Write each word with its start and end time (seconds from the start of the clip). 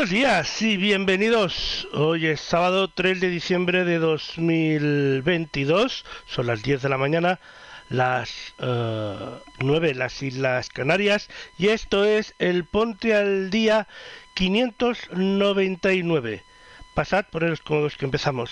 Buenos 0.00 0.14
días 0.14 0.62
y 0.62 0.78
bienvenidos. 0.78 1.86
Hoy 1.92 2.28
es 2.28 2.40
sábado 2.40 2.88
3 2.88 3.20
de 3.20 3.28
diciembre 3.28 3.84
de 3.84 3.98
2022. 3.98 6.06
Son 6.24 6.46
las 6.46 6.62
10 6.62 6.80
de 6.80 6.88
la 6.88 6.96
mañana, 6.96 7.38
las 7.90 8.54
eh, 8.60 9.14
9 9.58 9.90
en 9.90 9.98
las 9.98 10.22
Islas 10.22 10.70
Canarias. 10.70 11.28
Y 11.58 11.68
esto 11.68 12.06
es 12.06 12.34
el 12.38 12.64
Ponte 12.64 13.14
al 13.14 13.50
Día 13.50 13.88
599. 14.32 16.44
Pasad 16.94 17.26
por 17.30 17.42
los 17.42 17.60
cómodos 17.60 17.98
que 17.98 18.06
empezamos. 18.06 18.50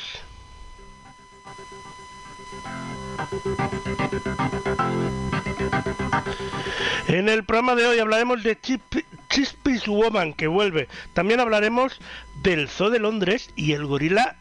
En 7.08 7.30
el 7.30 7.42
programa 7.44 7.74
de 7.74 7.86
hoy 7.86 7.98
hablaremos 8.00 8.42
de 8.42 8.60
Chip- 8.60 9.02
Chispis 9.28 9.86
Woman, 9.86 10.32
que 10.32 10.46
vuelve. 10.46 10.88
También 11.12 11.40
hablaremos 11.40 11.98
del 12.42 12.68
Zoo 12.68 12.90
de 12.90 12.98
Londres 12.98 13.50
y 13.56 13.72
el 13.72 13.86
gorila 13.86 14.36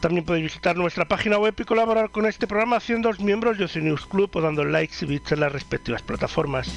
También 0.00 0.24
podéis 0.24 0.44
visitar 0.44 0.76
nuestra 0.76 1.06
página 1.06 1.38
web 1.38 1.54
y 1.58 1.64
colaborar 1.64 2.10
con 2.10 2.26
este 2.26 2.46
programa 2.46 2.76
haciendo 2.76 3.12
miembros 3.18 3.58
de 3.58 3.64
Oceanews 3.64 4.06
Club 4.06 4.30
o 4.34 4.40
dando 4.40 4.64
likes 4.64 4.96
y 5.02 5.06
bits 5.06 5.32
en 5.32 5.40
las 5.40 5.52
respectivas 5.52 6.02
plataformas. 6.02 6.70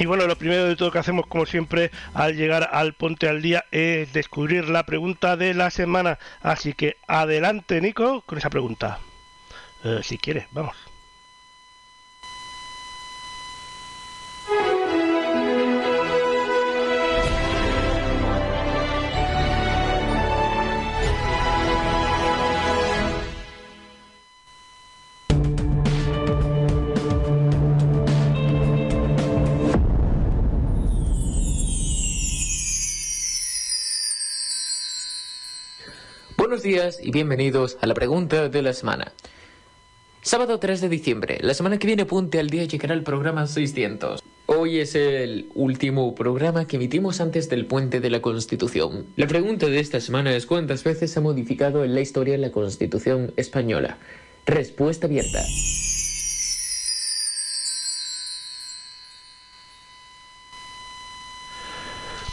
Y 0.00 0.06
bueno, 0.06 0.26
lo 0.26 0.34
primero 0.34 0.64
de 0.64 0.76
todo 0.76 0.90
que 0.90 0.98
hacemos, 0.98 1.26
como 1.26 1.44
siempre, 1.44 1.90
al 2.14 2.34
llegar 2.34 2.70
al 2.72 2.94
Ponte 2.94 3.28
al 3.28 3.42
Día 3.42 3.66
es 3.70 4.10
descubrir 4.14 4.66
la 4.70 4.86
pregunta 4.86 5.36
de 5.36 5.52
la 5.52 5.70
semana. 5.70 6.18
Así 6.40 6.72
que 6.72 6.96
adelante, 7.06 7.82
Nico, 7.82 8.22
con 8.22 8.38
esa 8.38 8.48
pregunta. 8.48 8.98
Eh, 9.84 10.00
si 10.02 10.16
quiere, 10.16 10.48
vamos. 10.52 10.89
Días 36.70 37.00
y 37.02 37.10
bienvenidos 37.10 37.78
a 37.80 37.86
la 37.88 37.94
pregunta 37.94 38.48
de 38.48 38.62
la 38.62 38.72
semana. 38.72 39.12
Sábado 40.22 40.60
3 40.60 40.82
de 40.82 40.88
diciembre, 40.88 41.38
la 41.40 41.52
semana 41.52 41.80
que 41.80 41.88
viene 41.88 42.06
Ponte 42.06 42.38
al 42.38 42.48
Día 42.48 42.62
llegará 42.62 42.94
el 42.94 43.02
programa 43.02 43.48
600. 43.48 44.22
Hoy 44.46 44.78
es 44.78 44.94
el 44.94 45.48
último 45.56 46.14
programa 46.14 46.68
que 46.68 46.76
emitimos 46.76 47.20
antes 47.20 47.48
del 47.48 47.66
puente 47.66 47.98
de 47.98 48.10
la 48.10 48.22
Constitución. 48.22 49.06
La 49.16 49.26
pregunta 49.26 49.66
de 49.66 49.80
esta 49.80 50.00
semana 50.00 50.32
es 50.36 50.46
¿cuántas 50.46 50.84
veces 50.84 51.10
se 51.10 51.18
ha 51.18 51.22
modificado 51.22 51.82
en 51.82 51.92
la 51.92 52.02
historia 52.02 52.38
la 52.38 52.52
Constitución 52.52 53.32
española? 53.36 53.98
Respuesta 54.46 55.08
abierta. 55.08 55.42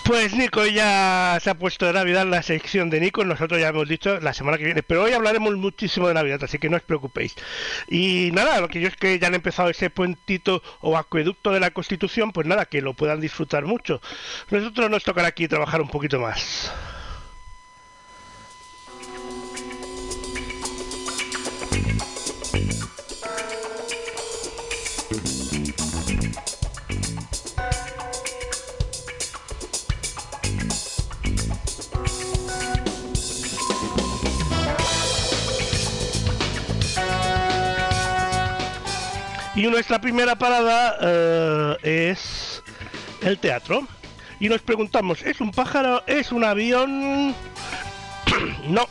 Pues 0.08 0.34
Nico 0.34 0.66
ya 0.66 1.38
se 1.42 1.50
ha 1.50 1.56
puesto 1.56 1.86
de 1.86 1.92
Navidad 1.92 2.26
la 2.26 2.42
sección 2.42 2.90
de 2.90 3.02
Nico, 3.02 3.26
nosotros 3.26 3.60
ya 3.60 3.68
hemos 3.68 3.90
dicho 3.90 4.22
la 4.22 4.34
semana 4.34 4.58
que 4.58 4.64
viene, 4.64 4.82
pero 4.82 5.04
hoy 5.04 5.12
hablaremos 5.12 5.58
muchísimo 5.58 6.08
de 6.08 6.14
Navidad, 6.14 6.42
así 6.46 6.60
que 6.60 6.70
no 6.70 6.78
os 6.78 6.84
preocupéis. 6.84 7.36
Y 7.90 8.30
nada, 8.32 8.62
lo 8.62 8.70
que 8.70 8.80
yo 8.80 8.88
es 8.88 8.96
que 8.96 9.20
ya 9.20 9.28
han 9.28 9.36
empezado 9.36 9.70
ese 9.70 9.90
puentito 9.90 10.64
o 10.80 10.96
acueducto 10.96 11.52
de 11.52 11.60
la 11.60 11.72
Constitución, 11.72 12.32
pues 12.32 12.48
nada, 12.48 12.68
que 12.68 12.82
lo 12.82 12.94
puedan 12.94 13.20
disfrutar 13.20 13.66
mucho. 13.66 14.02
Nosotros 14.50 14.90
nos 14.90 15.04
tocará 15.04 15.28
aquí 15.28 15.50
trabajar 15.50 15.82
un 15.82 15.90
poquito 15.90 16.22
más. 16.22 16.72
Y 39.58 39.64
nuestra 39.64 40.00
primera 40.00 40.36
parada 40.36 40.98
eh, 41.02 42.12
es 42.12 42.62
el 43.22 43.40
teatro. 43.40 43.88
Y 44.40 44.50
nos 44.50 44.62
preguntamos, 44.62 45.24
¿es 45.24 45.42
un 45.42 45.50
pájaro? 45.50 46.04
¿Es 46.06 46.32
un 46.32 46.44
avión? 46.44 47.34
no. 48.68 48.88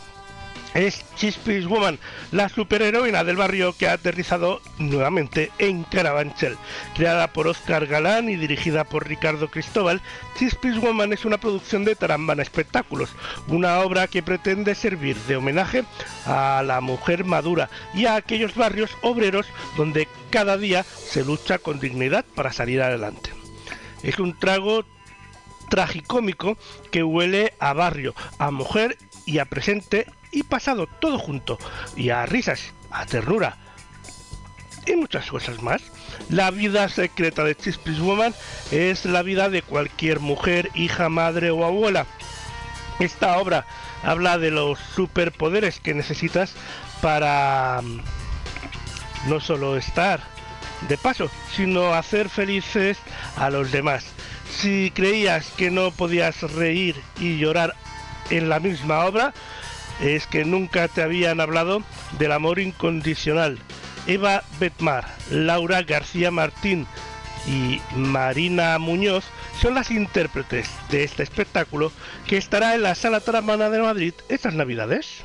Es 0.79 1.05
Chispis 1.17 1.67
Woman, 1.67 1.99
la 2.33 2.49
superheroína 2.49 3.25
del 3.25 3.37
barrio 3.37 3.73
que 3.73 3.89
ha 3.89 3.93
aterrizado 3.93 4.61
nuevamente 4.79 5.51
en 5.59 5.85
Carabanchel. 5.85 6.57
Creada 6.95 7.33
por 7.33 7.47
Oscar 7.47 7.87
Galán 7.87 8.29
y 8.29 8.37
dirigida 8.37 8.85
por 8.85 9.09
Ricardo 9.09 9.49
Cristóbal, 9.49 10.03
Chispis 10.39 10.79
Woman 10.79 11.13
es 11.13 11.25
una 11.25 11.39
producción 11.39 11.85
de 11.85 11.97
Tarambana 11.97 12.43
Espectáculos, 12.43 13.11
una 13.49 13.81
obra 13.81 14.07
que 14.07 14.23
pretende 14.23 14.75
servir 14.75 15.17
de 15.29 15.37
homenaje 15.37 15.85
a 16.27 16.63
la 16.65 16.81
mujer 16.81 17.25
madura 17.25 17.71
y 17.95 18.07
a 18.07 18.17
aquellos 18.17 18.55
barrios 18.55 18.91
obreros 19.03 19.47
donde 19.77 20.09
cada 20.31 20.59
día 20.59 20.83
se 20.83 21.25
lucha 21.25 21.59
con 21.59 21.81
dignidad 21.81 22.25
para 22.35 22.53
salir 22.53 22.83
adelante. 22.83 23.31
Es 24.03 24.19
un 24.19 24.39
trago 24.39 24.85
tragicómico 25.71 26.57
que 26.91 27.03
huele 27.03 27.55
a 27.59 27.73
barrio, 27.73 28.15
a 28.39 28.51
mujer 28.51 28.99
y 29.25 29.39
a 29.39 29.47
presente 29.47 30.07
y 30.37 30.43
pasado 30.43 30.87
todo 30.87 31.19
junto, 31.19 31.59
y 31.97 32.11
a 32.11 32.27
risas, 32.27 32.75
a 32.91 33.07
ternura 33.07 33.57
y 34.87 34.95
muchas 34.95 35.27
cosas 35.31 35.63
más. 35.63 35.81
La 36.29 36.51
vida 36.51 36.91
secreta 36.91 37.43
de 37.43 37.57
Chispis 37.57 37.99
Woman 38.01 38.35
es 38.71 39.07
la 39.07 39.23
vida 39.23 39.49
de 39.49 39.63
cualquier 39.63 40.21
mujer, 40.21 40.71
hija, 40.75 41.09
madre 41.09 41.51
o 41.51 41.65
abuela. 41.65 42.05
Esta 43.01 43.39
obra 43.39 43.67
habla 44.03 44.37
de 44.37 44.51
los 44.51 44.79
superpoderes 44.79 45.81
que 45.81 45.95
necesitas 45.95 46.53
para 47.01 47.81
mm, 47.83 48.01
no 49.31 49.41
solo 49.41 49.79
estar 49.79 50.21
de 50.87 50.99
paso, 50.99 51.31
sino 51.55 51.95
hacer 51.95 52.29
felices 52.29 52.99
a 53.39 53.49
los 53.49 53.73
demás. 53.73 54.05
Si 54.51 54.93
creías 54.95 55.49
que 55.57 55.71
no 55.71 55.93
podías 55.93 56.43
reír 56.43 56.95
y 57.21 57.39
llorar 57.39 57.75
en 58.29 58.51
la 58.51 58.61
misma 58.61 59.07
obra, 59.07 59.33
es 60.01 60.27
que 60.27 60.45
nunca 60.45 60.89
te 60.89 61.03
habían 61.03 61.41
hablado 61.41 61.83
del 62.19 62.33
amor 62.33 62.59
incondicional. 62.59 63.59
Eva 64.07 64.45
Betmar, 64.61 65.05
Laura 65.31 65.83
García 65.83 66.31
Martín 66.31 66.87
y 67.47 67.81
Marina 67.95 68.79
Muñoz 68.79 69.25
son 69.61 69.75
las 69.75 69.91
intérpretes 69.91 70.69
de 70.91 71.05
este 71.05 71.23
espectáculo 71.23 71.93
que 72.27 72.37
estará 72.37 72.75
en 72.75 72.83
la 72.83 72.95
Sala 72.95 73.21
Taramana 73.21 73.71
de 73.71 73.81
Madrid 73.81 74.15
estas 74.29 74.55
Navidades. 74.55 75.25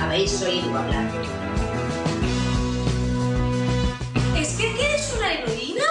Habéis 0.00 0.42
oído 0.42 0.76
hablar. 0.76 1.37
¿Es 4.58 4.64
que 4.64 4.72
quieres 4.76 5.14
una 5.16 5.32
heroína? 5.34 5.84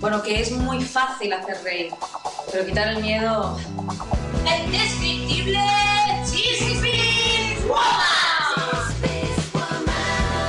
Bueno, 0.00 0.22
que 0.22 0.40
es 0.40 0.52
muy 0.52 0.82
fácil 0.82 1.34
hacer 1.34 1.62
reír, 1.62 1.92
pero 2.50 2.64
quitar 2.64 2.88
el 2.88 3.02
miedo... 3.02 3.58
¡El 4.48 4.64
indescriptible 4.64 5.60
Chispis 6.24 7.62
Woman! 7.68 8.94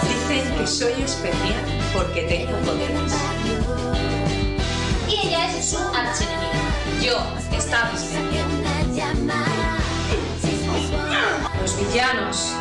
Dicen 0.02 0.56
que 0.56 0.66
soy 0.66 0.94
especial 1.04 1.66
porque 1.94 2.22
tengo 2.22 2.58
poderes. 2.60 3.14
Y 5.10 5.28
ella 5.28 5.52
es 5.52 5.72
su 5.72 5.78
archienemiga. 5.78 6.54
Yo 7.02 7.18
estaba. 7.58 7.92
Los 11.62 11.78
villanos 11.78 12.54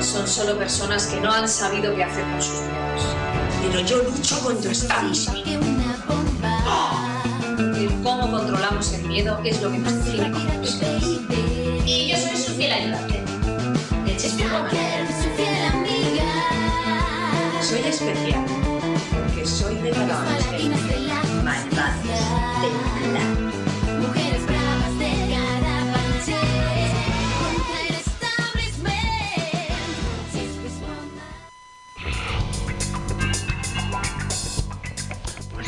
son 0.00 0.26
solo 0.26 0.58
personas 0.58 1.06
que 1.06 1.20
no 1.20 1.32
han 1.32 1.48
sabido 1.48 1.94
qué 1.94 2.02
hacer 2.02 2.24
con 2.24 2.42
sus 2.42 2.60
miedos. 2.62 3.29
Pero 3.62 3.80
yo 3.80 4.02
lucho 4.02 4.40
contra 4.40 4.72
bomba. 6.06 7.22
El 7.76 7.90
cómo 8.02 8.30
controlamos 8.30 8.92
el 8.92 9.02
miedo 9.06 9.38
es 9.44 9.60
lo 9.62 9.70
que 9.70 9.78
nos 9.78 10.04
define 10.04 10.30
como 10.30 10.50
personas. 10.60 11.04
Y 11.86 12.08
yo 12.08 12.16
soy 12.16 12.36
su 12.36 12.52
fiel 12.54 12.72
ayudante. 12.72 13.22
Amiga. 15.68 16.30
Soy 17.62 17.80
especial 17.80 18.44
porque 19.12 19.46
soy 19.46 19.74
de 19.76 19.90
Carabanchel. 19.90 20.39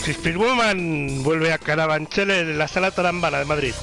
Chispis 0.04 0.37
Woman 0.37 1.22
vuelve 1.22 1.52
a 1.52 1.58
Carabanchel 1.58 2.31
en 2.32 2.58
la 2.58 2.66
Sala 2.66 2.90
Tarambana 2.90 3.38
de 3.38 3.44
Madrid. 3.44 3.75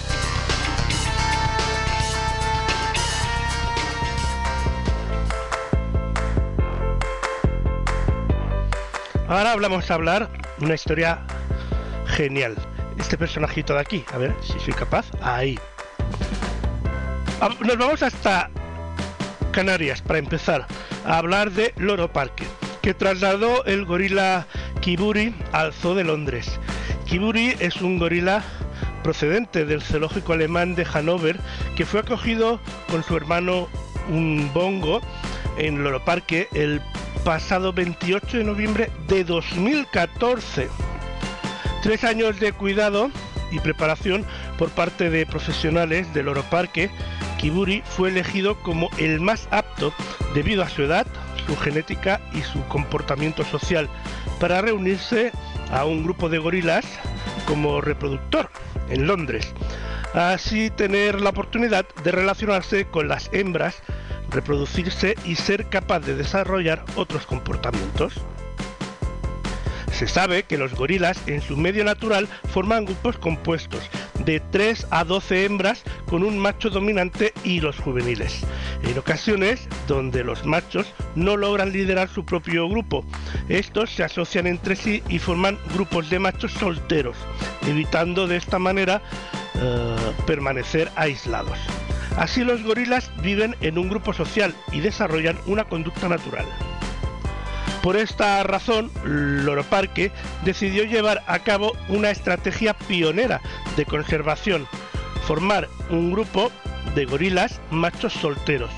Ahora 9.29 9.51
hablamos 9.53 9.89
a 9.89 9.93
hablar 9.93 10.29
una 10.59 10.73
historia 10.73 11.19
genial. 12.07 12.55
Este 12.97 13.17
personajito 13.17 13.73
de 13.75 13.79
aquí, 13.79 14.03
a 14.11 14.17
ver 14.17 14.35
si 14.41 14.59
soy 14.59 14.73
capaz. 14.73 15.05
Ahí. 15.21 15.57
Ah, 17.39 17.49
Nos 17.61 17.77
vamos 17.77 18.03
hasta 18.03 18.49
Canarias 19.51 20.01
para 20.01 20.19
empezar 20.19 20.67
a 21.05 21.17
hablar 21.17 21.51
de 21.51 21.73
Loro 21.77 22.11
Parque, 22.11 22.43
que 22.89 22.95
trasladó 22.95 23.63
el 23.65 23.85
gorila 23.85 24.47
Kiburi 24.81 25.35
al 25.51 25.73
Zoo 25.73 25.93
de 25.93 26.03
Londres. 26.03 26.59
Kiburi 27.05 27.53
es 27.59 27.83
un 27.83 27.99
gorila 27.99 28.43
procedente 29.03 29.63
del 29.63 29.83
zoológico 29.83 30.33
alemán 30.33 30.73
de 30.73 30.85
Hannover 30.85 31.39
que 31.75 31.85
fue 31.85 31.99
acogido 31.99 32.59
con 32.89 33.03
su 33.03 33.15
hermano 33.15 33.67
un 34.09 34.49
bongo 34.55 35.01
en 35.59 35.83
Loro 35.83 36.03
Parque 36.03 36.47
el 36.55 36.81
pasado 37.23 37.73
28 37.73 38.39
de 38.39 38.43
noviembre 38.43 38.89
de 39.07 39.23
2014. 39.23 40.67
Tres 41.83 42.03
años 42.03 42.39
de 42.39 42.53
cuidado 42.53 43.11
y 43.51 43.59
preparación 43.59 44.25
por 44.57 44.71
parte 44.71 45.11
de 45.11 45.27
profesionales 45.27 46.11
del 46.15 46.27
Oro 46.27 46.41
Parque, 46.41 46.89
Kiburi 47.37 47.83
fue 47.85 48.09
elegido 48.09 48.59
como 48.63 48.89
el 48.97 49.19
más 49.19 49.47
apto 49.51 49.93
debido 50.33 50.63
a 50.63 50.69
su 50.69 50.81
edad, 50.81 51.05
su 51.49 51.57
genética 51.57 52.21
y 52.31 52.41
su 52.41 52.63
comportamiento 52.67 53.43
social 53.43 53.89
para 54.39 54.61
reunirse 54.61 55.31
a 55.71 55.83
un 55.85 56.03
grupo 56.03 56.29
de 56.29 56.37
gorilas 56.37 56.85
como 57.47 57.81
reproductor 57.81 58.51
en 58.89 59.07
Londres. 59.07 59.55
Así 60.13 60.69
tener 60.69 61.19
la 61.19 61.31
oportunidad 61.31 61.87
de 62.03 62.11
relacionarse 62.11 62.85
con 62.85 63.07
las 63.07 63.31
hembras, 63.33 63.81
reproducirse 64.29 65.15
y 65.25 65.35
ser 65.37 65.69
capaz 65.69 66.01
de 66.01 66.15
desarrollar 66.15 66.85
otros 66.95 67.25
comportamientos. 67.25 68.13
Se 69.99 70.07
sabe 70.07 70.43
que 70.43 70.57
los 70.57 70.75
gorilas 70.75 71.21
en 71.27 71.41
su 71.41 71.57
medio 71.57 71.83
natural 71.83 72.29
forman 72.53 72.85
grupos 72.85 73.17
compuestos 73.17 73.81
de 74.23 74.39
3 74.39 74.87
a 74.91 75.03
12 75.03 75.43
hembras 75.43 75.83
con 76.05 76.23
un 76.23 76.39
macho 76.39 76.69
dominante 76.69 77.33
y 77.43 77.59
los 77.59 77.77
juveniles. 77.77 78.39
En 78.83 78.97
ocasiones 78.97 79.67
donde 79.89 80.23
los 80.23 80.45
machos 80.45 80.87
no 81.15 81.35
logran 81.35 81.73
liderar 81.73 82.07
su 82.07 82.23
propio 82.23 82.69
grupo, 82.69 83.03
estos 83.49 83.89
se 83.89 84.05
asocian 84.05 84.47
entre 84.47 84.77
sí 84.77 85.03
y 85.09 85.19
forman 85.19 85.59
grupos 85.73 86.09
de 86.09 86.19
machos 86.19 86.53
solteros, 86.53 87.17
evitando 87.67 88.25
de 88.25 88.37
esta 88.37 88.57
manera 88.57 89.01
eh, 89.55 89.95
permanecer 90.25 90.89
aislados. 90.95 91.59
Así 92.15 92.45
los 92.45 92.63
gorilas 92.63 93.11
viven 93.21 93.57
en 93.59 93.77
un 93.77 93.89
grupo 93.89 94.13
social 94.13 94.55
y 94.71 94.79
desarrollan 94.79 95.37
una 95.45 95.65
conducta 95.65 96.07
natural. 96.07 96.45
Por 97.81 97.95
esta 97.95 98.43
razón, 98.43 98.91
Loro 99.05 99.63
Parque 99.63 100.11
decidió 100.43 100.83
llevar 100.83 101.23
a 101.27 101.39
cabo 101.39 101.77
una 101.87 102.11
estrategia 102.11 102.73
pionera 102.73 103.41
de 103.77 103.85
conservación, 103.85 104.67
formar 105.25 105.69
un 105.89 106.11
grupo 106.11 106.51
de 106.93 107.05
gorilas 107.05 107.61
machos 107.71 108.13
solteros, 108.13 108.69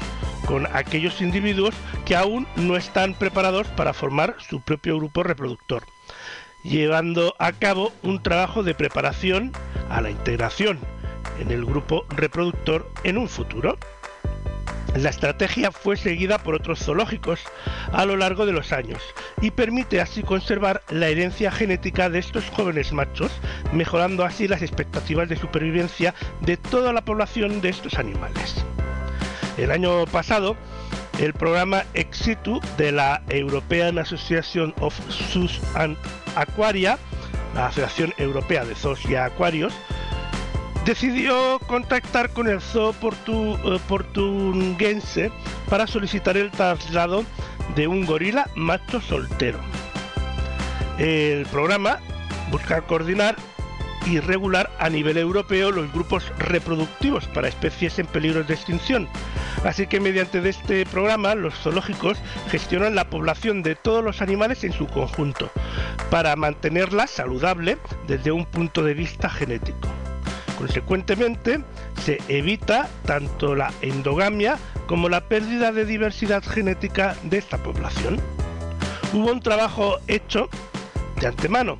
con 0.45 0.67
aquellos 0.73 1.19
individuos 1.21 1.73
que 2.05 2.15
aún 2.15 2.47
no 2.55 2.77
están 2.77 3.15
preparados 3.15 3.67
para 3.69 3.93
formar 3.93 4.35
su 4.39 4.61
propio 4.61 4.97
grupo 4.97 5.23
reproductor, 5.23 5.83
llevando 6.63 7.35
a 7.39 7.53
cabo 7.53 7.91
un 8.03 8.21
trabajo 8.21 8.61
de 8.61 8.75
preparación 8.75 9.51
a 9.89 10.01
la 10.01 10.11
integración 10.11 10.79
en 11.39 11.51
el 11.51 11.65
grupo 11.65 12.05
reproductor 12.09 12.91
en 13.03 13.17
un 13.17 13.27
futuro. 13.27 13.77
La 14.95 15.09
estrategia 15.09 15.71
fue 15.71 15.95
seguida 15.95 16.37
por 16.37 16.55
otros 16.55 16.79
zoológicos 16.79 17.39
a 17.93 18.05
lo 18.05 18.17
largo 18.17 18.45
de 18.45 18.51
los 18.51 18.71
años 18.71 19.01
y 19.41 19.51
permite 19.51 20.01
así 20.01 20.21
conservar 20.21 20.81
la 20.89 21.07
herencia 21.07 21.51
genética 21.51 22.09
de 22.09 22.19
estos 22.19 22.49
jóvenes 22.49 22.91
machos, 22.91 23.31
mejorando 23.71 24.25
así 24.25 24.47
las 24.47 24.61
expectativas 24.61 25.29
de 25.29 25.37
supervivencia 25.37 26.13
de 26.41 26.57
toda 26.57 26.91
la 26.91 27.05
población 27.05 27.61
de 27.61 27.69
estos 27.69 27.95
animales. 27.95 28.65
El 29.57 29.71
año 29.71 30.05
pasado, 30.07 30.57
el 31.19 31.33
programa 31.33 31.83
Exitu 31.93 32.59
de 32.77 32.91
la 32.91 33.21
European 33.29 33.97
Association 33.97 34.73
of 34.79 34.93
Zoos 35.09 35.61
and 35.75 35.97
Aquaria 36.35 36.97
la 37.55 37.67
Asociación 37.67 38.13
Europea 38.17 38.65
de 38.65 38.75
Zoos 38.75 39.05
y 39.05 39.15
Acuarios, 39.15 39.73
decidió 40.85 41.59
contactar 41.67 42.31
con 42.31 42.47
el 42.47 42.61
zoo 42.61 42.93
portu- 42.93 43.59
eh, 43.63 43.79
portuguense 43.87 45.31
para 45.69 45.87
solicitar 45.87 46.37
el 46.37 46.51
traslado 46.51 47.23
de 47.75 47.87
un 47.87 48.05
gorila 48.05 48.49
macho 48.55 48.99
soltero. 49.01 49.59
El 50.97 51.45
programa 51.47 51.99
busca 52.51 52.81
coordinar 52.81 53.35
y 54.05 54.19
regular 54.19 54.71
a 54.79 54.89
nivel 54.89 55.17
europeo 55.17 55.71
los 55.71 55.91
grupos 55.93 56.31
reproductivos 56.39 57.27
para 57.27 57.47
especies 57.47 57.99
en 57.99 58.07
peligro 58.07 58.43
de 58.43 58.55
extinción. 58.55 59.07
Así 59.63 59.85
que 59.85 59.99
mediante 59.99 60.47
este 60.49 60.87
programa 60.87 61.35
los 61.35 61.53
zoológicos 61.53 62.17
gestionan 62.49 62.95
la 62.95 63.09
población 63.09 63.61
de 63.61 63.75
todos 63.75 64.03
los 64.03 64.21
animales 64.21 64.63
en 64.63 64.73
su 64.73 64.87
conjunto 64.87 65.51
para 66.09 66.35
mantenerla 66.35 67.05
saludable 67.05 67.77
desde 68.07 68.31
un 68.31 68.45
punto 68.45 68.83
de 68.83 68.95
vista 68.95 69.29
genético. 69.29 69.87
Consecuentemente, 70.61 71.59
se 72.03 72.19
evita 72.27 72.87
tanto 73.07 73.55
la 73.55 73.73
endogamia 73.81 74.59
como 74.85 75.09
la 75.09 75.21
pérdida 75.21 75.71
de 75.71 75.85
diversidad 75.85 76.43
genética 76.43 77.15
de 77.23 77.39
esta 77.39 77.57
población. 77.57 78.21
Hubo 79.11 79.31
un 79.31 79.39
trabajo 79.39 79.97
hecho 80.07 80.49
de 81.19 81.25
antemano 81.25 81.79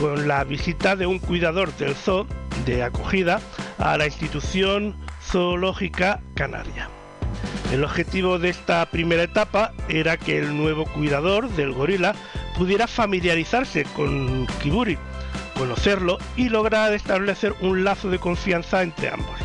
con 0.00 0.28
la 0.28 0.44
visita 0.44 0.96
de 0.96 1.04
un 1.04 1.18
cuidador 1.18 1.76
del 1.76 1.94
zoo 1.94 2.26
de 2.64 2.82
acogida 2.82 3.38
a 3.76 3.98
la 3.98 4.06
institución 4.06 4.96
zoológica 5.22 6.22
canaria. 6.34 6.88
El 7.70 7.84
objetivo 7.84 8.38
de 8.38 8.48
esta 8.48 8.86
primera 8.86 9.24
etapa 9.24 9.74
era 9.90 10.16
que 10.16 10.38
el 10.38 10.56
nuevo 10.56 10.86
cuidador 10.86 11.50
del 11.50 11.72
gorila 11.72 12.14
pudiera 12.56 12.86
familiarizarse 12.86 13.84
con 13.94 14.46
Kiburi, 14.62 14.96
conocerlo 15.62 16.18
y 16.36 16.48
lograr 16.48 16.92
establecer 16.92 17.54
un 17.60 17.84
lazo 17.84 18.10
de 18.10 18.18
confianza 18.18 18.82
entre 18.82 19.10
ambos. 19.10 19.36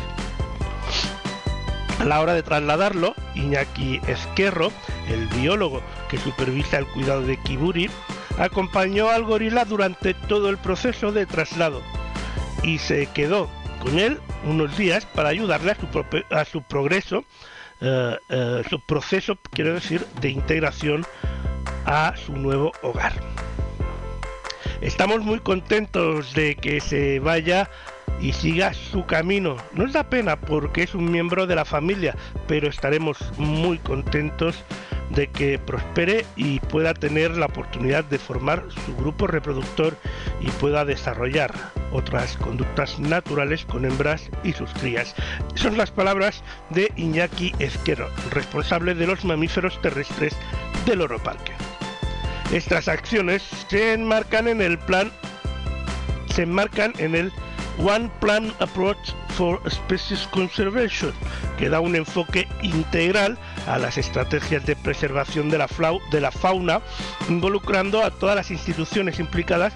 A 2.00 2.04
la 2.04 2.20
hora 2.20 2.34
de 2.34 2.42
trasladarlo, 2.42 3.14
Iñaki 3.36 4.00
Esquerro, 4.08 4.72
el 5.08 5.28
biólogo 5.28 5.80
que 6.08 6.18
supervisa 6.18 6.78
el 6.78 6.86
cuidado 6.86 7.22
de 7.22 7.36
Kiburi, 7.36 7.88
acompañó 8.36 9.10
al 9.10 9.22
gorila 9.22 9.64
durante 9.64 10.12
todo 10.12 10.48
el 10.48 10.58
proceso 10.58 11.12
de 11.12 11.24
traslado 11.24 11.82
y 12.64 12.78
se 12.78 13.06
quedó 13.06 13.48
con 13.80 14.00
él 14.00 14.18
unos 14.44 14.76
días 14.76 15.06
para 15.06 15.28
ayudarle 15.28 15.76
a 16.30 16.44
su, 16.44 16.62
progreso, 16.62 17.24
eh, 17.80 18.16
eh, 18.28 18.64
su 18.68 18.80
proceso, 18.80 19.38
quiero 19.52 19.74
decir, 19.74 20.04
de 20.20 20.30
integración 20.30 21.06
a 21.86 22.14
su 22.16 22.32
nuevo 22.32 22.72
hogar. 22.82 23.12
Estamos 24.80 25.22
muy 25.22 25.40
contentos 25.40 26.34
de 26.34 26.54
que 26.54 26.80
se 26.80 27.18
vaya 27.18 27.68
y 28.20 28.32
siga 28.32 28.74
su 28.74 29.04
camino. 29.06 29.56
Nos 29.72 29.92
da 29.92 30.08
pena 30.08 30.40
porque 30.40 30.82
es 30.84 30.94
un 30.94 31.10
miembro 31.10 31.46
de 31.46 31.56
la 31.56 31.64
familia, 31.64 32.16
pero 32.46 32.68
estaremos 32.68 33.18
muy 33.38 33.78
contentos 33.78 34.64
de 35.10 35.26
que 35.28 35.58
prospere 35.58 36.26
y 36.36 36.60
pueda 36.60 36.94
tener 36.94 37.36
la 37.36 37.46
oportunidad 37.46 38.04
de 38.04 38.18
formar 38.18 38.64
su 38.84 38.94
grupo 38.96 39.26
reproductor 39.26 39.96
y 40.40 40.50
pueda 40.52 40.84
desarrollar 40.84 41.52
otras 41.92 42.36
conductas 42.36 43.00
naturales 43.00 43.64
con 43.64 43.84
hembras 43.84 44.30
y 44.44 44.52
sus 44.52 44.70
crías. 44.74 45.14
Son 45.54 45.76
las 45.76 45.90
palabras 45.90 46.42
de 46.70 46.92
Iñaki 46.96 47.54
Ezquero, 47.58 48.08
responsable 48.30 48.94
de 48.94 49.06
los 49.06 49.24
mamíferos 49.24 49.80
terrestres 49.80 50.36
del 50.86 51.00
Oro 51.00 51.18
Parque. 51.18 51.52
Estas 52.52 52.88
acciones 52.88 53.42
se 53.68 53.92
enmarcan 53.92 54.48
en 54.48 54.62
el 54.62 54.78
plan 54.78 55.12
se 56.38 56.42
en 56.44 57.16
el 57.16 57.32
One 57.78 58.08
Plan 58.20 58.52
Approach 58.60 59.12
for 59.30 59.60
Species 59.68 60.28
Conservation, 60.30 61.12
que 61.58 61.68
da 61.68 61.80
un 61.80 61.96
enfoque 61.96 62.46
integral 62.62 63.36
a 63.66 63.76
las 63.76 63.98
estrategias 63.98 64.64
de 64.64 64.76
preservación 64.76 65.50
de 65.50 65.58
la 65.58 66.30
fauna, 66.30 66.80
involucrando 67.28 68.04
a 68.04 68.12
todas 68.12 68.36
las 68.36 68.52
instituciones 68.52 69.18
implicadas 69.18 69.72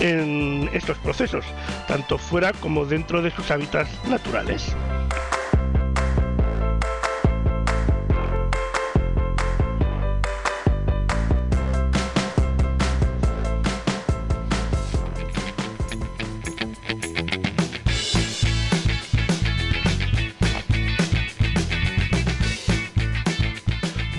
en 0.00 0.68
estos 0.72 0.98
procesos, 0.98 1.44
tanto 1.86 2.18
fuera 2.18 2.52
como 2.54 2.84
dentro 2.84 3.22
de 3.22 3.30
sus 3.30 3.48
hábitats 3.52 3.90
naturales. 4.08 4.74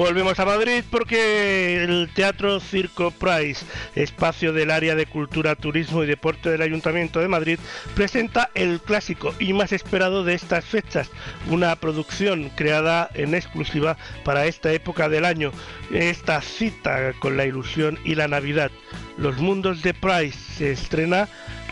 Volvemos 0.05 0.39
a 0.39 0.45
Madrid 0.45 0.83
porque 0.91 1.83
el 1.83 2.11
Teatro 2.13 2.59
Circo 2.59 3.09
Price, 3.09 3.65
espacio 3.95 4.53
del 4.53 4.69
área 4.69 4.93
de 4.93 5.07
cultura, 5.07 5.55
turismo 5.55 6.03
y 6.03 6.05
deporte 6.05 6.51
del 6.51 6.61
Ayuntamiento 6.61 7.19
de 7.19 7.27
Madrid, 7.27 7.57
presenta 7.95 8.51
el 8.53 8.79
clásico 8.81 9.33
y 9.39 9.53
más 9.53 9.71
esperado 9.71 10.23
de 10.23 10.35
estas 10.35 10.63
fechas, 10.63 11.09
una 11.49 11.75
producción 11.77 12.51
creada 12.55 13.09
en 13.15 13.33
exclusiva 13.33 13.97
para 14.23 14.45
esta 14.45 14.71
época 14.71 15.09
del 15.09 15.25
año, 15.25 15.51
esta 15.89 16.39
cita 16.39 17.13
con 17.17 17.35
la 17.35 17.45
ilusión 17.45 17.97
y 18.05 18.13
la 18.13 18.27
Navidad. 18.27 18.69
Los 19.17 19.39
Mundos 19.39 19.81
de 19.81 19.95
Price 19.95 20.37
se 20.37 20.71
estrena 20.71 21.27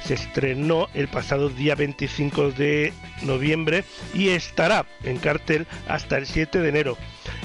se 0.05 0.15
estrenó 0.15 0.89
el 0.93 1.07
pasado 1.07 1.49
día 1.49 1.75
25 1.75 2.51
de 2.51 2.93
noviembre 3.21 3.83
y 4.13 4.29
estará 4.29 4.85
en 5.03 5.17
cartel 5.17 5.65
hasta 5.87 6.17
el 6.17 6.25
7 6.25 6.59
de 6.59 6.69
enero. 6.69 6.97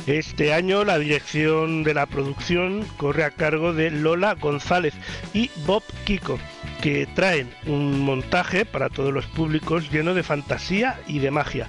Este 0.07 0.53
año 0.55 0.85
la 0.85 0.99
dirección 0.99 1.85
de 1.85 1.95
la 1.95 2.07
producción 2.07 2.85
corre 2.97 3.25
a 3.25 3.31
cargo 3.31 3.73
de 3.73 3.91
Lola 3.91 4.35
González 4.35 4.95
y 5.35 5.51
Bob 5.67 5.83
Kiko, 6.05 6.39
que 6.83 7.07
traen 7.07 7.51
un 7.67 8.01
montaje 8.01 8.65
para 8.65 8.89
todos 8.89 9.13
los 9.13 9.27
públicos 9.27 9.91
lleno 9.91 10.15
de 10.15 10.23
fantasía 10.23 10.99
y 11.07 11.19
de 11.19 11.31
magia. 11.31 11.69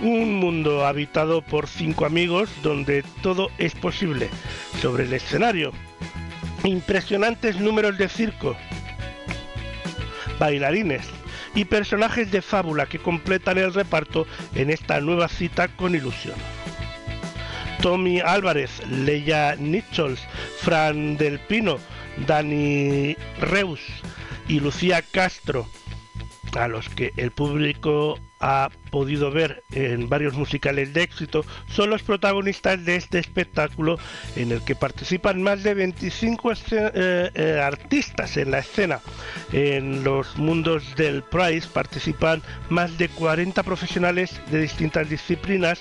Un 0.00 0.34
mundo 0.34 0.86
habitado 0.86 1.42
por 1.42 1.68
cinco 1.68 2.06
amigos 2.06 2.50
donde 2.62 3.04
todo 3.22 3.50
es 3.58 3.74
posible. 3.74 4.30
Sobre 4.80 5.04
el 5.04 5.12
escenario, 5.12 5.72
impresionantes 6.64 7.60
números 7.60 7.98
de 7.98 8.08
circo, 8.08 8.56
bailarines 10.42 11.06
y 11.54 11.66
personajes 11.66 12.32
de 12.32 12.42
fábula 12.42 12.86
que 12.86 12.98
completan 12.98 13.58
el 13.58 13.72
reparto 13.72 14.26
en 14.56 14.70
esta 14.70 15.00
nueva 15.00 15.28
cita 15.28 15.68
con 15.68 15.94
ilusión. 15.94 16.34
Tommy 17.80 18.18
Álvarez, 18.18 18.84
Leia 18.88 19.54
Nichols, 19.54 20.20
Fran 20.58 21.16
del 21.16 21.38
Pino, 21.38 21.78
Dani 22.26 23.16
Reus 23.38 23.80
y 24.48 24.58
Lucía 24.58 25.02
Castro, 25.02 25.68
a 26.58 26.66
los 26.66 26.88
que 26.88 27.12
el 27.16 27.30
público 27.30 28.18
ha 28.42 28.70
podido 28.90 29.30
ver 29.30 29.62
en 29.72 30.08
varios 30.08 30.34
musicales 30.34 30.92
de 30.92 31.02
éxito, 31.04 31.44
son 31.68 31.88
los 31.90 32.02
protagonistas 32.02 32.84
de 32.84 32.96
este 32.96 33.18
espectáculo 33.20 33.98
en 34.36 34.50
el 34.52 34.60
que 34.62 34.74
participan 34.74 35.40
más 35.42 35.62
de 35.62 35.74
25 35.74 36.50
esce- 36.50 36.90
eh, 36.94 37.30
eh, 37.34 37.60
artistas 37.64 38.36
en 38.36 38.50
la 38.50 38.58
escena. 38.58 39.00
En 39.52 40.02
los 40.04 40.36
mundos 40.36 40.94
del 40.96 41.22
Prize 41.22 41.68
participan 41.72 42.42
más 42.68 42.98
de 42.98 43.08
40 43.08 43.62
profesionales 43.62 44.40
de 44.50 44.60
distintas 44.60 45.08
disciplinas 45.08 45.80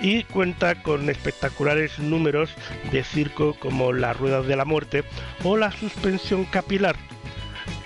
y 0.00 0.22
cuenta 0.24 0.82
con 0.82 1.10
espectaculares 1.10 1.98
números 1.98 2.50
de 2.92 3.02
circo 3.02 3.54
como 3.58 3.92
la 3.92 4.12
Rueda 4.12 4.42
de 4.42 4.54
la 4.56 4.64
Muerte 4.64 5.02
o 5.42 5.56
la 5.56 5.72
Suspensión 5.72 6.44
Capilar. 6.44 6.94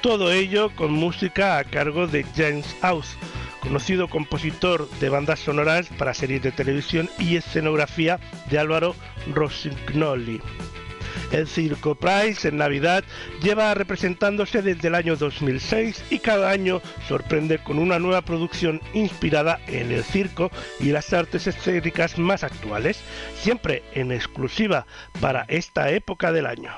Todo 0.02 0.33
ello 0.33 0.71
con 0.75 0.92
música 0.92 1.59
a 1.59 1.64
cargo 1.64 2.07
de 2.07 2.25
James 2.37 2.66
House, 2.83 3.16
conocido 3.62 4.09
compositor 4.09 4.90
de 5.00 5.09
bandas 5.09 5.38
sonoras 5.38 5.88
para 5.97 6.14
series 6.14 6.42
de 6.42 6.52
televisión 6.52 7.09
y 7.19 7.37
escenografía 7.37 8.19
de 8.50 8.59
Álvaro 8.59 8.95
Rossignoli. 9.33 10.40
El 11.31 11.47
Circo 11.47 11.95
Prize 11.95 12.49
en 12.49 12.59
Navidad 12.59 13.04
lleva 13.42 13.73
representándose 13.73 14.61
desde 14.62 14.88
el 14.88 14.95
año 14.95 15.16
2006 15.16 16.04
y 16.11 16.19
cada 16.19 16.50
año 16.50 16.83
sorprende 17.09 17.62
con 17.62 17.78
una 17.78 17.99
nueva 17.99 18.23
producción 18.23 18.81
inspirada 18.92 19.61
en 19.66 19.92
el 19.92 20.04
circo 20.04 20.50
y 20.81 20.87
las 20.87 21.12
artes 21.12 21.47
escénicas 21.47 22.19
más 22.19 22.45
actuales, 22.45 23.00
siempre 23.40 23.83
en 23.95 24.12
exclusiva 24.12 24.87
para 25.21 25.45
esta 25.49 25.90
época 25.90 26.33
del 26.33 26.47
año. 26.47 26.73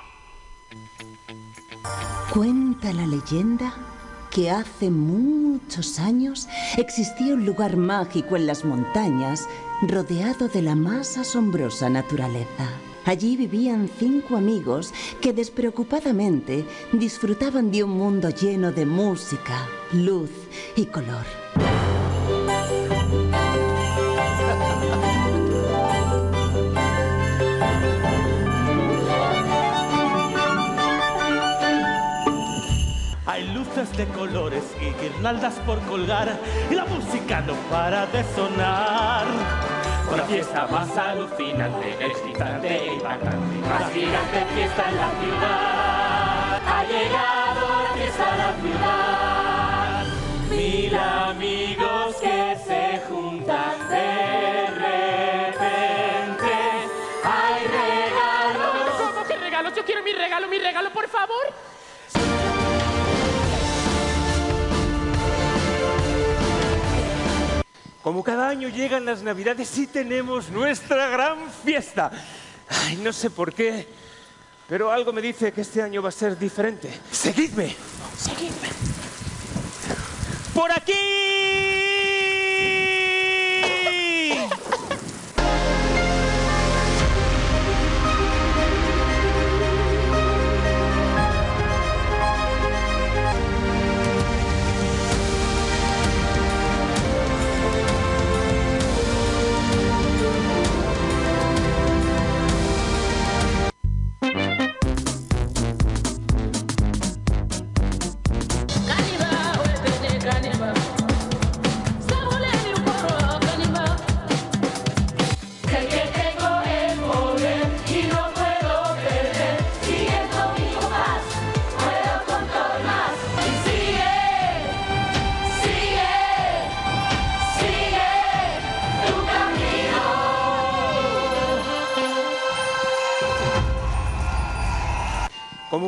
Cuenta 2.30 2.92
la 2.92 3.06
leyenda 3.06 3.93
que 4.34 4.50
hace 4.50 4.90
muchos 4.90 6.00
años 6.00 6.48
existía 6.76 7.34
un 7.34 7.46
lugar 7.46 7.76
mágico 7.76 8.34
en 8.34 8.48
las 8.48 8.64
montañas 8.64 9.48
rodeado 9.82 10.48
de 10.48 10.60
la 10.60 10.74
más 10.74 11.16
asombrosa 11.16 11.88
naturaleza. 11.88 12.68
Allí 13.04 13.36
vivían 13.36 13.88
cinco 13.98 14.36
amigos 14.36 14.92
que 15.20 15.32
despreocupadamente 15.32 16.66
disfrutaban 16.92 17.70
de 17.70 17.84
un 17.84 17.90
mundo 17.90 18.30
lleno 18.30 18.72
de 18.72 18.86
música, 18.86 19.68
luz 19.92 20.30
y 20.74 20.86
color. 20.86 21.26
Luces 33.84 33.96
de 33.96 34.06
colores 34.08 34.64
y 34.80 34.92
guirnaldas 35.02 35.54
por 35.66 35.78
colgar 35.80 36.38
y 36.70 36.74
la 36.74 36.84
música 36.84 37.40
no 37.42 37.54
para 37.70 38.06
de 38.06 38.24
sonar. 38.34 39.26
La 40.16 40.24
fiesta 40.24 40.66
más 40.70 40.96
alucinante, 40.96 41.96
excitante 42.00 42.86
y 42.86 42.94
impactante, 42.94 43.68
más 43.68 43.92
gigante 43.92 44.44
fiesta 44.54 44.84
en 44.88 44.96
la 44.96 45.10
ciudad. 45.20 46.62
Ha 46.66 46.84
llegado 46.84 47.82
la 47.82 47.94
fiesta 47.94 48.32
a 48.32 48.36
la 48.36 48.52
ciudad. 48.62 50.04
Mil 50.50 50.94
amigos 50.94 52.16
que 52.16 52.56
se 52.64 53.02
juntan 53.08 53.88
de 53.90 54.66
repente. 54.66 56.54
Hay 57.24 57.66
regalos. 57.66 59.12
¿Cómo 59.14 59.24
que 59.26 59.36
regalos? 59.36 59.74
Yo 59.74 59.84
quiero 59.84 60.02
mi 60.02 60.12
regalo, 60.12 60.48
mi 60.48 60.58
regalo, 60.58 60.90
por 60.90 61.08
favor. 61.08 61.73
Como 68.04 68.22
cada 68.22 68.50
año 68.50 68.68
llegan 68.68 69.06
las 69.06 69.22
Navidades 69.22 69.78
y 69.78 69.86
tenemos 69.86 70.50
nuestra 70.50 71.08
gran 71.08 71.50
fiesta. 71.50 72.10
Ay, 72.68 72.96
no 72.96 73.14
sé 73.14 73.30
por 73.30 73.54
qué, 73.54 73.88
pero 74.68 74.92
algo 74.92 75.10
me 75.10 75.22
dice 75.22 75.50
que 75.52 75.62
este 75.62 75.80
año 75.80 76.02
va 76.02 76.10
a 76.10 76.12
ser 76.12 76.38
diferente. 76.38 76.92
Seguidme. 77.10 77.74
Seguidme. 78.18 78.68
Por 80.52 80.70
aquí. 80.70 81.63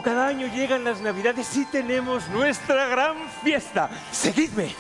Cada 0.07 0.29
año 0.29 0.47
llegan 0.47 0.85
las 0.85 1.01
Navidades 1.01 1.57
y 1.57 1.65
tenemos 1.65 2.29
nuestra 2.29 2.87
gran 2.87 3.17
fiesta. 3.43 3.91
Seguidme. 4.13 4.73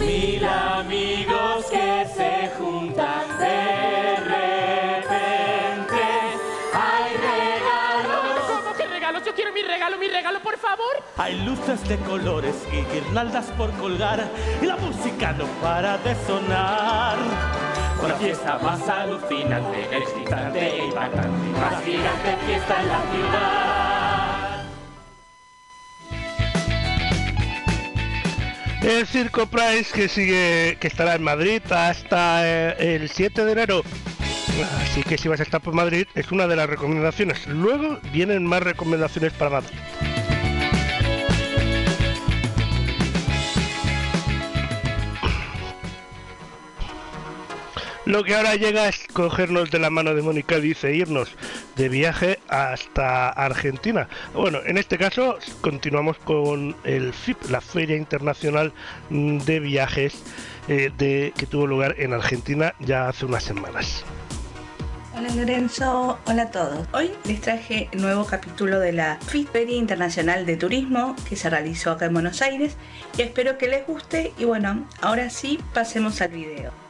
Mil 0.00 0.44
amigos 0.44 1.66
que 1.70 2.04
se 2.16 2.50
juntan 2.58 3.38
de 3.38 4.16
repente. 4.16 6.02
Hay 6.74 7.12
regalos. 7.14 8.40
¿Cómo 8.48 8.74
que 8.74 8.86
regalos? 8.88 9.24
Yo 9.24 9.36
quiero 9.36 9.52
mi 9.52 9.62
regalo, 9.62 9.96
mi 9.98 10.08
regalo, 10.08 10.42
por 10.42 10.58
favor. 10.58 11.00
Hay 11.16 11.40
luces 11.44 11.88
de 11.88 11.96
colores 11.98 12.56
y 12.72 12.82
guirnaldas 12.92 13.46
por 13.56 13.70
colgar 13.74 14.28
y 14.60 14.66
la 14.66 14.74
música 14.78 15.30
no 15.30 15.44
para 15.62 15.96
de 15.98 16.16
sonar. 16.26 17.18
Con 18.00 18.08
la 18.08 18.16
fiesta 18.16 18.58
más 18.58 18.88
alucinante, 18.88 19.96
excitante 19.96 20.58
e 20.58 20.86
impactante, 20.86 21.60
más 21.60 21.84
gigante 21.84 22.36
fiesta 22.46 22.80
en 22.80 22.88
la 22.88 23.00
ciudad. 23.12 24.09
El 28.82 29.06
Circo 29.06 29.46
Price 29.46 29.92
que 29.92 30.08
sigue, 30.08 30.78
que 30.80 30.88
estará 30.88 31.14
en 31.14 31.22
Madrid 31.22 31.60
hasta 31.70 32.46
eh, 32.46 32.96
el 32.96 33.10
7 33.10 33.44
de 33.44 33.52
enero. 33.52 33.82
Así 34.82 35.02
que 35.02 35.18
si 35.18 35.28
vas 35.28 35.40
a 35.40 35.42
estar 35.42 35.60
por 35.60 35.74
Madrid 35.74 36.06
es 36.14 36.32
una 36.32 36.46
de 36.46 36.56
las 36.56 36.68
recomendaciones. 36.68 37.46
Luego 37.46 37.98
vienen 38.12 38.44
más 38.46 38.62
recomendaciones 38.62 39.32
para 39.34 39.50
Madrid. 39.60 39.78
Lo 48.10 48.24
que 48.24 48.34
ahora 48.34 48.56
llega 48.56 48.88
es 48.88 49.06
cogernos 49.12 49.70
de 49.70 49.78
la 49.78 49.88
mano 49.88 50.16
de 50.16 50.22
Mónica, 50.22 50.58
dice 50.58 50.92
irnos 50.92 51.28
de 51.76 51.88
viaje 51.88 52.40
hasta 52.48 53.28
Argentina. 53.28 54.08
Bueno, 54.34 54.58
en 54.66 54.78
este 54.78 54.98
caso 54.98 55.38
continuamos 55.60 56.18
con 56.18 56.74
el 56.82 57.12
FIP, 57.12 57.50
la 57.50 57.60
Feria 57.60 57.94
Internacional 57.94 58.72
de 59.10 59.60
Viajes 59.60 60.24
eh, 60.66 60.90
de, 60.98 61.32
que 61.36 61.46
tuvo 61.46 61.68
lugar 61.68 61.94
en 61.98 62.12
Argentina 62.12 62.74
ya 62.80 63.08
hace 63.08 63.26
unas 63.26 63.44
semanas. 63.44 64.04
Hola 65.16 65.32
Lorenzo, 65.36 66.18
hola 66.26 66.42
a 66.42 66.50
todos. 66.50 66.88
Hoy 66.92 67.12
les 67.26 67.40
traje 67.40 67.88
el 67.92 68.02
nuevo 68.02 68.26
capítulo 68.26 68.80
de 68.80 68.92
la 68.92 69.18
FIT 69.24 69.52
Feria 69.52 69.76
Internacional 69.76 70.46
de 70.46 70.56
Turismo 70.56 71.14
que 71.28 71.36
se 71.36 71.48
realizó 71.48 71.92
acá 71.92 72.06
en 72.06 72.14
Buenos 72.14 72.42
Aires 72.42 72.76
y 73.16 73.22
espero 73.22 73.56
que 73.56 73.68
les 73.68 73.86
guste 73.86 74.32
y 74.36 74.46
bueno, 74.46 74.84
ahora 75.00 75.30
sí 75.30 75.60
pasemos 75.72 76.20
al 76.20 76.30
video. 76.30 76.89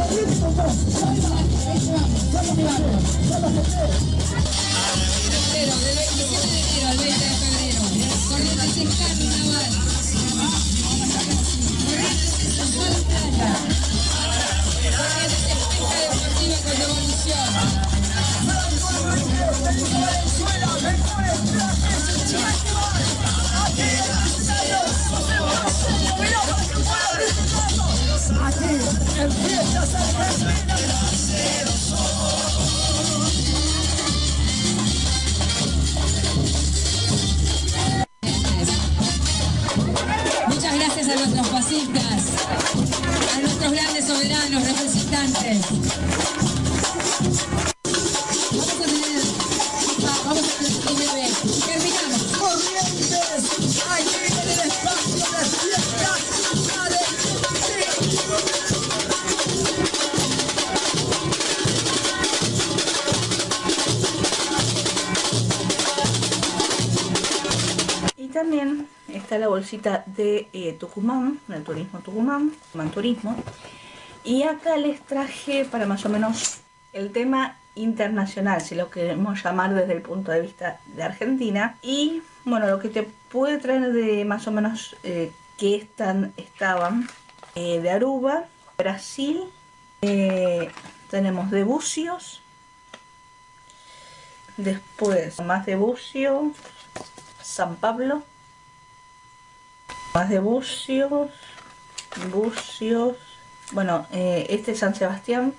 Febrero, 0.00 0.40
del 13.44 13.79
Muchas 29.42 30.99
está 69.30 69.38
la 69.38 69.46
bolsita 69.46 70.02
de 70.06 70.48
eh, 70.52 70.72
Tucumán, 70.72 71.38
del 71.46 71.62
turismo 71.62 72.00
Tucumán, 72.00 72.50
Tucumán 72.50 72.90
Turismo. 72.90 73.36
Y 74.24 74.42
acá 74.42 74.76
les 74.76 75.00
traje 75.02 75.64
para 75.64 75.86
más 75.86 76.04
o 76.04 76.08
menos 76.08 76.58
el 76.92 77.12
tema 77.12 77.56
internacional, 77.76 78.60
si 78.60 78.74
lo 78.74 78.90
queremos 78.90 79.40
llamar 79.40 79.72
desde 79.72 79.92
el 79.92 80.02
punto 80.02 80.32
de 80.32 80.40
vista 80.40 80.80
de 80.96 81.04
Argentina. 81.04 81.78
Y 81.80 82.22
bueno, 82.44 82.66
lo 82.66 82.80
que 82.80 82.88
te 82.88 83.04
puede 83.04 83.58
traer 83.58 83.92
de 83.92 84.24
más 84.24 84.48
o 84.48 84.50
menos 84.50 84.96
eh, 85.04 85.30
que 85.56 85.76
están, 85.76 86.32
estaban 86.36 87.08
eh, 87.54 87.80
de 87.80 87.88
Aruba, 87.88 88.46
Brasil, 88.76 89.44
eh, 90.02 90.72
tenemos 91.08 91.52
de 91.52 91.62
Bucios, 91.62 92.42
después 94.56 95.40
más 95.40 95.66
de 95.66 95.76
Bucio, 95.76 96.50
San 97.40 97.76
Pablo, 97.76 98.24
más 100.14 100.28
de 100.28 100.38
Bucios, 100.40 101.30
Bucios, 102.30 103.16
bueno, 103.72 104.06
eh, 104.12 104.46
este 104.50 104.72
es 104.72 104.78
San 104.80 104.94
Sebastián, 104.94 105.54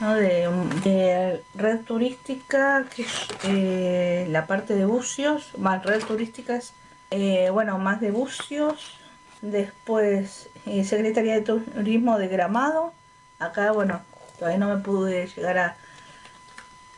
¿no? 0.00 0.14
de, 0.14 1.42
red 1.54 1.80
turística, 1.82 2.84
que 2.94 3.02
es 3.02 3.28
eh, 3.44 4.26
la 4.30 4.46
parte 4.46 4.74
de 4.74 4.86
Bucios, 4.86 5.56
más 5.58 5.84
red 5.84 6.02
turísticas, 6.02 6.72
eh, 7.10 7.50
bueno, 7.50 7.78
más 7.78 8.00
de 8.00 8.10
Bucios, 8.10 8.98
después 9.40 10.50
eh, 10.66 10.84
Secretaría 10.84 11.34
de 11.34 11.42
Turismo 11.42 12.18
de 12.18 12.28
Gramado, 12.28 12.92
acá, 13.38 13.70
bueno, 13.72 14.02
todavía 14.38 14.58
no 14.58 14.74
me 14.74 14.82
pude 14.82 15.26
llegar 15.28 15.58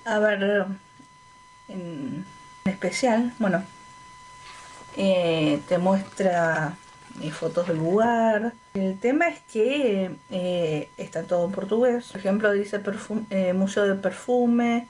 a, 0.05 0.19
ver 0.19 0.67
en 1.69 2.25
especial, 2.65 3.33
bueno, 3.39 3.63
eh, 4.97 5.61
te 5.69 5.79
muestra 5.79 6.77
eh, 7.23 7.31
fotos 7.31 7.69
del 7.69 7.79
lugar. 7.79 8.53
El 8.75 8.99
tema 8.99 9.29
es 9.29 9.41
que 9.53 10.11
eh, 10.31 10.89
está 10.97 11.23
todo 11.25 11.47
en 11.47 11.53
portugués. 11.53 12.09
Por 12.11 12.21
ejemplo, 12.21 12.53
dice 12.53 12.81
Museo 13.55 13.87
de 13.87 13.95
Perfume, 13.95 14.89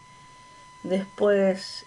después 0.82 1.86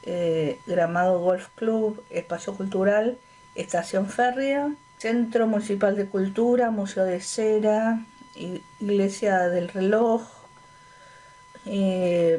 Gramado 0.66 1.20
Golf 1.20 1.48
Club, 1.56 2.04
Espacio 2.10 2.54
Cultural, 2.56 3.18
Estación 3.56 4.08
Férrea, 4.08 4.72
Centro 4.98 5.48
Municipal 5.48 5.96
de 5.96 6.06
Cultura, 6.06 6.72
Museo 6.72 7.04
de 7.06 7.20
Cera, 7.20 8.06
Iglesia 8.36 9.50
del 9.50 9.70
Reloj, 9.70 10.24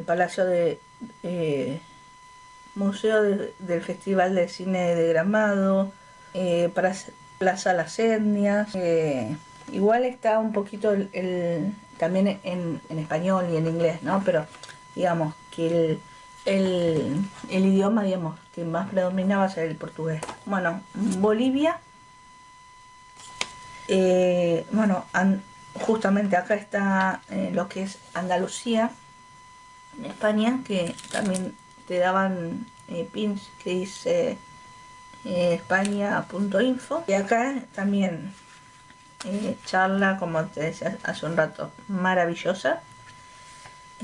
Palacio 0.05 0.45
de... 0.45 0.79
Museo 2.75 3.21
de- 3.23 3.53
del 3.59 3.81
Festival 3.81 4.35
de 4.35 4.47
Cine 4.49 4.95
de 4.95 5.07
Gramado, 5.09 5.91
eh, 6.33 6.69
Plaza- 6.73 7.73
Las 7.73 7.99
Etnias. 7.99 8.69
eh, 8.75 9.35
igual 9.71 10.03
está 10.03 10.39
un 10.39 10.51
poquito 10.53 10.91
el, 10.91 11.73
también 11.97 12.39
en, 12.43 12.81
español 12.99 13.47
y 13.51 13.57
en 13.57 13.67
inglés, 13.67 14.03
¿no? 14.03 14.21
Pero 14.25 14.45
digamos 14.95 15.33
que 15.51 15.97
el, 16.45 17.25
idioma, 17.49 18.03
digamos, 18.03 18.37
que 18.53 18.63
más 18.65 18.89
predomina 18.89 19.37
va 19.37 19.45
a 19.45 19.49
ser 19.49 19.67
el 19.69 19.75
portugués. 19.75 20.21
Bueno, 20.45 20.81
Bolivia. 20.93 21.79
eh, 23.87 24.65
bueno, 24.71 25.05
justamente 25.81 26.35
acá 26.37 26.55
está 26.55 27.21
eh, 27.29 27.51
lo 27.53 27.67
que 27.69 27.83
es 27.83 27.97
Andalucía, 28.13 28.91
en 29.99 30.05
España, 30.05 30.59
que 30.65 30.95
también 31.11 31.55
te 31.87 31.99
daban 31.99 32.65
eh, 32.87 33.07
pins 33.11 33.49
que 33.63 33.71
dice 33.71 34.37
eh, 35.25 35.53
españa.info. 35.55 37.03
Y 37.07 37.13
acá 37.13 37.55
también 37.73 38.33
eh, 39.25 39.57
charla, 39.65 40.17
como 40.17 40.43
te 40.45 40.61
decía 40.61 40.97
hace 41.03 41.25
un 41.25 41.37
rato, 41.37 41.71
maravillosa. 41.87 42.81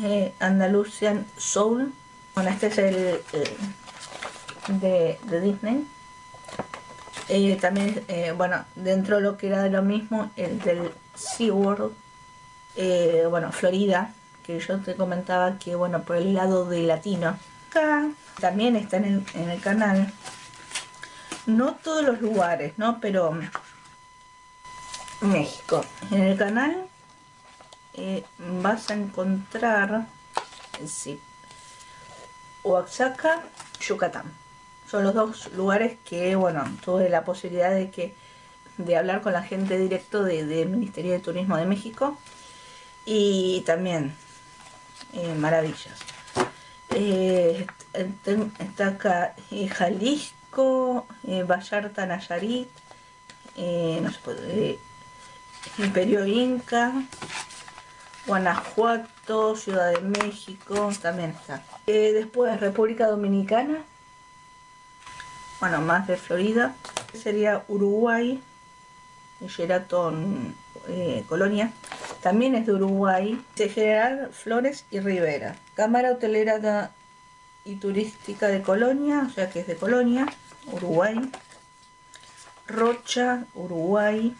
Eh, 0.01 0.33
Andalusian 0.39 1.25
Soul. 1.37 1.93
Bueno, 2.33 2.49
este 2.49 2.67
es 2.67 2.77
el, 2.77 3.21
el 3.33 4.79
de, 4.79 5.19
de 5.23 5.41
Disney. 5.41 5.87
Eh, 7.29 7.57
también, 7.61 8.03
eh, 8.07 8.33
bueno, 8.35 8.65
dentro 8.75 9.17
de 9.17 9.21
lo 9.21 9.37
que 9.37 9.47
era 9.47 9.63
de 9.63 9.69
lo 9.69 9.81
mismo, 9.81 10.31
el 10.35 10.59
del 10.59 10.91
SeaWorld. 11.15 11.93
Eh, 12.75 13.25
bueno, 13.29 13.51
Florida, 13.51 14.13
que 14.43 14.59
yo 14.59 14.79
te 14.79 14.95
comentaba 14.95 15.57
que, 15.57 15.75
bueno, 15.75 16.03
por 16.03 16.17
el 16.17 16.33
lado 16.33 16.65
de 16.65 16.81
latino. 16.83 17.37
También 18.39 18.75
está 18.75 18.97
en 18.97 19.25
el, 19.33 19.61
canal. 19.61 20.11
No 21.45 21.75
todos 21.75 22.03
los 22.03 22.21
lugares, 22.21 22.73
¿no? 22.77 22.99
Pero 22.99 23.37
México. 25.21 25.85
En 26.11 26.21
el 26.23 26.37
canal 26.37 26.85
eh, 27.93 28.23
vas 28.61 28.89
a 28.89 28.93
encontrar, 28.95 30.05
sí, 30.85 31.19
Oaxaca, 32.63 33.41
Yucatán. 33.79 34.31
Son 34.89 35.03
los 35.03 35.13
dos 35.13 35.51
lugares 35.53 35.97
que, 36.03 36.35
bueno, 36.35 36.63
tuve 36.83 37.09
la 37.09 37.23
posibilidad 37.23 37.71
de 37.71 37.89
que 37.91 38.13
de 38.77 38.97
hablar 38.97 39.21
con 39.21 39.33
la 39.33 39.43
gente 39.43 39.77
directo 39.77 40.23
de- 40.23 40.45
del 40.45 40.69
Ministerio 40.69 41.11
de 41.11 41.19
Turismo 41.19 41.55
de 41.57 41.65
México 41.65 42.17
y 43.05 43.61
también 43.65 44.15
eh, 45.13 45.33
maravillas. 45.35 45.93
Eh, 46.93 47.65
ten- 48.23 48.51
está 48.59 48.87
acá 48.89 49.33
eh, 49.51 49.67
Jalisco, 49.67 51.07
eh, 51.27 51.43
Vallarta, 51.43 52.05
Nayarit, 52.05 52.67
eh, 53.55 54.01
Imperio 55.77 56.25
Inca, 56.25 56.91
Guanajuato, 58.25 59.55
Ciudad 59.55 59.91
de 59.93 60.01
México, 60.01 60.91
también 61.01 61.31
está. 61.31 61.63
Después 61.85 62.59
República 62.59 63.07
Dominicana, 63.07 63.83
bueno, 65.59 65.81
más 65.81 66.07
de 66.07 66.17
Florida, 66.17 66.75
sería 67.13 67.63
Uruguay, 67.67 68.41
Sheraton 69.47 70.55
Colonia, 71.27 71.71
también 72.21 72.55
es 72.55 72.65
de 72.65 72.73
Uruguay, 72.73 73.43
de 73.55 73.69
General 73.69 74.29
Flores 74.31 74.85
y 74.91 74.99
Rivera, 74.99 75.55
Cámara 75.73 76.11
Hotelera 76.11 76.91
y 77.65 77.75
Turística 77.75 78.47
de 78.47 78.61
Colonia, 78.61 79.25
o 79.27 79.29
sea 79.31 79.49
que 79.49 79.61
es 79.61 79.67
de 79.67 79.75
Colonia, 79.75 80.27
Uruguay, 80.71 81.31
Rocha, 82.67 83.45
Uruguay, 83.53 84.35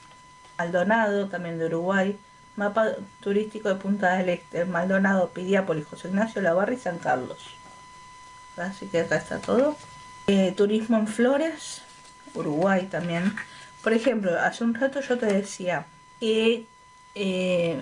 Maldonado, 0.58 1.28
también 1.28 1.58
de 1.58 1.66
Uruguay, 1.66 2.18
Mapa 2.56 2.92
turístico 3.22 3.70
de 3.70 3.76
Punta 3.76 4.14
del 4.16 4.30
Este, 4.30 4.66
Maldonado, 4.66 5.30
Pidiápolis, 5.30 5.88
José 5.88 6.10
Ignacio, 6.10 6.42
La 6.42 6.54
Barra 6.54 6.74
y 6.74 6.78
San 6.78 7.00
Carlos. 7.00 7.40
Así 8.58 8.88
que 8.88 9.00
acá 9.00 9.16
está 9.16 9.40
todo. 9.40 9.78
Eh, 10.28 10.54
turismo 10.56 10.98
en 10.98 11.08
Flores, 11.08 11.82
Uruguay 12.36 12.88
también. 12.92 13.36
Por 13.82 13.94
ejemplo, 13.94 14.40
hace 14.40 14.64
un 14.64 14.76
rato 14.76 15.02
yo 15.02 15.18
te 15.18 15.26
decía 15.26 15.86
que, 16.20 16.68
eh, 17.16 17.80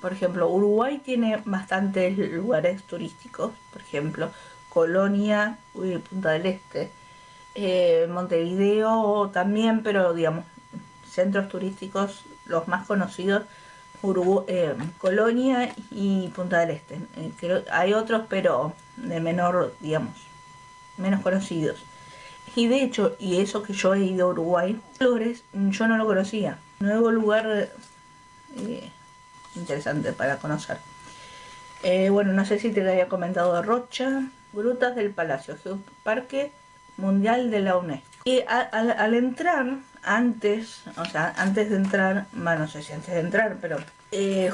por 0.00 0.12
ejemplo, 0.12 0.48
Uruguay 0.48 0.98
tiene 1.04 1.40
bastantes 1.44 2.16
lugares 2.16 2.82
turísticos. 2.84 3.52
Por 3.72 3.82
ejemplo, 3.82 4.30
Colonia, 4.68 5.58
uy, 5.74 5.98
Punta 5.98 6.30
del 6.30 6.46
Este, 6.46 6.90
eh, 7.54 8.06
Montevideo 8.10 9.30
también, 9.32 9.82
pero 9.82 10.14
digamos, 10.14 10.44
centros 11.10 11.48
turísticos 11.48 12.22
los 12.46 12.66
más 12.68 12.86
conocidos, 12.86 13.42
Urugu- 14.02 14.44
eh, 14.48 14.74
Colonia 14.98 15.74
y 15.90 16.28
Punta 16.28 16.60
del 16.60 16.70
Este. 16.70 16.98
Creo- 17.38 17.64
hay 17.70 17.92
otros, 17.92 18.22
pero 18.28 18.72
de 18.96 19.20
menor, 19.20 19.74
digamos, 19.80 20.14
menos 20.96 21.20
conocidos. 21.20 21.82
Y 22.56 22.66
de 22.68 22.82
hecho, 22.82 23.16
y 23.18 23.36
eso 23.40 23.62
que 23.62 23.74
yo 23.74 23.94
he 23.94 24.00
ido 24.04 24.26
a 24.28 24.30
Uruguay, 24.30 24.80
Flores, 24.96 25.42
yo 25.52 25.86
no 25.88 25.96
lo 25.98 26.06
conocía. 26.06 26.58
Nuevo 26.80 27.10
lugar 27.10 27.70
eh, 28.56 28.90
interesante 29.56 30.12
para 30.12 30.36
conocer. 30.38 30.78
Eh, 31.82 32.10
bueno, 32.10 32.32
no 32.32 32.44
sé 32.44 32.58
si 32.58 32.70
te 32.72 32.82
lo 32.82 32.90
había 32.90 33.08
comentado 33.08 33.62
Rocha, 33.62 34.24
Grutas 34.52 34.94
del 34.96 35.10
Palacio, 35.10 35.56
Parque 36.02 36.52
Mundial 36.96 37.50
de 37.50 37.60
la 37.60 37.76
UNESCO. 37.76 38.06
Y 38.24 38.40
a- 38.40 38.60
al, 38.60 38.90
al 38.90 39.14
entrar, 39.14 39.66
antes, 40.02 40.82
o 40.96 41.04
sea, 41.06 41.32
antes 41.36 41.70
de 41.70 41.76
entrar, 41.76 42.26
bueno, 42.32 42.60
no 42.60 42.68
sé 42.68 42.82
si 42.82 42.92
antes 42.92 43.14
de 43.14 43.20
entrar, 43.20 43.56
pero 43.60 43.78
eh, 44.12 44.50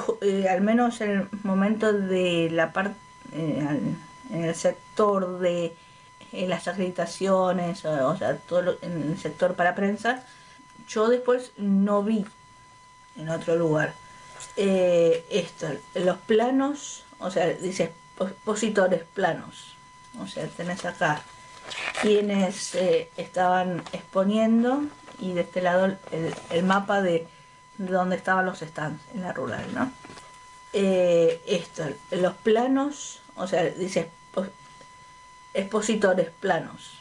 al 0.48 0.60
menos 0.60 1.00
en 1.00 1.10
el 1.10 1.28
momento 1.42 1.92
de 1.92 2.48
la 2.52 2.72
parte, 2.72 2.96
en 3.32 3.96
el 4.32 4.54
sector 4.54 5.40
de 5.40 5.74
las 6.32 6.68
acreditaciones, 6.68 7.84
o, 7.84 8.08
o 8.08 8.16
sea, 8.16 8.36
todo 8.36 8.62
lo- 8.62 8.76
en 8.82 9.02
el 9.12 9.18
sector 9.18 9.54
para 9.54 9.74
prensa, 9.74 10.22
yo 10.88 11.08
después 11.08 11.52
no 11.56 12.02
vi 12.04 12.24
en 13.16 13.28
otro 13.28 13.56
lugar. 13.56 13.94
Eh, 14.56 15.24
esto, 15.30 15.66
los 15.94 16.18
planos, 16.18 17.04
o 17.18 17.30
sea, 17.30 17.46
dice 17.48 17.92
expositores 18.18 19.02
planos. 19.14 19.74
O 20.20 20.26
sea, 20.26 20.46
tenés 20.46 20.84
acá 20.84 21.22
quienes 22.00 22.74
eh, 22.74 23.10
estaban 23.16 23.82
exponiendo 23.92 24.84
y 25.18 25.32
de 25.32 25.42
este 25.42 25.60
lado 25.62 25.96
el, 26.50 26.62
mapa 26.62 27.02
de, 27.02 27.26
de 27.78 27.92
dónde 27.92 28.16
estaban 28.16 28.46
los 28.46 28.60
stands 28.60 29.02
en 29.14 29.22
la 29.22 29.32
rural, 29.32 29.66
¿no? 29.74 29.92
Eh, 30.72 31.42
esto, 31.46 31.84
los 32.10 32.34
planos, 32.34 33.20
o 33.36 33.46
sea, 33.46 33.64
dice 33.64 34.10
expo- 34.34 34.48
expositores 35.54 36.30
planos, 36.40 36.92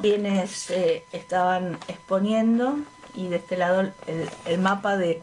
quienes 0.00 0.70
eh, 0.70 1.04
estaban 1.12 1.78
exponiendo 1.88 2.78
y 3.14 3.28
de 3.28 3.36
este 3.36 3.56
lado 3.56 3.80
el, 3.80 4.28
el 4.44 4.58
mapa 4.58 4.96
de, 4.96 5.22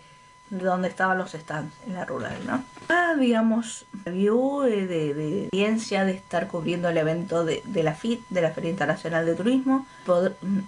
de 0.49 0.63
dónde 0.63 0.87
estaban 0.87 1.17
los 1.17 1.31
stands 1.31 1.73
en 1.87 1.93
la 1.95 2.05
rural, 2.05 2.37
¿no? 2.45 2.63
Ah, 2.89 3.15
digamos, 3.19 3.85
view 4.05 4.63
eh, 4.63 4.85
de, 4.85 5.13
de 5.13 5.39
experiencia 5.43 6.05
de 6.05 6.11
estar 6.13 6.47
cubriendo 6.47 6.87
el 6.89 6.97
evento 6.97 7.43
de, 7.45 7.61
la 7.83 7.93
FIT, 7.95 8.21
de 8.29 8.41
la 8.41 8.51
Feria 8.51 8.69
Internacional 8.69 9.25
de 9.25 9.35
Turismo. 9.35 9.85
Mm, 10.41 10.59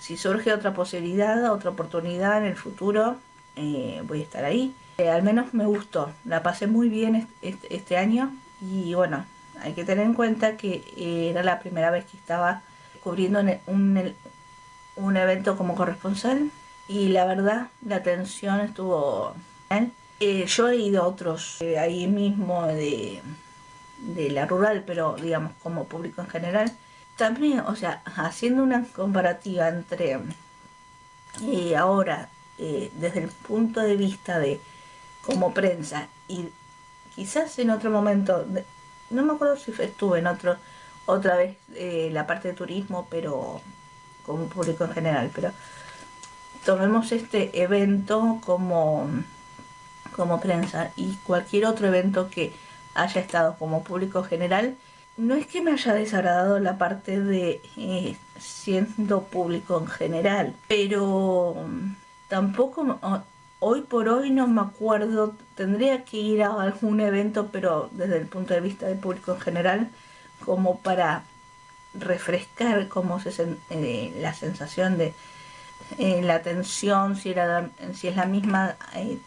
si 0.00 0.16
surge 0.16 0.52
otra 0.52 0.74
posibilidad, 0.74 1.52
otra 1.52 1.70
oportunidad 1.70 2.38
en 2.38 2.44
el 2.44 2.56
futuro, 2.56 3.16
eh, 3.56 4.02
voy 4.06 4.20
a 4.20 4.24
estar 4.24 4.44
ahí. 4.44 4.74
Eh, 4.98 5.10
al 5.10 5.22
menos 5.22 5.54
me 5.54 5.64
gustó, 5.66 6.10
la 6.24 6.42
pasé 6.42 6.66
muy 6.66 6.88
bien 6.88 7.14
est- 7.14 7.28
est- 7.42 7.64
este 7.70 7.96
año 7.96 8.32
y 8.60 8.94
bueno, 8.94 9.24
hay 9.60 9.74
que 9.74 9.84
tener 9.84 10.04
en 10.06 10.14
cuenta 10.14 10.56
que 10.56 10.82
era 11.30 11.42
la 11.42 11.60
primera 11.60 11.90
vez 11.90 12.04
que 12.04 12.16
estaba 12.16 12.62
cubriendo 13.02 13.40
un, 13.66 14.12
un 14.96 15.16
evento 15.16 15.56
como 15.56 15.74
corresponsal 15.74 16.50
y 16.88 17.08
la 17.08 17.24
verdad 17.24 17.68
la 17.86 17.96
atención 17.96 18.60
estuvo 18.60 19.34
bien. 19.70 19.92
Eh, 20.20 20.46
yo 20.46 20.68
he 20.68 20.76
ido 20.76 21.02
a 21.02 21.06
otros 21.08 21.60
eh, 21.60 21.78
ahí 21.78 22.06
mismo 22.06 22.66
de, 22.66 23.22
de 23.98 24.30
la 24.30 24.46
rural, 24.46 24.84
pero 24.86 25.16
digamos 25.16 25.52
como 25.62 25.84
público 25.84 26.20
en 26.20 26.28
general. 26.28 26.72
También, 27.16 27.60
o 27.60 27.76
sea, 27.76 28.02
haciendo 28.04 28.62
una 28.62 28.84
comparativa 28.94 29.68
entre 29.68 30.18
eh, 31.40 31.76
ahora, 31.76 32.28
eh, 32.58 32.90
desde 32.94 33.20
el 33.20 33.28
punto 33.28 33.80
de 33.80 33.96
vista 33.96 34.38
de 34.38 34.60
como 35.22 35.54
prensa 35.54 36.08
y 36.28 36.48
quizás 37.14 37.58
en 37.58 37.70
otro 37.70 37.90
momento, 37.90 38.46
no 39.10 39.22
me 39.22 39.32
acuerdo 39.32 39.56
si 39.56 39.72
estuve 39.82 40.18
en 40.18 40.26
otro, 40.26 40.56
otra 41.06 41.36
vez 41.36 41.56
eh, 41.74 42.10
la 42.12 42.26
parte 42.26 42.48
de 42.48 42.54
turismo, 42.54 43.06
pero 43.10 43.60
como 44.24 44.46
público 44.46 44.84
en 44.84 44.92
general, 44.92 45.30
pero 45.34 45.52
tomemos 46.64 47.12
este 47.12 47.62
evento 47.62 48.38
como, 48.44 49.08
como 50.14 50.40
prensa 50.40 50.92
y 50.96 51.16
cualquier 51.24 51.66
otro 51.66 51.88
evento 51.88 52.30
que 52.30 52.52
haya 52.94 53.20
estado 53.20 53.56
como 53.58 53.84
público 53.84 54.22
general, 54.22 54.76
no 55.16 55.34
es 55.34 55.46
que 55.46 55.60
me 55.60 55.72
haya 55.72 55.94
desagradado 55.94 56.58
la 56.58 56.78
parte 56.78 57.20
de 57.20 57.60
eh, 57.76 58.16
siendo 58.38 59.24
público 59.24 59.78
en 59.78 59.86
general, 59.86 60.54
pero 60.68 61.54
mm, 61.68 61.94
tampoco 62.28 62.98
hoy 63.58 63.82
por 63.82 64.08
hoy 64.08 64.30
no 64.30 64.46
me 64.46 64.62
acuerdo, 64.62 65.34
tendría 65.54 66.04
que 66.04 66.16
ir 66.16 66.42
a 66.42 66.60
algún 66.60 67.00
evento, 67.00 67.48
pero 67.52 67.90
desde 67.92 68.18
el 68.18 68.26
punto 68.26 68.54
de 68.54 68.60
vista 68.60 68.86
del 68.86 68.98
público 68.98 69.34
en 69.34 69.40
general, 69.40 69.90
como 70.44 70.78
para 70.80 71.24
refrescar 71.94 72.88
cómo 72.88 73.20
se 73.20 73.56
eh, 73.70 74.14
la 74.18 74.34
sensación 74.34 74.98
de 74.98 75.14
eh, 75.98 76.22
la 76.22 76.42
tensión, 76.42 77.16
si 77.16 77.30
era 77.30 77.70
si 77.94 78.08
es 78.08 78.16
la 78.16 78.26
misma 78.26 78.76
eh, 78.94 79.18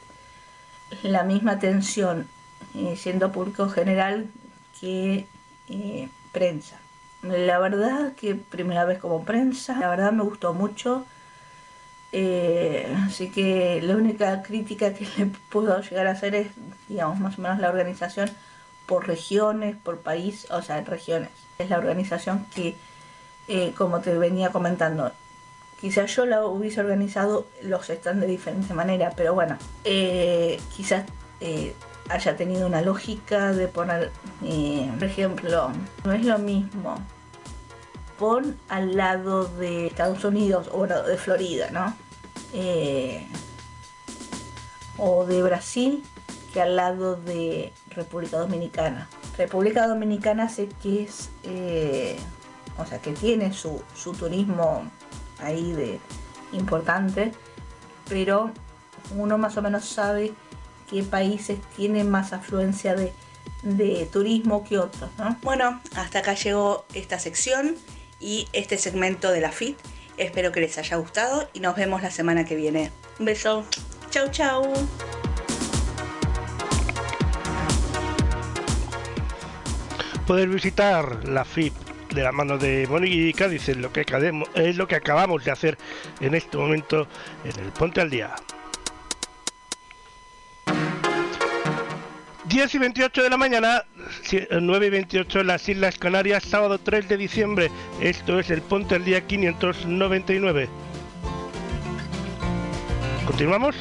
la 1.04 1.24
misma 1.24 1.60
tensión 1.60 2.28
eh, 2.74 2.96
siendo 2.98 3.32
público 3.32 3.70
general 3.70 4.28
que 4.80 5.28
eh, 5.70 6.10
prensa. 6.32 6.78
La 7.24 7.58
verdad 7.60 8.14
que 8.16 8.36
primera 8.36 8.86
vez 8.86 9.00
como 9.00 9.24
prensa, 9.24 9.80
la 9.80 9.90
verdad 9.90 10.12
me 10.12 10.24
gustó 10.24 10.54
mucho. 10.54 11.06
Eh, 12.12 12.94
así 13.06 13.30
que 13.30 13.82
la 13.82 13.96
única 13.96 14.42
crítica 14.44 14.94
que 14.94 15.08
le 15.18 15.28
puedo 15.50 15.82
llegar 15.82 16.08
a 16.08 16.12
hacer 16.12 16.36
es, 16.36 16.48
digamos, 16.88 17.20
más 17.20 17.40
o 17.40 17.42
menos 17.42 17.60
la 17.60 17.70
organización 17.70 18.30
por 18.86 19.08
regiones, 19.08 19.76
por 19.76 20.00
país, 20.02 20.48
o 20.52 20.62
sea, 20.62 20.82
regiones. 20.82 21.30
Es 21.58 21.70
la 21.70 21.78
organización 21.78 22.46
que, 22.54 22.76
como 23.76 24.02
te 24.02 24.18
venía 24.18 24.52
comentando, 24.52 25.12
quizás 25.80 26.16
yo 26.16 26.26
la 26.26 26.46
hubiese 26.46 26.80
organizado 26.80 27.46
los 27.62 27.90
están 27.90 28.20
de 28.20 28.28
diferente 28.28 28.74
manera, 28.74 29.14
pero 29.16 29.34
bueno, 29.34 29.58
eh, 29.84 30.60
quizás 30.76 31.06
eh, 31.42 31.74
haya 32.10 32.36
tenido 32.38 32.68
una 32.68 32.82
lógica 32.82 33.52
de 33.52 33.68
poner, 33.68 34.12
eh, 34.44 34.90
por 34.98 35.04
ejemplo, 35.04 35.72
no 36.04 36.14
es 36.14 36.26
lo 36.26 36.38
mismo 36.40 36.96
pon 38.18 38.58
al 38.70 38.96
lado 38.96 39.46
de 39.46 39.88
Estados 39.88 40.24
Unidos 40.24 40.70
o 40.72 40.88
de 40.88 41.18
Florida, 41.18 41.70
¿no? 41.72 41.94
O 44.98 45.26
de 45.26 45.44
Brasil 45.44 46.02
que 46.54 46.62
al 46.62 46.78
lado 46.78 47.18
de 47.18 47.74
República 47.90 48.38
Dominicana. 48.38 49.10
República 49.38 49.86
Dominicana 49.86 50.48
sé 50.48 50.70
que 50.82 51.04
es, 51.04 51.30
o 52.78 52.86
sea, 52.86 53.00
que 53.00 53.12
tiene 53.12 53.52
su 53.52 53.84
turismo 54.18 54.90
ahí 55.40 55.72
de 55.72 56.00
importante, 56.52 57.32
pero 58.08 58.52
uno 59.16 59.38
más 59.38 59.58
o 59.58 59.62
menos 59.62 59.86
sabe 59.86 60.34
qué 60.90 61.04
países 61.04 61.60
tienen 61.76 62.10
más 62.10 62.34
afluencia 62.34 62.96
de, 62.96 63.14
de 63.64 64.08
turismo 64.12 64.64
que 64.64 64.78
otros, 64.78 65.10
¿no? 65.18 65.38
Bueno, 65.42 65.82
hasta 65.96 66.20
acá 66.20 66.34
llegó 66.34 66.86
esta 66.94 67.20
sección 67.20 67.76
y 68.20 68.48
este 68.54 68.78
segmento 68.78 69.32
de 69.32 69.42
la 69.42 69.52
FIT. 69.52 69.78
Espero 70.18 70.52
que 70.52 70.62
les 70.62 70.78
haya 70.78 70.98
gustado 70.98 71.50
y 71.54 71.60
nos 71.60 71.76
vemos 71.76 72.02
la 72.02 72.12
semana 72.12 72.46
que 72.46 72.56
viene. 72.56 72.92
Un 73.20 73.26
beso. 73.26 73.66
Chau, 74.10 74.30
chau. 74.32 74.74
Poder 80.26 80.50
visitar 80.50 81.28
la 81.28 81.46
FIP 81.46 81.85
de 82.16 82.24
la 82.24 82.32
mano 82.32 82.58
de 82.58 82.88
Mónica 82.90 83.48
dice 83.48 83.76
lo 83.76 83.92
que 83.92 84.02
academo- 84.06 84.48
es 84.56 84.78
lo 84.78 84.88
que 84.88 84.96
acabamos 84.96 85.44
de 85.44 85.52
hacer 85.52 85.78
en 86.22 86.34
este 86.34 86.58
momento 86.58 87.08
en 87.44 87.64
el 87.64 87.72
Ponte 87.72 88.02
al 88.02 88.10
Día. 88.10 88.34
10 92.46 92.74
y 92.74 92.78
28 92.78 93.24
de 93.24 93.30
la 93.30 93.38
mañana, 93.38 93.84
si- 94.24 94.48
9 94.62 94.88
y 94.88 94.90
28 94.90 95.42
en 95.42 95.48
las 95.48 95.68
Islas 95.68 95.98
Canarias, 95.98 96.44
sábado 96.44 96.78
3 96.80 97.10
de 97.10 97.18
diciembre. 97.18 97.70
Esto 98.00 98.40
es 98.40 98.50
el 98.50 98.62
Ponte 98.62 98.96
al 98.96 99.04
Día 99.04 99.22
599. 99.28 100.70
¿Continuamos? 103.26 103.76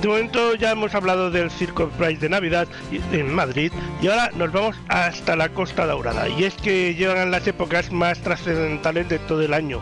De 0.00 0.06
momento 0.06 0.54
ya 0.54 0.70
hemos 0.70 0.94
hablado 0.94 1.28
del 1.32 1.50
Circo 1.50 1.88
Price 1.88 2.20
de 2.20 2.28
Navidad 2.28 2.68
en 3.10 3.34
Madrid 3.34 3.72
y 4.00 4.06
ahora 4.06 4.30
nos 4.36 4.52
vamos 4.52 4.76
hasta 4.86 5.34
la 5.34 5.48
Costa 5.48 5.86
Daurada. 5.86 6.28
Y 6.28 6.44
es 6.44 6.54
que 6.54 6.94
llegan 6.94 7.32
las 7.32 7.48
épocas 7.48 7.90
más 7.90 8.20
trascendentales 8.20 9.08
de 9.08 9.18
todo 9.18 9.42
el 9.42 9.52
año. 9.52 9.80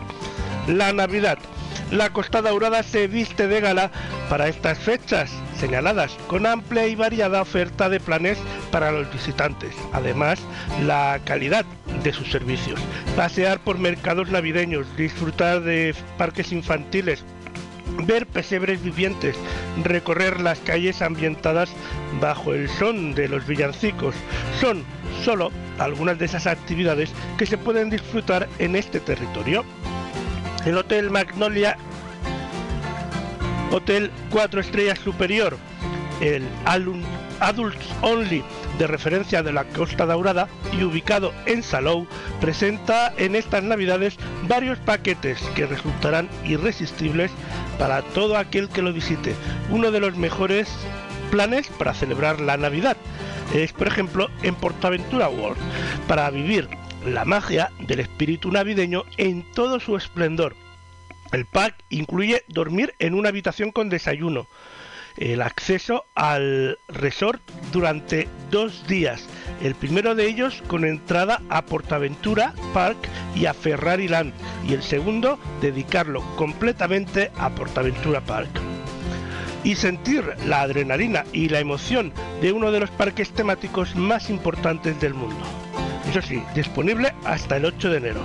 La 0.67 0.91
Navidad. 0.91 1.37
La 1.91 2.09
Costa 2.09 2.41
Daurada 2.41 2.81
se 2.81 3.07
viste 3.07 3.47
de 3.47 3.61
gala 3.61 3.91
para 4.27 4.47
estas 4.47 4.79
fechas 4.79 5.31
señaladas, 5.59 6.17
con 6.27 6.45
amplia 6.45 6.87
y 6.87 6.95
variada 6.95 7.41
oferta 7.41 7.87
de 7.87 7.99
planes 7.99 8.39
para 8.71 8.91
los 8.91 9.11
visitantes. 9.13 9.73
Además, 9.93 10.39
la 10.85 11.19
calidad 11.23 11.65
de 12.03 12.11
sus 12.11 12.29
servicios. 12.31 12.79
Pasear 13.15 13.59
por 13.59 13.77
mercados 13.77 14.29
navideños, 14.29 14.87
disfrutar 14.97 15.61
de 15.61 15.95
parques 16.17 16.51
infantiles, 16.51 17.23
ver 18.05 18.25
pesebres 18.27 18.81
vivientes, 18.81 19.35
recorrer 19.83 20.39
las 20.41 20.59
calles 20.59 21.01
ambientadas 21.01 21.69
bajo 22.21 22.53
el 22.53 22.69
son 22.69 23.13
de 23.13 23.27
los 23.27 23.45
villancicos. 23.45 24.15
Son 24.59 24.83
solo 25.23 25.51
algunas 25.79 26.17
de 26.19 26.25
esas 26.25 26.47
actividades 26.47 27.11
que 27.37 27.45
se 27.45 27.57
pueden 27.57 27.89
disfrutar 27.89 28.47
en 28.59 28.75
este 28.75 28.99
territorio. 28.99 29.63
El 30.65 30.77
Hotel 30.77 31.09
Magnolia, 31.09 31.77
Hotel 33.71 34.11
4 34.31 34.61
Estrellas 34.61 34.99
Superior, 34.99 35.57
el 36.21 36.43
Adults 37.39 37.85
Only 38.01 38.43
de 38.77 38.87
referencia 38.87 39.43
de 39.43 39.51
la 39.51 39.63
Costa 39.65 40.05
Daurada 40.05 40.47
y 40.71 40.83
ubicado 40.83 41.33
en 41.45 41.63
Salou, 41.63 42.07
presenta 42.39 43.13
en 43.17 43.35
estas 43.35 43.63
navidades 43.63 44.17
varios 44.43 44.77
paquetes 44.79 45.39
que 45.55 45.65
resultarán 45.65 46.29
irresistibles 46.43 47.31
para 47.77 48.01
todo 48.01 48.37
aquel 48.37 48.69
que 48.69 48.81
lo 48.81 48.93
visite. 48.93 49.35
Uno 49.69 49.91
de 49.91 49.99
los 49.99 50.15
mejores 50.15 50.69
planes 51.31 51.67
para 51.67 51.93
celebrar 51.93 52.39
la 52.39 52.57
Navidad 52.57 52.97
es, 53.53 53.73
por 53.73 53.87
ejemplo, 53.87 54.29
en 54.43 54.55
Portaventura 54.55 55.29
World, 55.29 55.57
para 56.07 56.29
vivir 56.29 56.67
la 57.05 57.25
magia 57.25 57.71
del 57.79 57.99
espíritu 57.99 58.51
navideño 58.51 59.03
en 59.17 59.49
todo 59.53 59.79
su 59.79 59.95
esplendor. 59.95 60.55
El 61.31 61.45
pack 61.45 61.75
incluye 61.89 62.43
dormir 62.47 62.93
en 62.99 63.13
una 63.13 63.29
habitación 63.29 63.71
con 63.71 63.89
desayuno, 63.89 64.47
el 65.17 65.41
acceso 65.41 66.05
al 66.15 66.77
resort 66.87 67.41
durante 67.71 68.27
dos 68.51 68.87
días. 68.87 69.27
El 69.61 69.73
primero 69.73 70.13
de 70.13 70.27
ellos 70.27 70.61
con 70.67 70.85
entrada 70.85 71.41
a 71.49 71.63
Portaventura 71.63 72.53
Park 72.73 72.97
y 73.35 73.47
a 73.47 73.53
Ferrari 73.53 74.07
Land 74.07 74.33
y 74.67 74.73
el 74.73 74.83
segundo 74.83 75.39
dedicarlo 75.61 76.21
completamente 76.35 77.31
a 77.37 77.49
Portaventura 77.49 78.21
Park 78.21 78.49
y 79.63 79.75
sentir 79.75 80.23
la 80.45 80.61
adrenalina 80.61 81.25
y 81.33 81.49
la 81.49 81.59
emoción 81.59 82.13
de 82.41 82.51
uno 82.51 82.71
de 82.71 82.79
los 82.79 82.91
parques 82.91 83.31
temáticos 83.31 83.95
más 83.95 84.29
importantes 84.29 84.99
del 85.01 85.13
mundo. 85.13 85.43
Eso 86.09 86.21
sí, 86.21 86.41
disponible 86.55 87.13
hasta 87.25 87.57
el 87.57 87.65
8 87.65 87.89
de 87.89 87.97
enero. 87.97 88.21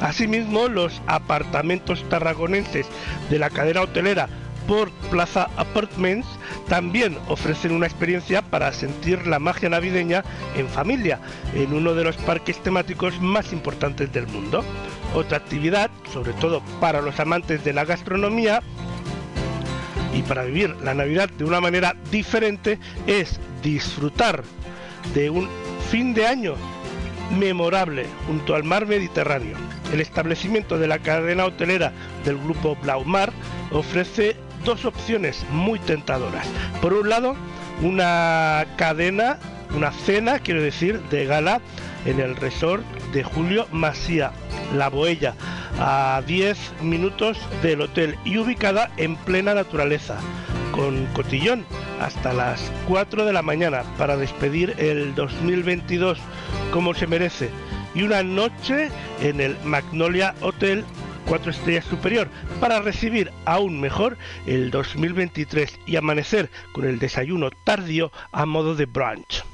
Asimismo, 0.00 0.68
los 0.68 1.00
apartamentos 1.06 2.06
tarragonenses 2.08 2.86
de 3.30 3.38
la 3.38 3.50
cadena 3.50 3.80
hotelera 3.80 4.28
Port 4.66 4.92
Plaza 5.10 5.48
Apartments 5.56 6.26
también 6.68 7.18
ofrecen 7.28 7.72
una 7.72 7.86
experiencia 7.86 8.42
para 8.42 8.72
sentir 8.72 9.26
la 9.26 9.38
magia 9.38 9.68
navideña 9.68 10.24
en 10.56 10.68
familia 10.68 11.20
en 11.54 11.72
uno 11.72 11.94
de 11.94 12.04
los 12.04 12.16
parques 12.16 12.62
temáticos 12.62 13.20
más 13.20 13.52
importantes 13.52 14.12
del 14.12 14.26
mundo. 14.26 14.64
Otra 15.14 15.38
actividad, 15.38 15.90
sobre 16.12 16.32
todo 16.34 16.62
para 16.80 17.00
los 17.02 17.20
amantes 17.20 17.64
de 17.64 17.72
la 17.72 17.84
gastronomía, 17.84 18.62
y 20.14 20.22
para 20.22 20.44
vivir 20.44 20.74
la 20.82 20.94
Navidad 20.94 21.28
de 21.28 21.44
una 21.44 21.60
manera 21.60 21.96
diferente 22.10 22.78
es 23.06 23.40
disfrutar 23.62 24.44
de 25.12 25.28
un 25.28 25.48
fin 25.90 26.14
de 26.14 26.26
año 26.26 26.54
memorable 27.36 28.06
junto 28.26 28.54
al 28.54 28.64
mar 28.64 28.86
Mediterráneo. 28.86 29.56
El 29.92 30.00
establecimiento 30.00 30.78
de 30.78 30.86
la 30.86 30.98
cadena 31.00 31.46
hotelera 31.46 31.92
del 32.24 32.38
grupo 32.38 32.76
Blaumar 32.76 33.32
ofrece 33.70 34.36
dos 34.64 34.84
opciones 34.84 35.44
muy 35.50 35.78
tentadoras. 35.78 36.46
Por 36.80 36.94
un 36.94 37.08
lado, 37.08 37.36
una 37.82 38.66
cadena, 38.76 39.38
una 39.76 39.92
cena, 39.92 40.38
quiero 40.38 40.62
decir, 40.62 41.00
de 41.10 41.26
gala 41.26 41.60
en 42.06 42.20
el 42.20 42.36
resort 42.36 42.84
de 43.12 43.22
Julio 43.22 43.66
Masía, 43.70 44.32
La 44.74 44.88
Boella, 44.88 45.34
a 45.78 46.22
10 46.26 46.82
minutos 46.82 47.38
del 47.62 47.80
hotel 47.82 48.16
y 48.24 48.38
ubicada 48.38 48.90
en 48.96 49.16
plena 49.16 49.54
naturaleza, 49.54 50.16
con 50.72 51.06
cotillón 51.06 51.64
hasta 52.00 52.32
las 52.32 52.70
4 52.88 53.24
de 53.24 53.32
la 53.32 53.42
mañana 53.42 53.82
para 53.98 54.16
despedir 54.16 54.74
el 54.78 55.14
2022 55.14 56.18
como 56.72 56.94
se 56.94 57.06
merece 57.06 57.50
y 57.94 58.02
una 58.02 58.22
noche 58.22 58.88
en 59.22 59.40
el 59.40 59.56
Magnolia 59.64 60.34
Hotel 60.40 60.84
4 61.26 61.50
estrellas 61.50 61.84
superior 61.84 62.28
para 62.60 62.80
recibir 62.80 63.30
aún 63.44 63.80
mejor 63.80 64.16
el 64.46 64.70
2023 64.70 65.80
y 65.86 65.96
amanecer 65.96 66.50
con 66.72 66.84
el 66.84 66.98
desayuno 66.98 67.50
tardío 67.64 68.12
a 68.32 68.46
modo 68.46 68.74
de 68.74 68.86
brunch. 68.86 69.44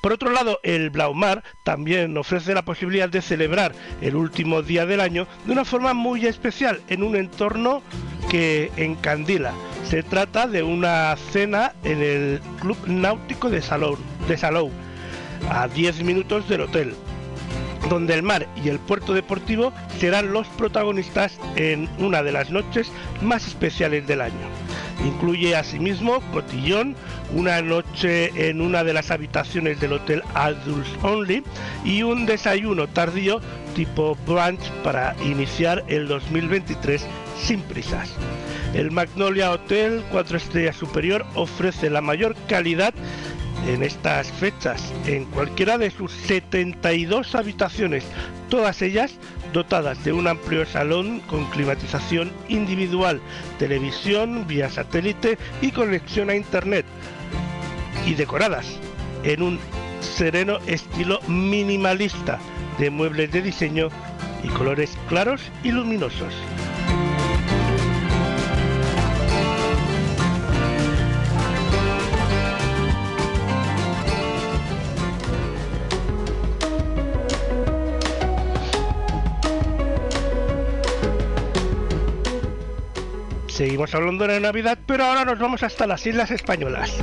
Por 0.00 0.12
otro 0.12 0.30
lado, 0.30 0.60
el 0.62 0.90
Blaumar 0.90 1.42
también 1.62 2.16
ofrece 2.16 2.54
la 2.54 2.64
posibilidad 2.64 3.08
de 3.08 3.20
celebrar 3.20 3.74
el 4.00 4.16
último 4.16 4.62
día 4.62 4.86
del 4.86 5.00
año 5.00 5.26
de 5.44 5.52
una 5.52 5.64
forma 5.64 5.92
muy 5.92 6.26
especial 6.26 6.80
en 6.88 7.02
un 7.02 7.16
entorno 7.16 7.82
que 8.30 8.70
encandila. 8.76 9.52
Se 9.84 10.02
trata 10.02 10.46
de 10.46 10.62
una 10.62 11.14
cena 11.32 11.74
en 11.84 12.00
el 12.00 12.40
Club 12.60 12.78
Náutico 12.86 13.50
de 13.50 13.60
Salou, 13.60 13.98
de 14.28 14.36
Salou 14.36 14.70
a 15.50 15.68
10 15.68 16.02
minutos 16.02 16.48
del 16.48 16.62
hotel, 16.62 16.94
donde 17.88 18.14
el 18.14 18.22
mar 18.22 18.46
y 18.62 18.68
el 18.68 18.78
puerto 18.78 19.14
deportivo 19.14 19.72
serán 19.98 20.32
los 20.32 20.46
protagonistas 20.48 21.38
en 21.56 21.88
una 21.98 22.22
de 22.22 22.32
las 22.32 22.50
noches 22.50 22.90
más 23.22 23.46
especiales 23.46 24.06
del 24.06 24.20
año. 24.20 24.48
Incluye 25.04 25.56
asimismo 25.56 26.20
cotillón, 26.32 26.94
una 27.34 27.62
noche 27.62 28.48
en 28.48 28.60
una 28.60 28.84
de 28.84 28.92
las 28.92 29.10
habitaciones 29.10 29.80
del 29.80 29.94
hotel 29.94 30.22
Adults 30.34 30.90
Only 31.02 31.42
y 31.84 32.02
un 32.02 32.26
desayuno 32.26 32.86
tardío 32.86 33.40
tipo 33.74 34.16
brunch 34.26 34.60
para 34.84 35.16
iniciar 35.24 35.84
el 35.88 36.06
2023 36.06 37.06
sin 37.40 37.62
prisas. 37.62 38.10
El 38.74 38.90
Magnolia 38.90 39.50
Hotel 39.50 40.02
4 40.12 40.36
estrellas 40.36 40.76
superior 40.76 41.24
ofrece 41.34 41.90
la 41.90 42.00
mayor 42.00 42.36
calidad 42.46 42.94
en 43.66 43.82
estas 43.82 44.30
fechas 44.32 44.92
en 45.06 45.24
cualquiera 45.26 45.78
de 45.78 45.90
sus 45.90 46.12
72 46.12 47.34
habitaciones, 47.34 48.04
todas 48.48 48.82
ellas 48.82 49.14
dotadas 49.52 50.02
de 50.04 50.12
un 50.12 50.28
amplio 50.28 50.64
salón 50.66 51.20
con 51.20 51.44
climatización 51.46 52.32
individual, 52.48 53.20
televisión 53.58 54.46
vía 54.46 54.70
satélite 54.70 55.38
y 55.60 55.72
conexión 55.72 56.30
a 56.30 56.36
internet, 56.36 56.86
y 58.06 58.14
decoradas 58.14 58.66
en 59.24 59.42
un 59.42 59.58
sereno 60.00 60.58
estilo 60.66 61.20
minimalista 61.26 62.38
de 62.78 62.90
muebles 62.90 63.30
de 63.32 63.42
diseño 63.42 63.88
y 64.42 64.48
colores 64.48 64.96
claros 65.08 65.42
y 65.62 65.70
luminosos. 65.70 66.32
Seguimos 83.50 83.94
hablando 83.94 84.26
de 84.26 84.40
Navidad, 84.40 84.78
pero 84.86 85.04
ahora 85.04 85.24
nos 85.24 85.38
vamos 85.38 85.62
hasta 85.62 85.86
las 85.86 86.06
Islas 86.06 86.30
Españolas. 86.30 87.02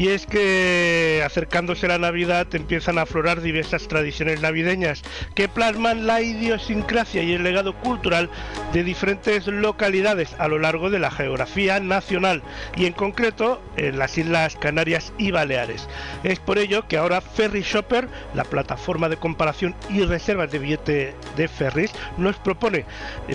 Y 0.00 0.08
es 0.08 0.24
que 0.24 1.22
acercándose 1.26 1.86
la 1.86 1.98
Navidad 1.98 2.46
empiezan 2.54 2.96
a 2.96 3.02
aflorar 3.02 3.42
diversas 3.42 3.86
tradiciones 3.86 4.40
navideñas 4.40 5.02
que 5.34 5.46
plasman 5.46 6.06
la 6.06 6.22
idiosincrasia 6.22 7.22
y 7.22 7.34
el 7.34 7.42
legado 7.42 7.74
cultural 7.74 8.30
de 8.72 8.82
diferentes 8.82 9.46
localidades 9.46 10.34
a 10.38 10.48
lo 10.48 10.58
largo 10.58 10.88
de 10.88 11.00
la 11.00 11.10
geografía 11.10 11.80
nacional 11.80 12.42
y 12.76 12.86
en 12.86 12.94
concreto 12.94 13.60
en 13.76 13.98
las 13.98 14.16
Islas 14.16 14.56
Canarias 14.56 15.12
y 15.18 15.32
Baleares. 15.32 15.86
Es 16.24 16.38
por 16.38 16.56
ello 16.56 16.88
que 16.88 16.96
ahora 16.96 17.20
Ferry 17.20 17.60
Shopper, 17.60 18.08
la 18.34 18.44
plataforma 18.44 19.10
de 19.10 19.18
comparación 19.18 19.74
y 19.90 20.02
reservas 20.04 20.50
de 20.50 20.60
billete 20.60 21.14
de 21.36 21.46
ferries, 21.46 21.92
nos 22.16 22.36
propone 22.36 22.86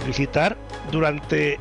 visitar 0.08 0.58
durante 0.92 1.60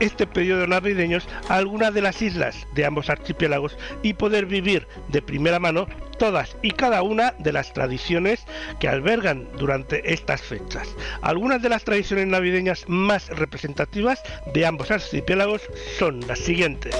este 0.00 0.26
periodo 0.26 0.66
navideños 0.66 1.28
a 1.48 1.56
algunas 1.56 1.94
de 1.94 2.02
las 2.02 2.20
islas 2.22 2.66
de 2.74 2.84
ambos 2.84 3.10
archipiélagos 3.10 3.76
y 4.02 4.14
poder 4.14 4.46
vivir 4.46 4.86
de 5.08 5.22
primera 5.22 5.58
mano 5.58 5.86
todas 6.18 6.56
y 6.62 6.70
cada 6.70 7.02
una 7.02 7.32
de 7.38 7.52
las 7.52 7.72
tradiciones 7.72 8.44
que 8.80 8.88
albergan 8.88 9.48
durante 9.58 10.12
estas 10.12 10.40
fechas. 10.40 10.88
Algunas 11.22 11.62
de 11.62 11.68
las 11.68 11.84
tradiciones 11.84 12.26
navideñas 12.26 12.84
más 12.88 13.28
representativas 13.28 14.22
de 14.52 14.66
ambos 14.66 14.90
archipiélagos 14.90 15.62
son 15.98 16.26
las 16.26 16.38
siguientes. 16.38 16.96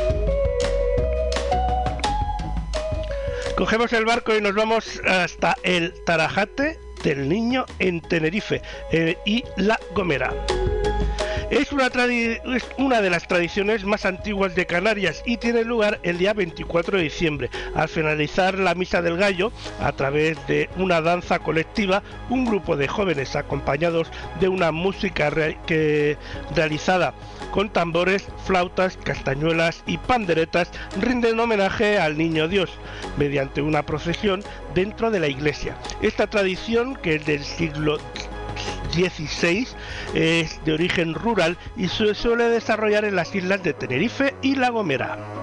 Cogemos 3.56 3.92
el 3.94 4.04
barco 4.04 4.36
y 4.36 4.42
nos 4.42 4.54
vamos 4.54 5.00
hasta 5.06 5.56
el 5.62 5.94
Tarajate 6.04 6.78
del 7.02 7.26
Niño 7.26 7.64
en 7.78 8.02
Tenerife 8.02 8.60
eh, 8.92 9.16
y 9.24 9.44
La 9.56 9.80
Gomera. 9.94 10.34
Es 11.48 11.70
una, 11.70 11.88
de 13.00 13.10
las 13.10 13.28
tradiciones 13.28 13.84
más 13.84 14.04
antiguas 14.04 14.56
de 14.56 14.66
Canarias 14.66 15.22
y 15.24 15.36
tiene 15.36 15.62
lugar 15.62 16.00
el 16.02 16.18
día 16.18 16.34
24 16.34 16.96
de 16.96 17.04
diciembre. 17.04 17.50
Al 17.76 17.88
finalizar 17.88 18.58
la 18.58 18.74
Misa 18.74 19.00
del 19.00 19.16
Gallo, 19.16 19.52
a 19.80 19.92
través 19.92 20.44
de 20.48 20.68
una 20.76 21.00
danza 21.00 21.38
colectiva, 21.38 22.02
un 22.30 22.46
grupo 22.46 22.76
de 22.76 22.88
jóvenes 22.88 23.36
acompañados 23.36 24.10
de 24.40 24.48
una 24.48 24.72
música 24.72 25.30
realizada 25.30 27.14
con 27.52 27.70
tambores, 27.70 28.26
flautas, 28.44 28.96
castañuelas 28.96 29.84
y 29.86 29.98
panderetas 29.98 30.70
rinden 31.00 31.38
homenaje 31.38 31.98
al 31.98 32.18
Niño 32.18 32.48
Dios 32.48 32.70
mediante 33.16 33.62
una 33.62 33.84
procesión 33.86 34.42
dentro 34.74 35.12
de 35.12 35.20
la 35.20 35.28
iglesia. 35.28 35.76
Esta 36.02 36.26
tradición, 36.26 36.96
que 36.96 37.14
es 37.14 37.24
del 37.24 37.44
siglo 37.44 37.98
16 38.96 39.76
es 40.14 40.64
de 40.64 40.72
origen 40.72 41.14
rural 41.14 41.58
y 41.76 41.88
se 41.88 42.14
suele 42.14 42.44
desarrollar 42.44 43.04
en 43.04 43.14
las 43.14 43.34
islas 43.34 43.62
de 43.62 43.74
Tenerife 43.74 44.34
y 44.42 44.56
La 44.56 44.70
Gomera. 44.70 45.35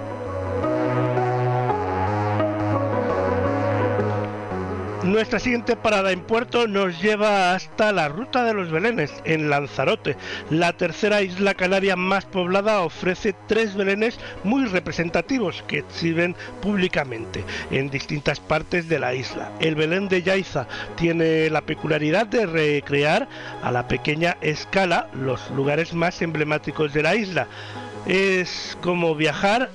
Nuestra 5.03 5.37
siguiente 5.37 5.75
parada 5.75 6.13
en 6.13 6.21
puerto 6.21 6.65
nos 6.65 7.01
lleva 7.01 7.53
hasta 7.53 7.91
la 7.91 8.07
Ruta 8.07 8.45
de 8.45 8.53
los 8.53 8.71
Belenes, 8.71 9.11
en 9.25 9.49
Lanzarote. 9.49 10.15
La 10.49 10.77
tercera 10.77 11.21
isla 11.21 11.55
canaria 11.55 11.97
más 11.97 12.23
poblada 12.23 12.79
ofrece 12.79 13.35
tres 13.47 13.75
belenes 13.75 14.17
muy 14.45 14.65
representativos 14.65 15.61
que 15.67 15.79
exhiben 15.79 16.37
públicamente 16.61 17.43
en 17.69 17.89
distintas 17.89 18.39
partes 18.39 18.87
de 18.87 18.99
la 18.99 19.13
isla. 19.13 19.51
El 19.59 19.75
Belén 19.75 20.07
de 20.07 20.23
Yaiza 20.23 20.67
tiene 20.95 21.49
la 21.49 21.61
peculiaridad 21.63 22.25
de 22.25 22.45
recrear 22.45 23.27
a 23.61 23.71
la 23.73 23.89
pequeña 23.89 24.37
escala 24.39 25.09
los 25.13 25.49
lugares 25.51 25.93
más 25.93 26.21
emblemáticos 26.21 26.93
de 26.93 27.03
la 27.03 27.15
isla. 27.15 27.47
Es 28.05 28.77
como 28.79 29.15
viajar 29.15 29.69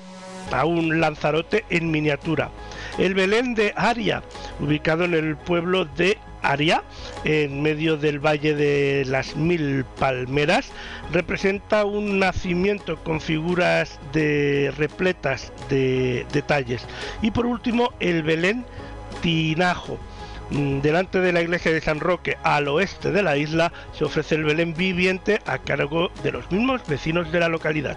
a 0.52 0.64
un 0.64 1.02
Lanzarote 1.02 1.66
en 1.68 1.90
miniatura. 1.90 2.50
El 2.98 3.14
Belén 3.14 3.54
de 3.54 3.72
Aria, 3.76 4.22
ubicado 4.58 5.04
en 5.04 5.14
el 5.14 5.36
pueblo 5.36 5.84
de 5.84 6.18
Aria, 6.42 6.82
en 7.24 7.62
medio 7.62 7.96
del 7.96 8.18
Valle 8.18 8.54
de 8.54 9.04
las 9.06 9.36
Mil 9.36 9.84
Palmeras, 10.00 10.72
representa 11.12 11.84
un 11.84 12.18
nacimiento 12.18 12.96
con 13.04 13.20
figuras 13.20 14.00
de 14.12 14.72
repletas 14.76 15.52
de 15.68 16.26
detalles. 16.32 16.84
Y 17.22 17.30
por 17.30 17.46
último, 17.46 17.92
el 18.00 18.24
Belén 18.24 18.64
Tinajo. 19.22 19.98
Mm, 20.50 20.80
Delante 20.80 21.20
de 21.20 21.32
la 21.32 21.42
iglesia 21.42 21.70
de 21.72 21.80
San 21.80 22.00
Roque, 22.00 22.36
al 22.42 22.66
oeste 22.66 23.12
de 23.12 23.22
la 23.22 23.36
isla, 23.36 23.72
se 23.92 24.04
ofrece 24.04 24.34
el 24.34 24.44
Belén 24.44 24.74
viviente 24.74 25.40
a 25.46 25.58
cargo 25.58 26.10
de 26.24 26.32
los 26.32 26.50
mismos 26.50 26.84
vecinos 26.88 27.30
de 27.30 27.38
la 27.38 27.48
localidad. 27.48 27.96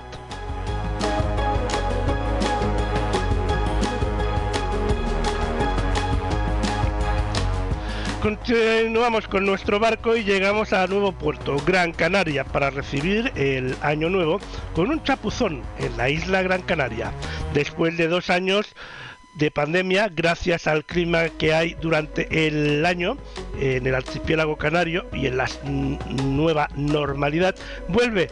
Continuamos 8.21 9.27
con 9.27 9.47
nuestro 9.47 9.79
barco 9.79 10.15
y 10.15 10.23
llegamos 10.23 10.73
a 10.73 10.85
nuevo 10.85 11.11
puerto, 11.11 11.57
Gran 11.65 11.91
Canaria, 11.91 12.43
para 12.43 12.69
recibir 12.69 13.31
el 13.35 13.75
año 13.81 14.11
nuevo 14.11 14.39
con 14.75 14.91
un 14.91 15.01
chapuzón 15.03 15.63
en 15.79 15.97
la 15.97 16.07
isla 16.07 16.43
Gran 16.43 16.61
Canaria. 16.61 17.11
Después 17.55 17.97
de 17.97 18.07
dos 18.07 18.29
años 18.29 18.75
de 19.33 19.49
pandemia, 19.49 20.07
gracias 20.13 20.67
al 20.67 20.85
clima 20.85 21.29
que 21.29 21.55
hay 21.55 21.73
durante 21.81 22.47
el 22.47 22.85
año 22.85 23.17
en 23.59 23.87
el 23.87 23.95
archipiélago 23.95 24.55
canario 24.55 25.07
y 25.13 25.25
en 25.25 25.37
la 25.37 25.49
nueva 26.23 26.69
normalidad, 26.75 27.55
vuelve 27.87 28.29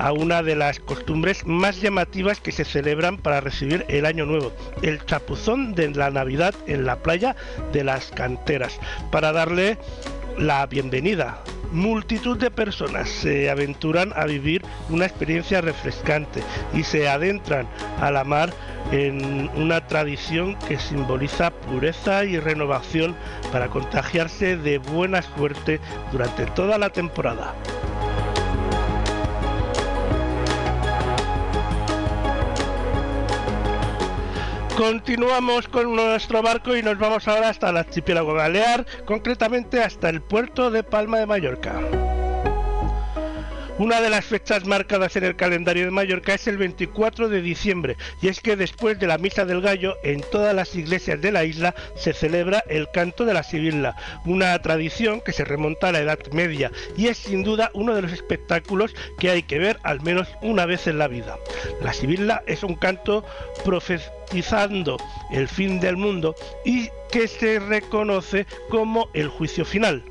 a 0.00 0.12
una 0.12 0.42
de 0.42 0.56
las 0.56 0.80
costumbres 0.80 1.46
más 1.46 1.80
llamativas 1.80 2.40
que 2.40 2.52
se 2.52 2.64
celebran 2.64 3.18
para 3.18 3.40
recibir 3.40 3.84
el 3.88 4.06
año 4.06 4.24
nuevo, 4.24 4.50
el 4.80 5.04
chapuzón 5.04 5.74
de 5.74 5.90
la 5.90 6.10
Navidad 6.10 6.54
en 6.66 6.86
la 6.86 6.96
playa 6.96 7.36
de 7.72 7.84
las 7.84 8.10
canteras, 8.10 8.80
para 9.10 9.32
darle 9.32 9.76
la 10.38 10.64
bienvenida. 10.66 11.42
Multitud 11.70 12.38
de 12.38 12.50
personas 12.50 13.10
se 13.10 13.50
aventuran 13.50 14.12
a 14.16 14.24
vivir 14.24 14.62
una 14.88 15.04
experiencia 15.04 15.60
refrescante 15.60 16.42
y 16.72 16.82
se 16.82 17.06
adentran 17.06 17.68
a 18.00 18.10
la 18.10 18.24
mar 18.24 18.52
en 18.92 19.50
una 19.54 19.86
tradición 19.86 20.56
que 20.66 20.78
simboliza 20.78 21.50
pureza 21.50 22.24
y 22.24 22.38
renovación 22.38 23.14
para 23.52 23.68
contagiarse 23.68 24.56
de 24.56 24.78
buena 24.78 25.20
suerte 25.20 25.78
durante 26.10 26.46
toda 26.46 26.78
la 26.78 26.90
temporada. 26.90 27.54
Continuamos 34.80 35.68
con 35.68 35.94
nuestro 35.94 36.40
barco 36.40 36.74
y 36.74 36.82
nos 36.82 36.98
vamos 36.98 37.28
ahora 37.28 37.50
hasta 37.50 37.68
el 37.68 37.76
archipiélago 37.76 38.32
balear, 38.32 38.86
concretamente 39.04 39.82
hasta 39.82 40.08
el 40.08 40.22
puerto 40.22 40.70
de 40.70 40.82
Palma 40.82 41.18
de 41.18 41.26
Mallorca. 41.26 41.82
Una 43.80 44.02
de 44.02 44.10
las 44.10 44.26
fechas 44.26 44.66
marcadas 44.66 45.16
en 45.16 45.24
el 45.24 45.36
calendario 45.36 45.86
de 45.86 45.90
Mallorca 45.90 46.34
es 46.34 46.46
el 46.46 46.58
24 46.58 47.30
de 47.30 47.40
diciembre, 47.40 47.96
y 48.20 48.28
es 48.28 48.42
que 48.42 48.54
después 48.54 48.98
de 48.98 49.06
la 49.06 49.16
Misa 49.16 49.46
del 49.46 49.62
Gallo, 49.62 49.96
en 50.02 50.20
todas 50.20 50.54
las 50.54 50.76
iglesias 50.76 51.18
de 51.22 51.32
la 51.32 51.44
isla 51.44 51.74
se 51.96 52.12
celebra 52.12 52.62
el 52.68 52.90
canto 52.90 53.24
de 53.24 53.32
la 53.32 53.42
Sibila, 53.42 53.96
una 54.26 54.60
tradición 54.60 55.22
que 55.22 55.32
se 55.32 55.46
remonta 55.46 55.88
a 55.88 55.92
la 55.92 56.00
Edad 56.00 56.18
Media 56.30 56.70
y 56.94 57.06
es 57.06 57.16
sin 57.16 57.42
duda 57.42 57.70
uno 57.72 57.94
de 57.94 58.02
los 58.02 58.12
espectáculos 58.12 58.94
que 59.18 59.30
hay 59.30 59.44
que 59.44 59.58
ver 59.58 59.78
al 59.82 60.02
menos 60.02 60.28
una 60.42 60.66
vez 60.66 60.86
en 60.86 60.98
la 60.98 61.08
vida. 61.08 61.38
La 61.80 61.94
Sibila 61.94 62.42
es 62.46 62.62
un 62.62 62.74
canto 62.74 63.24
profetizando 63.64 64.98
el 65.32 65.48
fin 65.48 65.80
del 65.80 65.96
mundo 65.96 66.34
y 66.66 66.90
que 67.10 67.26
se 67.28 67.58
reconoce 67.58 68.46
como 68.68 69.08
el 69.14 69.28
juicio 69.28 69.64
final. 69.64 70.04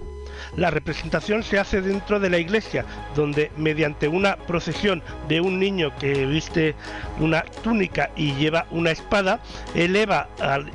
La 0.56 0.72
representación 0.72 1.44
se 1.44 1.60
hace 1.60 1.82
dentro 1.82 2.20
de 2.20 2.30
la 2.30 2.38
iglesia, 2.38 2.86
donde 3.16 3.52
mediante 3.58 4.08
una 4.08 4.36
procesión 4.36 5.02
de 5.28 5.42
un 5.42 5.60
niño 5.60 5.96
que 6.00 6.26
viste 6.26 6.76
una 7.20 7.44
túnica 7.64 8.10
y 8.16 8.34
lleva 8.34 8.66
una 8.72 8.92
espada, 8.92 9.40
eleva 9.76 10.28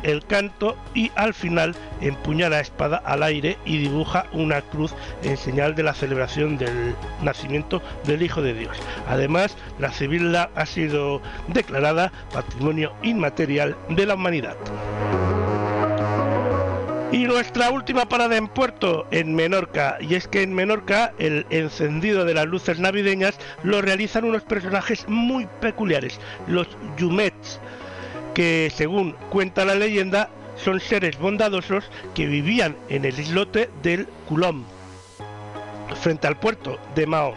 el 0.02 0.24
canto 0.26 0.76
y 0.94 1.10
al 1.16 1.34
final 1.34 1.74
empuña 2.00 2.48
la 2.48 2.60
espada 2.60 2.98
al 2.98 3.22
aire 3.22 3.58
y 3.64 3.78
dibuja 3.78 4.26
una 4.32 4.60
cruz 4.62 4.94
en 5.22 5.36
señal 5.36 5.74
de 5.74 5.82
la 5.82 5.94
celebración 5.94 6.56
del 6.58 6.94
nacimiento 7.22 7.82
del 8.04 8.22
Hijo 8.22 8.42
de 8.42 8.54
Dios. 8.54 8.76
Además, 9.08 9.56
la 9.78 9.92
Sibila 9.92 10.50
ha 10.54 10.66
sido 10.66 11.20
declarada 11.48 12.12
Patrimonio 12.32 12.92
Inmaterial 13.02 13.76
de 13.88 14.06
la 14.06 14.14
Humanidad. 14.14 14.56
Y 17.14 17.26
nuestra 17.26 17.70
última 17.70 18.06
parada 18.08 18.36
en 18.36 18.48
puerto, 18.48 19.06
en 19.12 19.36
Menorca. 19.36 19.98
Y 20.00 20.16
es 20.16 20.26
que 20.26 20.42
en 20.42 20.52
Menorca 20.52 21.12
el 21.20 21.46
encendido 21.50 22.24
de 22.24 22.34
las 22.34 22.46
luces 22.46 22.80
navideñas 22.80 23.36
lo 23.62 23.80
realizan 23.80 24.24
unos 24.24 24.42
personajes 24.42 25.04
muy 25.08 25.46
peculiares, 25.60 26.18
los 26.48 26.66
Yumets, 26.98 27.60
que 28.34 28.72
según 28.74 29.12
cuenta 29.30 29.64
la 29.64 29.76
leyenda 29.76 30.28
son 30.56 30.80
seres 30.80 31.16
bondadosos 31.16 31.84
que 32.16 32.26
vivían 32.26 32.76
en 32.88 33.04
el 33.04 33.16
islote 33.16 33.70
del 33.82 34.08
Culom, 34.28 34.64
frente 36.00 36.26
al 36.26 36.36
puerto 36.40 36.80
de 36.96 37.06
Mahón. 37.06 37.34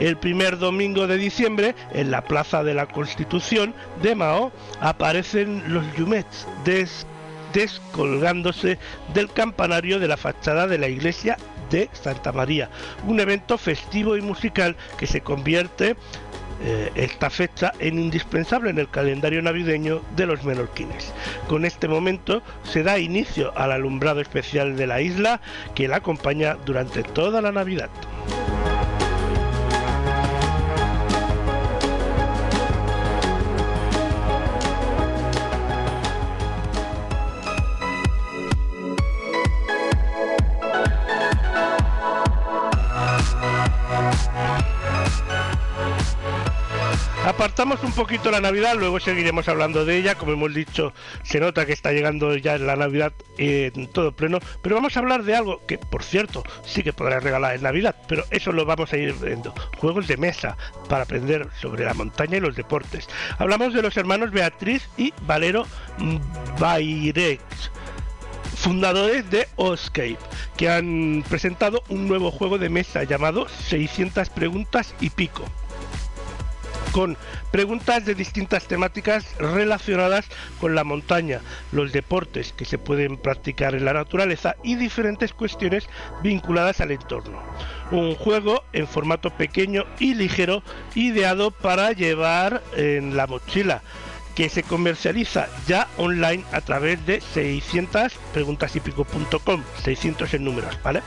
El 0.00 0.16
primer 0.16 0.58
domingo 0.58 1.06
de 1.06 1.16
diciembre, 1.16 1.74
en 1.92 2.10
la 2.10 2.22
Plaza 2.24 2.64
de 2.64 2.74
la 2.74 2.86
Constitución 2.86 3.72
de 4.02 4.14
Mao, 4.16 4.50
aparecen 4.80 5.62
los 5.68 5.84
Yumets 5.94 6.48
des- 6.64 7.06
descolgándose 7.52 8.78
del 9.14 9.30
campanario 9.32 9.98
de 9.98 10.08
la 10.08 10.16
fachada 10.16 10.66
de 10.66 10.78
la 10.78 10.88
iglesia 10.88 11.36
de 11.70 11.88
Santa 11.92 12.32
María. 12.32 12.70
Un 13.06 13.20
evento 13.20 13.58
festivo 13.58 14.16
y 14.16 14.20
musical 14.20 14.76
que 14.98 15.06
se 15.06 15.20
convierte 15.20 15.96
eh, 16.62 16.92
esta 16.94 17.30
fecha 17.30 17.72
en 17.78 17.98
indispensable 17.98 18.68
en 18.68 18.78
el 18.78 18.90
calendario 18.90 19.40
navideño 19.40 20.02
de 20.14 20.26
los 20.26 20.44
menorquines. 20.44 21.12
Con 21.48 21.64
este 21.64 21.88
momento 21.88 22.42
se 22.64 22.82
da 22.82 22.98
inicio 22.98 23.56
al 23.56 23.72
alumbrado 23.72 24.20
especial 24.20 24.76
de 24.76 24.86
la 24.86 25.00
isla 25.00 25.40
que 25.74 25.88
la 25.88 25.96
acompaña 25.96 26.58
durante 26.66 27.02
toda 27.02 27.40
la 27.40 27.50
Navidad. 27.50 27.88
Apartamos 47.30 47.84
un 47.84 47.92
poquito 47.92 48.32
la 48.32 48.40
Navidad, 48.40 48.74
luego 48.76 48.98
seguiremos 48.98 49.46
hablando 49.46 49.84
de 49.84 49.96
ella. 49.96 50.16
Como 50.16 50.32
hemos 50.32 50.52
dicho, 50.52 50.92
se 51.22 51.38
nota 51.38 51.64
que 51.64 51.72
está 51.72 51.92
llegando 51.92 52.36
ya 52.36 52.58
la 52.58 52.74
Navidad 52.74 53.12
en 53.38 53.86
todo 53.86 54.10
pleno. 54.10 54.40
Pero 54.62 54.74
vamos 54.74 54.96
a 54.96 54.98
hablar 54.98 55.22
de 55.22 55.36
algo 55.36 55.64
que, 55.64 55.78
por 55.78 56.02
cierto, 56.02 56.42
sí 56.64 56.82
que 56.82 56.92
podrás 56.92 57.22
regalar 57.22 57.54
en 57.54 57.62
Navidad, 57.62 57.94
pero 58.08 58.24
eso 58.30 58.50
lo 58.50 58.64
vamos 58.64 58.92
a 58.92 58.96
ir 58.96 59.14
viendo. 59.14 59.54
Juegos 59.78 60.08
de 60.08 60.16
mesa 60.16 60.56
para 60.88 61.04
aprender 61.04 61.46
sobre 61.60 61.84
la 61.84 61.94
montaña 61.94 62.38
y 62.38 62.40
los 62.40 62.56
deportes. 62.56 63.08
Hablamos 63.38 63.74
de 63.74 63.82
los 63.82 63.96
hermanos 63.96 64.32
Beatriz 64.32 64.90
y 64.96 65.14
Valero 65.22 65.68
Bairex 66.58 67.70
fundadores 68.56 69.30
de 69.30 69.46
Oscape, 69.54 70.18
que 70.56 70.68
han 70.68 71.24
presentado 71.28 71.84
un 71.88 72.08
nuevo 72.08 72.32
juego 72.32 72.58
de 72.58 72.68
mesa 72.68 73.04
llamado 73.04 73.46
600 73.48 74.28
preguntas 74.30 74.96
y 75.00 75.10
pico 75.10 75.44
con 76.92 77.16
preguntas 77.50 78.04
de 78.04 78.14
distintas 78.14 78.66
temáticas 78.66 79.24
relacionadas 79.38 80.26
con 80.60 80.74
la 80.74 80.84
montaña, 80.84 81.40
los 81.72 81.92
deportes 81.92 82.52
que 82.52 82.64
se 82.64 82.78
pueden 82.78 83.16
practicar 83.16 83.74
en 83.74 83.84
la 83.84 83.92
naturaleza 83.92 84.56
y 84.62 84.76
diferentes 84.76 85.32
cuestiones 85.32 85.88
vinculadas 86.22 86.80
al 86.80 86.90
entorno. 86.90 87.42
Un 87.90 88.14
juego 88.14 88.64
en 88.72 88.86
formato 88.86 89.30
pequeño 89.30 89.84
y 89.98 90.14
ligero 90.14 90.62
ideado 90.94 91.50
para 91.50 91.92
llevar 91.92 92.62
en 92.76 93.16
la 93.16 93.26
mochila 93.26 93.82
que 94.34 94.48
se 94.48 94.62
comercializa 94.62 95.48
ya 95.66 95.88
online 95.96 96.44
a 96.52 96.60
través 96.60 97.04
de 97.04 97.20
600 97.20 98.12
preguntasypico.com, 98.32 99.62
600 99.82 100.34
en 100.34 100.44
números, 100.44 100.78
¿vale? 100.82 101.02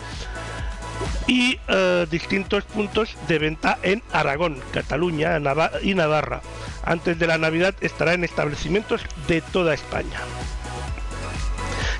Y 1.27 1.59
eh, 1.67 2.05
distintos 2.09 2.63
puntos 2.65 3.15
de 3.27 3.39
venta 3.39 3.79
en 3.83 4.03
Aragón, 4.11 4.59
Cataluña 4.71 5.37
y 5.81 5.93
Navarra. 5.93 6.41
Antes 6.83 7.17
de 7.17 7.27
la 7.27 7.37
Navidad 7.37 7.75
estará 7.81 8.13
en 8.13 8.23
establecimientos 8.23 9.01
de 9.27 9.41
toda 9.41 9.73
España. 9.73 10.19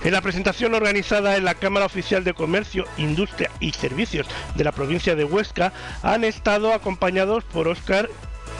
En 0.03 0.11
la 0.11 0.21
presentación 0.21 0.73
organizada 0.73 1.37
en 1.37 1.45
la 1.45 1.55
Cámara 1.55 1.85
Oficial 1.85 2.25
de 2.25 2.33
Comercio, 2.33 2.83
Industria 2.97 3.49
y 3.61 3.71
Servicios 3.71 4.27
de 4.55 4.65
la 4.65 4.73
provincia 4.73 5.15
de 5.15 5.23
Huesca 5.23 5.71
han 6.01 6.25
estado 6.25 6.73
acompañados 6.73 7.45
por 7.45 7.69
Óscar 7.69 8.09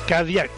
Cadiac, 0.08 0.52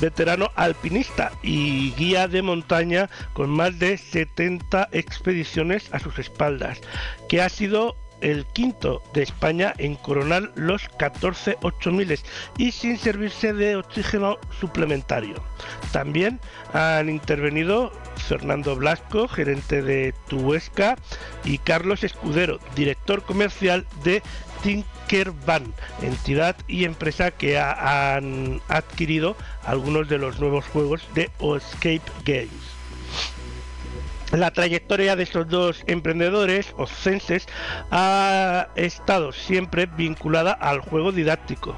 veterano 0.00 0.50
alpinista 0.54 1.32
y 1.42 1.92
guía 1.92 2.28
de 2.28 2.40
montaña 2.40 3.10
con 3.34 3.50
más 3.50 3.78
de 3.78 3.98
70 3.98 4.88
expediciones 4.92 5.92
a 5.92 5.98
sus 5.98 6.18
espaldas, 6.18 6.80
que 7.28 7.42
ha 7.42 7.48
sido 7.50 7.96
el 8.22 8.46
quinto 8.46 9.02
de 9.12 9.22
España 9.22 9.74
en 9.78 9.96
coronar 9.96 10.50
los 10.54 10.88
14 10.96 11.58
8000 11.62 12.18
y 12.56 12.72
sin 12.72 12.96
servirse 12.98 13.52
de 13.52 13.76
oxígeno 13.76 14.38
suplementario. 14.60 15.34
También 15.92 16.40
han 16.72 17.08
intervenido 17.08 17.92
Fernando 18.16 18.76
Blasco, 18.76 19.28
gerente 19.28 19.82
de 19.82 20.14
Tuesca, 20.28 20.96
y 21.44 21.58
Carlos 21.58 22.04
Escudero, 22.04 22.58
director 22.74 23.22
comercial 23.22 23.86
de 24.04 24.22
Tinkerban, 24.62 25.74
entidad 26.02 26.56
y 26.68 26.84
empresa 26.84 27.32
que 27.32 27.58
ha- 27.58 28.14
han 28.14 28.60
adquirido 28.68 29.36
algunos 29.64 30.08
de 30.08 30.18
los 30.18 30.38
nuevos 30.38 30.64
juegos 30.66 31.02
de 31.14 31.30
Escape 31.40 32.02
Games. 32.24 32.50
La 34.32 34.50
trayectoria 34.50 35.14
de 35.14 35.24
estos 35.24 35.46
dos 35.46 35.84
emprendedores 35.86 36.72
oscenses 36.78 37.46
ha 37.90 38.68
estado 38.76 39.30
siempre 39.30 39.84
vinculada 39.84 40.52
al 40.52 40.80
juego 40.80 41.12
didáctico. 41.12 41.76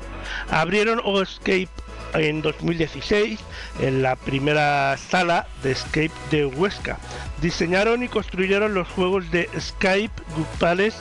Abrieron 0.51 1.01
Escape 1.21 1.69
en 2.15 2.43
2016 2.43 3.41
en 3.81 4.03
la 4.03 4.17
primera 4.17 4.97
sala 4.97 5.47
de 5.63 5.73
Escape 5.73 6.13
de 6.31 6.47
Huesca. 6.47 6.99
Diseñaron 7.41 8.03
y 8.03 8.09
construyeron 8.09 8.75
los 8.75 8.89
juegos 8.89 9.31
de 9.31 9.49
Skype 9.59 10.23
grupales 10.35 10.95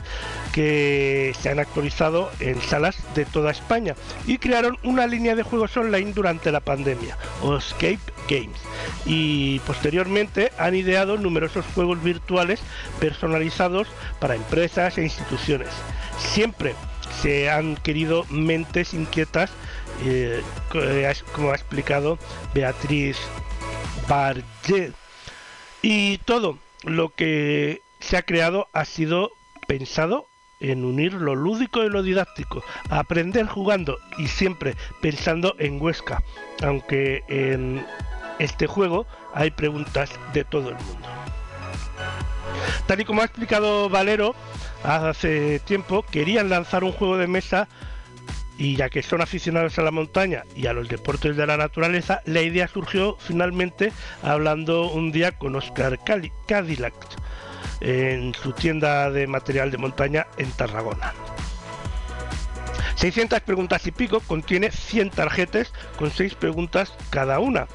que 0.53 1.33
se 1.39 1.49
han 1.49 1.59
actualizado 1.59 2.31
en 2.39 2.61
salas 2.61 2.95
de 3.15 3.25
toda 3.25 3.51
España 3.51 3.95
y 4.27 4.37
crearon 4.37 4.77
una 4.83 5.07
línea 5.07 5.35
de 5.35 5.43
juegos 5.43 5.75
online 5.77 6.13
durante 6.13 6.51
la 6.51 6.59
pandemia, 6.59 7.17
o 7.41 7.57
Escape 7.57 7.99
Games, 8.29 8.59
y 9.05 9.59
posteriormente 9.61 10.51
han 10.57 10.75
ideado 10.75 11.17
numerosos 11.17 11.65
juegos 11.73 12.01
virtuales 12.03 12.59
personalizados 12.99 13.87
para 14.19 14.35
empresas 14.35 14.97
e 14.97 15.03
instituciones. 15.03 15.69
Siempre 16.19 16.75
se 17.21 17.49
han 17.49 17.75
querido 17.77 18.25
mentes 18.29 18.93
inquietas, 18.93 19.49
eh, 20.01 20.41
co- 20.69 20.79
como 21.33 21.51
ha 21.51 21.55
explicado 21.55 22.17
Beatriz 22.53 23.17
Barget. 24.07 24.93
Y 25.81 26.17
todo 26.19 26.57
lo 26.83 27.09
que 27.13 27.81
se 27.99 28.17
ha 28.17 28.21
creado 28.23 28.67
ha 28.73 28.85
sido 28.85 29.31
pensado 29.67 30.27
en 30.59 30.85
unir 30.85 31.13
lo 31.13 31.35
lúdico 31.35 31.83
y 31.83 31.89
lo 31.89 32.03
didáctico, 32.03 32.63
aprender 32.89 33.45
jugando 33.47 33.97
y 34.17 34.27
siempre 34.27 34.75
pensando 35.01 35.55
en 35.59 35.81
Huesca, 35.81 36.23
aunque 36.61 37.23
en 37.27 37.85
este 38.39 38.65
juego 38.67 39.05
hay 39.33 39.51
preguntas 39.51 40.09
de 40.33 40.45
todo 40.45 40.69
el 40.69 40.75
mundo. 40.75 41.07
Tal 42.87 43.01
y 43.01 43.05
como 43.05 43.21
ha 43.21 43.25
explicado 43.25 43.89
Valero 43.89 44.35
hace 44.83 45.59
tiempo, 45.59 46.03
querían 46.03 46.49
lanzar 46.49 46.83
un 46.85 46.91
juego 46.93 47.17
de 47.17 47.27
mesa 47.27 47.67
y 48.57 48.75
ya 48.75 48.89
que 48.89 49.01
son 49.01 49.21
aficionados 49.21 49.77
a 49.79 49.83
la 49.83 49.91
montaña 49.91 50.43
y 50.55 50.67
a 50.67 50.73
los 50.73 50.87
deportes 50.89 51.35
de 51.35 51.47
la 51.47 51.57
naturaleza, 51.57 52.21
la 52.25 52.41
idea 52.41 52.67
surgió 52.67 53.17
finalmente 53.19 53.91
hablando 54.21 54.89
un 54.91 55.11
día 55.11 55.31
con 55.31 55.55
Oscar 55.55 55.99
Cadillac 56.47 56.93
en 57.81 58.33
su 58.33 58.53
tienda 58.53 59.09
de 59.11 59.27
material 59.27 59.71
de 59.71 59.77
montaña 59.77 60.27
en 60.37 60.51
Tarragona. 60.51 61.13
600 62.95 63.41
preguntas 63.41 63.85
y 63.87 63.91
pico 63.91 64.19
contiene 64.21 64.71
100 64.71 65.09
tarjetas 65.09 65.73
con 65.97 66.11
6 66.11 66.35
preguntas 66.35 66.93
cada 67.09 67.39
una, 67.39 67.67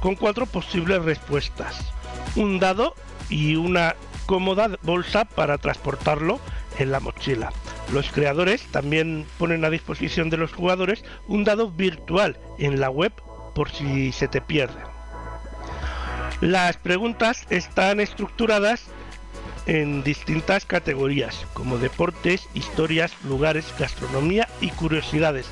con 0.00 0.14
4 0.14 0.46
posibles 0.46 1.02
respuestas, 1.02 1.92
un 2.36 2.58
dado 2.58 2.94
y 3.28 3.56
una 3.56 3.96
cómoda 4.26 4.70
bolsa 4.82 5.24
para 5.24 5.58
transportarlo 5.58 6.40
en 6.78 6.92
la 6.92 7.00
mochila. 7.00 7.52
Los 7.92 8.10
creadores 8.10 8.62
también 8.72 9.26
ponen 9.38 9.64
a 9.64 9.70
disposición 9.70 10.28
de 10.28 10.36
los 10.36 10.52
jugadores 10.52 11.04
un 11.28 11.44
dado 11.44 11.70
virtual 11.70 12.36
en 12.58 12.80
la 12.80 12.90
web 12.90 13.12
por 13.54 13.70
si 13.70 14.12
se 14.12 14.28
te 14.28 14.40
pierde. 14.40 14.80
Las 16.40 16.76
preguntas 16.76 17.46
están 17.48 18.00
estructuradas 18.00 18.86
en 19.66 20.02
distintas 20.02 20.66
categorías, 20.66 21.46
como 21.54 21.78
deportes, 21.78 22.48
historias, 22.54 23.12
lugares, 23.24 23.72
gastronomía 23.78 24.48
y 24.60 24.70
curiosidades, 24.70 25.46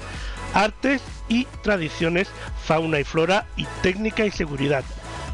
artes 0.52 1.02
y 1.28 1.46
tradiciones, 1.62 2.28
fauna 2.64 3.00
y 3.00 3.04
flora 3.04 3.46
y 3.56 3.66
técnica 3.82 4.26
y 4.26 4.30
seguridad. 4.30 4.84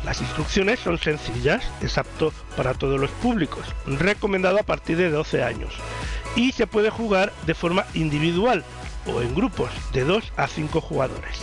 Las 0.04 0.20
instrucciones 0.20 0.78
son 0.80 0.98
sencillas, 0.98 1.62
es 1.82 1.98
apto 1.98 2.32
para 2.56 2.74
todos 2.74 3.00
los 3.00 3.10
públicos, 3.10 3.66
recomendado 3.86 4.58
a 4.60 4.62
partir 4.62 4.96
de 4.96 5.10
12 5.10 5.42
años 5.42 5.74
y 6.36 6.52
se 6.52 6.66
puede 6.66 6.90
jugar 6.90 7.32
de 7.46 7.54
forma 7.54 7.86
individual 7.94 8.64
o 9.06 9.20
en 9.22 9.34
grupos 9.34 9.70
de 9.92 10.04
2 10.04 10.32
a 10.36 10.46
5 10.46 10.80
jugadores. 10.80 11.40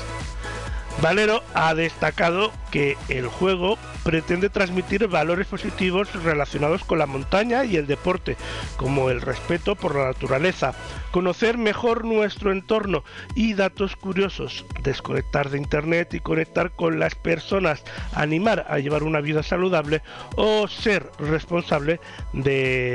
Valero 1.01 1.43
ha 1.53 1.75
destacado 1.75 2.51
que 2.71 2.97
el 3.07 3.27
juego 3.27 3.77
pretende 4.03 4.49
transmitir 4.49 5.07
valores 5.07 5.45
positivos 5.45 6.11
relacionados 6.23 6.83
con 6.83 6.97
la 6.97 7.05
montaña 7.05 7.65
y 7.65 7.77
el 7.77 7.85
deporte, 7.85 8.35
como 8.77 9.09
el 9.11 9.21
respeto 9.21 9.75
por 9.75 9.95
la 9.95 10.05
naturaleza, 10.05 10.73
conocer 11.11 11.57
mejor 11.57 12.03
nuestro 12.03 12.51
entorno 12.51 13.03
y 13.35 13.53
datos 13.53 13.95
curiosos, 13.95 14.65
desconectar 14.81 15.49
de 15.49 15.59
internet 15.59 16.15
y 16.15 16.19
conectar 16.19 16.71
con 16.71 16.99
las 16.99 17.13
personas, 17.15 17.83
animar 18.13 18.65
a 18.67 18.79
llevar 18.79 19.03
una 19.03 19.21
vida 19.21 19.43
saludable 19.43 20.01
o 20.35 20.67
ser 20.67 21.11
responsable 21.19 21.99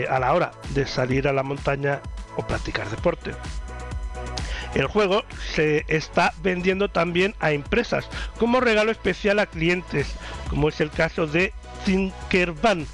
a 0.08 0.18
la 0.18 0.32
hora 0.32 0.50
de 0.70 0.86
salir 0.86 1.28
a 1.28 1.32
la 1.32 1.44
montaña 1.44 2.00
o 2.36 2.46
practicar 2.46 2.88
deporte. 2.90 3.32
El 4.74 4.86
juego 4.86 5.24
se 5.54 5.84
está 5.88 6.32
vendiendo 6.42 6.88
también 6.88 7.34
a 7.40 7.52
empresas 7.52 8.08
como 8.38 8.60
regalo 8.60 8.90
especial 8.90 9.38
a 9.38 9.46
clientes, 9.46 10.14
como 10.48 10.68
es 10.68 10.80
el 10.80 10.90
caso 10.90 11.26
de 11.26 11.52
Thinkerban, 11.84 12.86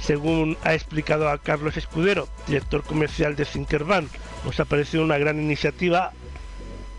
según 0.00 0.56
ha 0.62 0.74
explicado 0.74 1.28
a 1.28 1.38
Carlos 1.38 1.76
Escudero, 1.76 2.28
director 2.46 2.84
comercial 2.84 3.34
de 3.34 3.44
Thinkerban. 3.44 4.08
Nos 4.44 4.60
ha 4.60 4.64
parecido 4.64 5.02
una 5.02 5.18
gran 5.18 5.40
iniciativa 5.40 6.12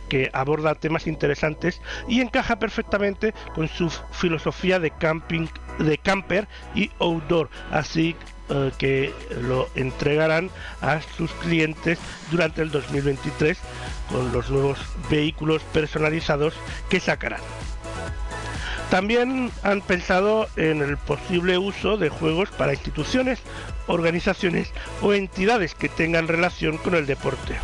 que 0.10 0.30
aborda 0.34 0.76
temas 0.76 1.08
interesantes 1.08 1.82
y 2.08 2.22
encaja 2.22 2.60
perfectamente 2.60 3.34
con 3.54 3.68
su 3.68 3.90
filosofía 4.12 4.80
de 4.80 4.92
camping, 4.92 5.48
de 5.80 5.98
camper 5.98 6.48
y 6.76 6.92
outdoor, 7.00 7.50
así 7.72 8.16
eh, 8.50 8.72
que 8.78 9.14
lo 9.42 9.70
entregarán 9.76 10.50
a 10.82 11.02
sus 11.18 11.32
clientes 11.34 12.00
durante 12.32 12.62
el 12.62 12.72
2023 12.72 13.58
con 14.12 14.32
los 14.32 14.50
nuevos 14.50 14.80
vehículos 15.10 15.62
personalizados 15.74 16.54
que 16.90 17.00
sacarán. 17.00 17.42
También 18.90 19.52
han 19.64 19.82
pensado 19.82 20.48
en 20.56 20.82
el 20.82 20.96
posible 20.96 21.58
uso 21.58 21.98
de 21.98 22.08
juegos 22.08 22.50
para 22.52 22.74
instituciones, 22.74 23.40
organizaciones 23.88 24.72
o 25.02 25.14
entidades 25.14 25.76
que 25.76 25.90
tengan 25.90 26.30
relación 26.30 26.78
con 26.78 26.96
el 26.96 27.06
deporte 27.06 27.58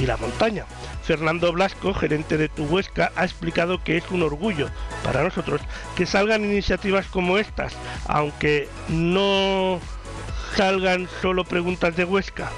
y 0.00 0.06
la 0.06 0.16
montaña. 0.16 0.66
Fernando 1.04 1.52
Blasco, 1.52 1.94
gerente 1.94 2.36
de 2.36 2.48
Tu 2.48 2.64
Huesca, 2.64 3.12
ha 3.16 3.24
explicado 3.24 3.82
que 3.82 3.96
es 3.96 4.10
un 4.10 4.22
orgullo 4.22 4.68
para 5.04 5.22
nosotros 5.22 5.60
que 5.96 6.06
salgan 6.06 6.44
iniciativas 6.44 7.06
como 7.06 7.38
estas, 7.38 7.72
aunque 8.06 8.68
no 8.88 9.80
salgan 10.56 11.08
solo 11.20 11.44
preguntas 11.44 11.96
de 11.96 12.04
Huesca, 12.04 12.50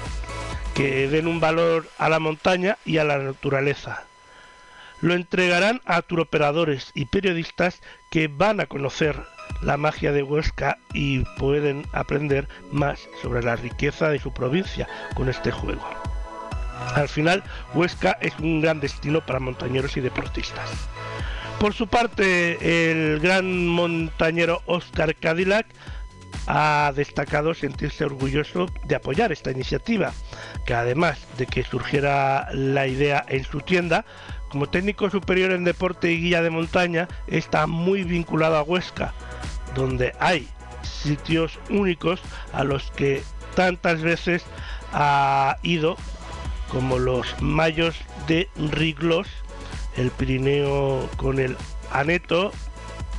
que 0.75 1.07
den 1.07 1.27
un 1.27 1.39
valor 1.39 1.87
a 1.97 2.09
la 2.09 2.19
montaña 2.19 2.77
y 2.85 2.97
a 2.97 3.03
la 3.03 3.17
naturaleza. 3.17 4.03
Lo 5.01 5.13
entregarán 5.13 5.81
a 5.85 6.01
turoperadores 6.01 6.91
y 6.93 7.05
periodistas 7.05 7.81
que 8.09 8.27
van 8.27 8.59
a 8.59 8.65
conocer 8.65 9.21
la 9.61 9.77
magia 9.77 10.11
de 10.11 10.23
Huesca 10.23 10.77
y 10.93 11.19
pueden 11.37 11.85
aprender 11.93 12.47
más 12.71 13.07
sobre 13.21 13.43
la 13.43 13.55
riqueza 13.55 14.09
de 14.09 14.19
su 14.19 14.33
provincia 14.33 14.87
con 15.15 15.29
este 15.29 15.51
juego. 15.51 15.87
Al 16.95 17.09
final, 17.09 17.43
Huesca 17.73 18.17
es 18.21 18.37
un 18.39 18.61
gran 18.61 18.79
destino 18.79 19.25
para 19.25 19.39
montañeros 19.39 19.97
y 19.97 20.01
deportistas. 20.01 20.69
Por 21.59 21.73
su 21.73 21.87
parte, 21.87 22.91
el 22.91 23.19
gran 23.19 23.67
montañero 23.67 24.61
Oscar 24.65 25.15
Cadillac 25.15 25.65
ha 26.47 26.91
destacado 26.95 27.53
sentirse 27.53 28.05
orgulloso 28.05 28.67
de 28.85 28.95
apoyar 28.95 29.31
esta 29.31 29.51
iniciativa, 29.51 30.13
que 30.65 30.73
además 30.73 31.19
de 31.37 31.45
que 31.45 31.63
surgiera 31.63 32.49
la 32.53 32.87
idea 32.87 33.25
en 33.27 33.43
su 33.43 33.61
tienda, 33.61 34.05
como 34.49 34.67
técnico 34.67 35.09
superior 35.09 35.51
en 35.51 35.63
deporte 35.63 36.11
y 36.11 36.21
guía 36.21 36.41
de 36.41 36.49
montaña, 36.49 37.07
está 37.27 37.67
muy 37.67 38.03
vinculado 38.03 38.57
a 38.57 38.63
Huesca, 38.63 39.13
donde 39.73 40.13
hay 40.19 40.47
sitios 40.83 41.59
únicos 41.69 42.21
a 42.51 42.63
los 42.63 42.91
que 42.91 43.23
tantas 43.55 44.01
veces 44.01 44.43
ha 44.91 45.57
ido, 45.63 45.95
como 46.69 46.99
los 46.99 47.41
Mayos 47.41 47.95
de 48.27 48.49
Riglos, 48.55 49.27
el 49.95 50.11
Pirineo 50.11 51.09
con 51.17 51.39
el 51.39 51.55
Aneto 51.91 52.51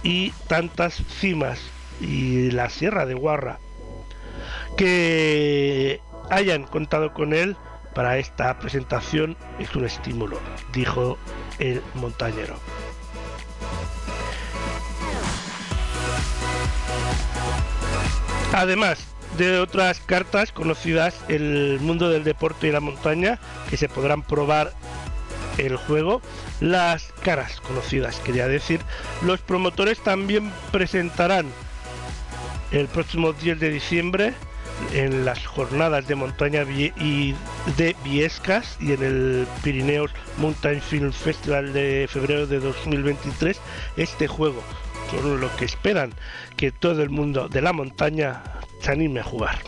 y 0.02 0.30
tantas 0.48 1.02
cimas 1.20 1.60
y 2.00 2.50
la 2.50 2.70
Sierra 2.70 3.06
de 3.06 3.14
Guarra. 3.14 3.58
Que 4.76 6.00
hayan 6.30 6.64
contado 6.64 7.12
con 7.14 7.32
él 7.32 7.56
para 7.94 8.18
esta 8.18 8.58
presentación 8.58 9.36
es 9.58 9.74
un 9.76 9.84
estímulo, 9.84 10.40
dijo 10.72 11.16
el 11.58 11.80
montañero. 11.94 12.56
Además 18.52 19.06
de 19.36 19.58
otras 19.58 20.00
cartas 20.00 20.52
conocidas 20.52 21.16
en 21.28 21.42
el 21.42 21.80
mundo 21.80 22.08
del 22.08 22.22
deporte 22.22 22.68
y 22.68 22.72
la 22.72 22.80
montaña 22.80 23.40
que 23.68 23.76
se 23.76 23.88
podrán 23.88 24.22
probar 24.22 24.72
el 25.58 25.76
juego, 25.76 26.20
las 26.60 27.12
caras 27.22 27.60
conocidas, 27.60 28.16
quería 28.20 28.48
decir, 28.48 28.80
los 29.22 29.40
promotores 29.40 30.00
también 30.00 30.52
presentarán 30.72 31.46
el 32.74 32.88
próximo 32.88 33.32
10 33.32 33.60
de 33.60 33.70
diciembre 33.70 34.34
en 34.92 35.24
las 35.24 35.46
jornadas 35.46 36.08
de 36.08 36.16
montaña 36.16 36.64
y 36.64 37.34
de 37.76 37.94
Viescas 38.02 38.76
y 38.80 38.92
en 38.92 39.02
el 39.02 39.46
Pirineos 39.62 40.10
Mountain 40.38 40.80
Film 40.80 41.12
Festival 41.12 41.72
de 41.72 42.06
febrero 42.10 42.46
de 42.46 42.58
2023 42.58 43.60
este 43.96 44.26
juego 44.26 44.62
con 45.10 45.40
lo 45.40 45.54
que 45.56 45.64
esperan 45.64 46.12
que 46.56 46.72
todo 46.72 47.02
el 47.02 47.10
mundo 47.10 47.48
de 47.48 47.62
la 47.62 47.72
montaña 47.72 48.42
se 48.80 48.90
anime 48.90 49.20
a 49.20 49.24
jugar. 49.24 49.58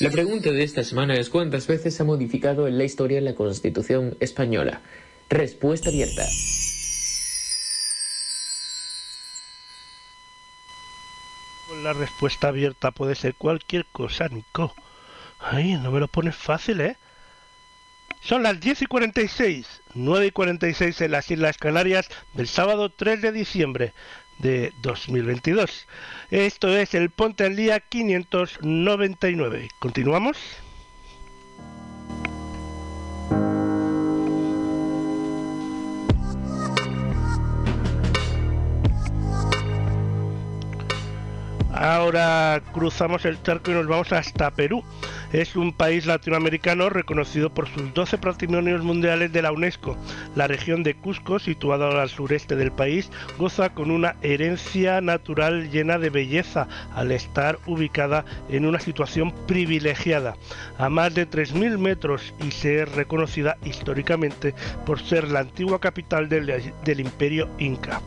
La 0.00 0.10
pregunta 0.10 0.52
de 0.52 0.62
esta 0.62 0.84
semana 0.84 1.16
es 1.16 1.28
¿cuántas 1.28 1.66
veces 1.66 2.00
ha 2.00 2.04
modificado 2.04 2.68
en 2.68 2.78
la 2.78 2.84
historia 2.84 3.20
la 3.20 3.34
Constitución 3.34 4.16
española? 4.20 4.80
Respuesta 5.28 5.88
abierta. 5.88 6.24
La 11.82 11.92
respuesta 11.94 12.46
abierta 12.46 12.92
puede 12.92 13.16
ser 13.16 13.34
cualquier 13.34 13.86
cosa, 13.86 14.28
Nico. 14.28 14.72
Ay, 15.40 15.72
no 15.74 15.90
me 15.90 15.98
lo 15.98 16.06
pones 16.06 16.36
fácil, 16.36 16.80
¿eh? 16.80 16.96
Son 18.20 18.44
las 18.44 18.60
10 18.60 18.82
y 18.82 18.86
46, 18.86 19.66
9 19.94 20.26
y 20.26 20.30
46 20.30 21.00
en 21.00 21.10
las 21.10 21.28
Islas 21.28 21.58
Canarias 21.58 22.08
del 22.34 22.46
sábado 22.46 22.90
3 22.90 23.20
de 23.20 23.32
diciembre 23.32 23.92
de 24.38 24.72
2022. 24.82 25.86
Esto 26.30 26.76
es 26.76 26.94
el 26.94 27.10
Ponte 27.10 27.44
al 27.44 27.56
Día 27.56 27.80
599. 27.80 29.68
¿Continuamos? 29.78 30.36
Ahora 41.72 42.60
cruzamos 42.72 43.24
el 43.24 43.40
charco 43.42 43.70
y 43.70 43.74
nos 43.74 43.86
vamos 43.86 44.12
hasta 44.12 44.50
Perú. 44.50 44.82
Es 45.32 45.56
un 45.56 45.74
país 45.74 46.06
latinoamericano 46.06 46.88
reconocido 46.88 47.52
por 47.52 47.68
sus 47.68 47.92
12 47.92 48.16
patrimonios 48.16 48.82
mundiales 48.82 49.30
de 49.30 49.42
la 49.42 49.52
UNESCO. 49.52 49.94
La 50.34 50.46
región 50.46 50.82
de 50.82 50.94
Cusco, 50.94 51.38
situada 51.38 52.00
al 52.00 52.08
sureste 52.08 52.56
del 52.56 52.72
país, 52.72 53.10
goza 53.36 53.74
con 53.74 53.90
una 53.90 54.16
herencia 54.22 55.02
natural 55.02 55.70
llena 55.70 55.98
de 55.98 56.08
belleza 56.08 56.66
al 56.94 57.12
estar 57.12 57.58
ubicada 57.66 58.24
en 58.48 58.64
una 58.64 58.80
situación 58.80 59.34
privilegiada, 59.46 60.34
a 60.78 60.88
más 60.88 61.14
de 61.14 61.28
3.000 61.28 61.76
metros 61.76 62.32
y 62.42 62.50
ser 62.50 62.88
reconocida 62.92 63.58
históricamente 63.64 64.54
por 64.86 64.98
ser 64.98 65.28
la 65.28 65.40
antigua 65.40 65.78
capital 65.78 66.30
del, 66.30 66.72
del 66.84 67.00
imperio 67.00 67.50
inca. 67.58 68.00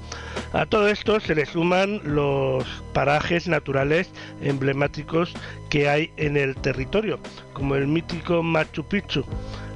A 0.53 0.65
todo 0.65 0.87
esto 0.89 1.19
se 1.19 1.35
le 1.35 1.45
suman 1.45 2.01
los 2.03 2.65
parajes 2.93 3.47
naturales 3.47 4.09
emblemáticos 4.41 5.33
que 5.69 5.87
hay 5.87 6.11
en 6.17 6.35
el 6.35 6.55
territorio, 6.55 7.10
como 7.53 7.75
el 7.75 7.87
mítico 7.87 8.43
Machu 8.43 8.83
Picchu, 8.83 9.23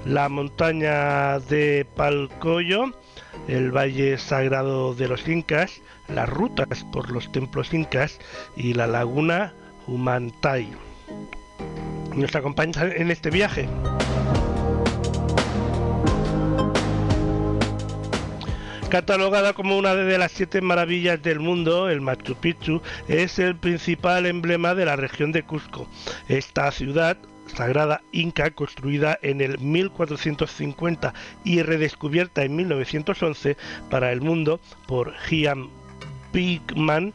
la 0.06 0.30
montaña 0.30 1.40
de 1.40 1.86
Palcoyo, 1.96 2.94
el 3.48 3.72
valle 3.72 4.18
sagrado 4.18 4.94
de 4.94 5.08
los 5.08 5.28
incas, 5.28 5.82
las 6.08 6.30
rutas 6.30 6.86
por 6.92 7.12
los 7.12 7.32
templos 7.32 7.74
incas 7.74 8.20
y 8.56 8.74
la 8.74 8.88
laguna 8.88 9.54
Humantay. 9.88 10.70
Nos 12.16 12.36
acompaña 12.36 12.84
en 12.96 13.12
este 13.12 13.30
viaje. 13.30 13.68
Catalogada 18.96 19.52
como 19.52 19.78
una 19.78 19.94
de 19.94 20.18
las 20.18 20.32
siete 20.32 20.62
maravillas 20.62 21.22
del 21.22 21.42
mundo, 21.42 21.90
el 21.90 22.00
Machu 22.00 22.34
Picchu 22.34 22.82
es 23.10 23.40
el 23.40 23.58
principal 23.58 24.26
emblema 24.26 24.74
de 24.74 24.86
la 24.86 24.96
región 24.96 25.34
de 25.34 25.44
Cusco. 25.44 25.86
Esta 26.30 26.72
ciudad 26.72 27.18
sagrada 27.54 28.04
inca 28.14 28.52
construida 28.52 29.20
en 29.22 29.42
el 29.42 29.60
1450 29.60 31.14
y 31.44 31.62
redescubierta 31.62 32.46
en 32.46 32.56
1911 32.56 33.58
para 33.90 34.14
el 34.14 34.22
mundo 34.22 34.62
por 34.88 35.14
Hiam 35.30 35.68
Bigman 36.32 37.14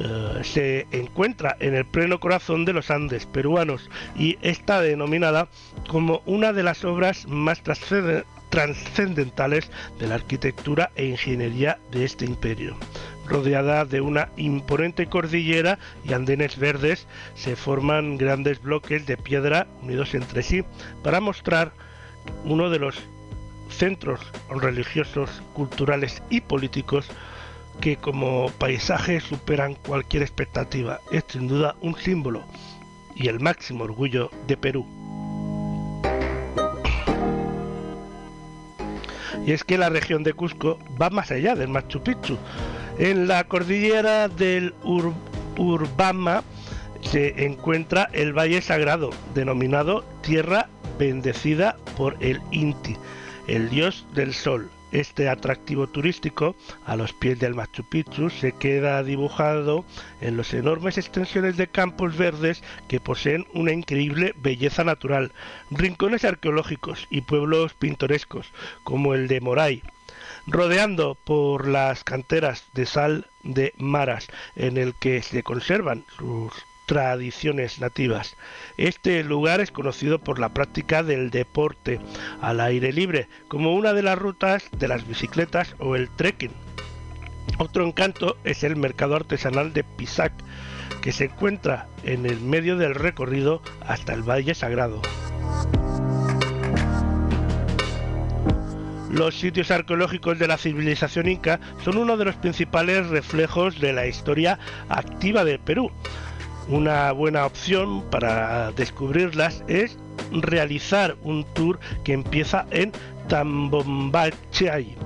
eh, 0.00 0.40
se 0.42 0.86
encuentra 0.92 1.58
en 1.60 1.74
el 1.74 1.84
pleno 1.84 2.20
corazón 2.20 2.64
de 2.64 2.72
los 2.72 2.90
Andes 2.90 3.26
peruanos 3.26 3.90
y 4.16 4.38
está 4.40 4.80
denominada 4.80 5.48
como 5.88 6.22
una 6.24 6.54
de 6.54 6.62
las 6.62 6.86
obras 6.86 7.26
más 7.28 7.60
trascendentales 8.52 9.70
de 9.98 10.06
la 10.06 10.16
arquitectura 10.16 10.92
e 10.94 11.06
ingeniería 11.06 11.78
de 11.90 12.04
este 12.04 12.26
imperio. 12.26 12.76
Rodeada 13.26 13.86
de 13.86 14.02
una 14.02 14.28
imponente 14.36 15.06
cordillera 15.06 15.78
y 16.04 16.12
andenes 16.12 16.58
verdes, 16.58 17.06
se 17.34 17.56
forman 17.56 18.18
grandes 18.18 18.60
bloques 18.60 19.06
de 19.06 19.16
piedra 19.16 19.66
unidos 19.80 20.12
entre 20.14 20.42
sí 20.42 20.64
para 21.02 21.20
mostrar 21.20 21.72
uno 22.44 22.68
de 22.68 22.78
los 22.78 23.00
centros 23.70 24.20
religiosos, 24.50 25.42
culturales 25.54 26.22
y 26.28 26.42
políticos 26.42 27.08
que 27.80 27.96
como 27.96 28.50
paisaje 28.58 29.20
superan 29.20 29.76
cualquier 29.76 30.22
expectativa. 30.22 31.00
Es 31.10 31.24
sin 31.26 31.48
duda 31.48 31.74
un 31.80 31.96
símbolo 31.96 32.44
y 33.16 33.28
el 33.28 33.40
máximo 33.40 33.84
orgullo 33.84 34.30
de 34.46 34.58
Perú. 34.58 35.01
Y 39.46 39.52
es 39.52 39.64
que 39.64 39.78
la 39.78 39.88
región 39.88 40.22
de 40.22 40.32
Cusco 40.34 40.78
va 41.00 41.10
más 41.10 41.30
allá 41.30 41.54
del 41.54 41.68
Machu 41.68 42.02
Picchu. 42.02 42.38
En 42.98 43.26
la 43.26 43.44
cordillera 43.44 44.28
del 44.28 44.74
Ur- 44.84 45.14
Urbama 45.56 46.42
se 47.00 47.44
encuentra 47.44 48.08
el 48.12 48.32
Valle 48.32 48.62
Sagrado, 48.62 49.10
denominado 49.34 50.04
Tierra 50.22 50.68
Bendecida 50.98 51.76
por 51.96 52.16
el 52.20 52.40
Inti, 52.52 52.96
el 53.48 53.68
dios 53.70 54.06
del 54.14 54.32
sol. 54.34 54.70
Este 54.92 55.30
atractivo 55.30 55.86
turístico 55.86 56.54
a 56.84 56.96
los 56.96 57.14
pies 57.14 57.38
del 57.38 57.54
Machu 57.54 57.82
Picchu 57.82 58.28
se 58.28 58.52
queda 58.52 59.02
dibujado 59.02 59.86
en 60.20 60.36
las 60.36 60.52
enormes 60.52 60.98
extensiones 60.98 61.56
de 61.56 61.66
campos 61.66 62.18
verdes 62.18 62.62
que 62.88 63.00
poseen 63.00 63.46
una 63.54 63.72
increíble 63.72 64.34
belleza 64.36 64.84
natural, 64.84 65.32
rincones 65.70 66.26
arqueológicos 66.26 67.06
y 67.08 67.22
pueblos 67.22 67.72
pintorescos 67.72 68.52
como 68.84 69.14
el 69.14 69.28
de 69.28 69.40
Moray, 69.40 69.82
rodeando 70.46 71.16
por 71.24 71.66
las 71.66 72.04
canteras 72.04 72.64
de 72.74 72.84
sal 72.84 73.26
de 73.42 73.72
Maras, 73.78 74.28
en 74.56 74.76
el 74.76 74.94
que 74.94 75.22
se 75.22 75.42
conservan 75.42 76.04
sus 76.18 76.52
tradiciones 76.92 77.80
nativas. 77.80 78.36
Este 78.76 79.24
lugar 79.24 79.62
es 79.62 79.70
conocido 79.70 80.18
por 80.18 80.38
la 80.38 80.50
práctica 80.50 81.02
del 81.02 81.30
deporte 81.30 82.00
al 82.42 82.60
aire 82.60 82.92
libre, 82.92 83.28
como 83.48 83.74
una 83.74 83.94
de 83.94 84.02
las 84.02 84.18
rutas 84.18 84.64
de 84.72 84.88
las 84.88 85.08
bicicletas 85.08 85.74
o 85.78 85.96
el 85.96 86.10
trekking. 86.10 86.52
Otro 87.56 87.86
encanto 87.86 88.36
es 88.44 88.62
el 88.62 88.76
mercado 88.76 89.16
artesanal 89.16 89.72
de 89.72 89.84
Pisac, 89.84 90.34
que 91.00 91.12
se 91.12 91.24
encuentra 91.24 91.88
en 92.04 92.26
el 92.26 92.40
medio 92.40 92.76
del 92.76 92.94
recorrido 92.94 93.62
hasta 93.86 94.12
el 94.12 94.22
Valle 94.22 94.54
Sagrado. 94.54 95.00
Los 99.10 99.34
sitios 99.40 99.70
arqueológicos 99.70 100.38
de 100.38 100.46
la 100.46 100.58
civilización 100.58 101.26
inca 101.26 101.58
son 101.84 101.96
uno 101.96 102.18
de 102.18 102.26
los 102.26 102.36
principales 102.36 103.06
reflejos 103.06 103.80
de 103.80 103.94
la 103.94 104.06
historia 104.06 104.58
activa 104.90 105.44
del 105.46 105.58
Perú. 105.58 105.90
Una 106.68 107.12
buena 107.12 107.44
opción 107.44 108.02
para 108.10 108.72
descubrirlas 108.72 109.62
es 109.68 109.98
realizar 110.30 111.16
un 111.22 111.44
tour 111.54 111.78
que 112.04 112.12
empieza 112.12 112.66
en 112.70 112.92
Tambombachay, 113.28 114.96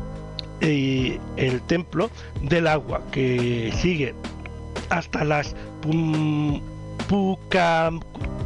y 0.61 1.19
el 1.37 1.61
templo 1.63 2.11
del 2.43 2.67
agua, 2.67 3.03
que 3.11 3.73
sigue 3.77 4.15
hasta 4.91 5.25
las 5.25 5.55
Pum- 5.83 6.61
Puca... 7.09 7.91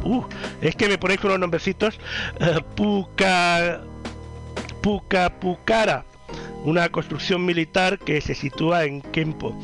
uh, 0.03 0.23
es 0.61 0.75
que 0.75 0.87
me 0.87 0.97
ponéis 0.97 1.19
con 1.19 1.31
los 1.31 1.39
nombrecitos. 1.39 1.99
eh, 2.39 2.59
Puca... 2.75 3.81
Pucapucara, 4.81 6.05
una 6.65 6.89
construcción 6.89 7.45
militar 7.45 7.99
que 7.99 8.19
se 8.19 8.33
sitúa 8.33 8.85
en 8.85 9.01
Kempo, 9.01 9.55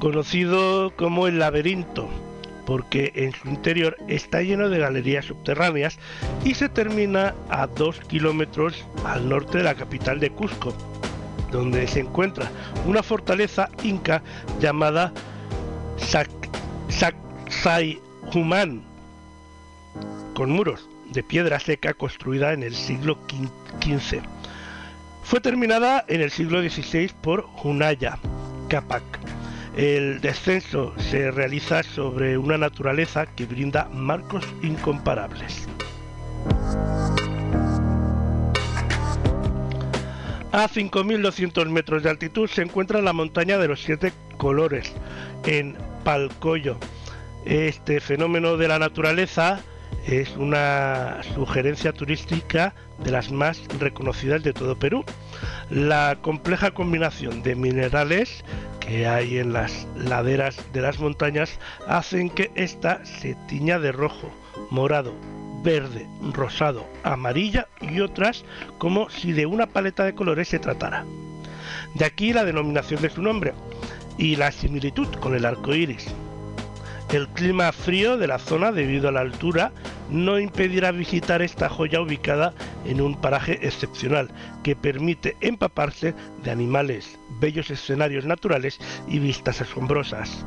conocido 0.00 0.92
como 0.96 1.26
el 1.26 1.38
laberinto, 1.38 2.08
porque 2.66 3.12
en 3.14 3.32
su 3.32 3.48
interior 3.48 3.96
está 4.08 4.42
lleno 4.42 4.68
de 4.68 4.80
galerías 4.80 5.24
subterráneas 5.24 5.98
y 6.44 6.54
se 6.54 6.68
termina 6.68 7.34
a 7.48 7.66
dos 7.66 8.00
kilómetros 8.00 8.84
al 9.04 9.28
norte 9.28 9.58
de 9.58 9.64
la 9.64 9.76
capital 9.76 10.20
de 10.20 10.30
Cusco, 10.30 10.74
donde 11.50 11.86
se 11.86 12.00
encuentra 12.00 12.50
una 12.84 13.02
fortaleza 13.02 13.70
inca 13.82 14.22
llamada 14.60 15.12
Sac 15.96 16.28
Sacsayhuamán, 16.88 18.82
con 20.34 20.50
muros 20.50 20.88
de 21.12 21.22
piedra 21.22 21.60
seca 21.60 21.94
construida 21.94 22.52
en 22.52 22.62
el 22.62 22.74
siglo 22.74 23.18
XV. 23.82 24.20
Fue 25.22 25.40
terminada 25.40 26.04
en 26.08 26.20
el 26.20 26.30
siglo 26.30 26.60
XVI 26.60 27.10
por 27.22 27.48
Hunaya 27.62 28.18
Capac. 28.68 29.25
El 29.76 30.22
descenso 30.22 30.94
se 30.96 31.30
realiza 31.30 31.82
sobre 31.82 32.38
una 32.38 32.56
naturaleza 32.56 33.26
que 33.26 33.44
brinda 33.44 33.90
marcos 33.92 34.42
incomparables. 34.62 35.68
A 40.52 40.66
5.200 40.66 41.68
metros 41.68 42.02
de 42.02 42.08
altitud 42.08 42.48
se 42.48 42.62
encuentra 42.62 43.02
la 43.02 43.12
montaña 43.12 43.58
de 43.58 43.68
los 43.68 43.82
siete 43.82 44.14
colores, 44.38 44.94
en 45.44 45.76
Palcoyo. 46.04 46.78
Este 47.44 48.00
fenómeno 48.00 48.56
de 48.56 48.68
la 48.68 48.78
naturaleza 48.78 49.60
es 50.06 50.34
una 50.38 51.18
sugerencia 51.34 51.92
turística 51.92 52.74
de 53.04 53.10
las 53.10 53.30
más 53.30 53.60
reconocidas 53.78 54.42
de 54.42 54.54
todo 54.54 54.78
Perú. 54.78 55.04
La 55.68 56.16
compleja 56.22 56.70
combinación 56.70 57.42
de 57.42 57.54
minerales 57.54 58.42
que 58.86 59.06
hay 59.06 59.38
en 59.38 59.52
las 59.52 59.86
laderas 59.96 60.56
de 60.72 60.80
las 60.80 60.98
montañas 60.98 61.58
hacen 61.86 62.30
que 62.30 62.50
ésta 62.54 63.04
se 63.04 63.34
tiña 63.48 63.78
de 63.78 63.92
rojo, 63.92 64.30
morado, 64.70 65.12
verde, 65.62 66.06
rosado, 66.32 66.86
amarilla 67.02 67.68
y 67.80 68.00
otras 68.00 68.44
como 68.78 69.10
si 69.10 69.32
de 69.32 69.46
una 69.46 69.66
paleta 69.66 70.04
de 70.04 70.14
colores 70.14 70.48
se 70.48 70.58
tratara. 70.58 71.04
De 71.94 72.04
aquí 72.04 72.32
la 72.32 72.44
denominación 72.44 73.02
de 73.02 73.10
su 73.10 73.22
nombre 73.22 73.54
y 74.18 74.36
la 74.36 74.52
similitud 74.52 75.08
con 75.16 75.34
el 75.34 75.44
arco 75.44 75.74
iris. 75.74 76.06
El 77.12 77.28
clima 77.28 77.72
frío 77.72 78.16
de 78.16 78.26
la 78.26 78.38
zona 78.38 78.72
debido 78.72 79.08
a 79.08 79.12
la 79.12 79.20
altura 79.20 79.72
no 80.10 80.38
impedirá 80.38 80.92
visitar 80.92 81.42
esta 81.42 81.68
joya 81.68 82.00
ubicada 82.00 82.54
en 82.84 83.00
un 83.00 83.20
paraje 83.20 83.58
excepcional 83.66 84.30
que 84.62 84.76
permite 84.76 85.36
empaparse 85.40 86.14
de 86.42 86.50
animales, 86.50 87.18
bellos 87.40 87.70
escenarios 87.70 88.24
naturales 88.24 88.78
y 89.08 89.18
vistas 89.18 89.60
asombrosas. 89.60 90.44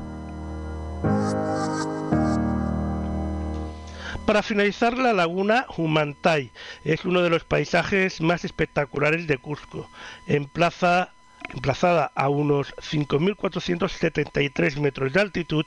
Para 4.25 4.43
finalizar, 4.43 4.95
la 4.95 5.11
laguna 5.11 5.65
Humantay 5.75 6.51
es 6.83 7.03
uno 7.03 7.23
de 7.23 7.31
los 7.31 7.43
paisajes 7.45 8.21
más 8.21 8.45
espectaculares 8.45 9.25
de 9.25 9.39
Cusco. 9.39 9.89
Emplaza 10.27 11.13
emplazada 11.53 12.11
a 12.15 12.29
unos 12.29 12.73
5.473 12.77 14.79
metros 14.79 15.13
de 15.13 15.21
altitud 15.21 15.65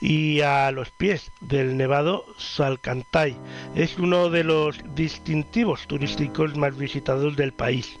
y 0.00 0.40
a 0.40 0.70
los 0.70 0.90
pies 0.90 1.30
del 1.40 1.76
nevado 1.76 2.24
Salcantay. 2.38 3.36
Es 3.74 3.98
uno 3.98 4.30
de 4.30 4.44
los 4.44 4.78
distintivos 4.94 5.86
turísticos 5.86 6.56
más 6.56 6.76
visitados 6.76 7.36
del 7.36 7.52
país. 7.52 7.98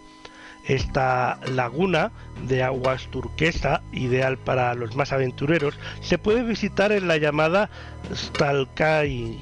Esta 0.66 1.38
laguna 1.52 2.10
de 2.46 2.62
aguas 2.62 3.08
turquesa, 3.10 3.82
ideal 3.92 4.38
para 4.38 4.74
los 4.74 4.96
más 4.96 5.12
aventureros, 5.12 5.78
se 6.00 6.16
puede 6.16 6.42
visitar 6.42 6.90
en 6.90 7.06
la 7.06 7.18
llamada 7.18 7.68
Stalkai 8.14 9.38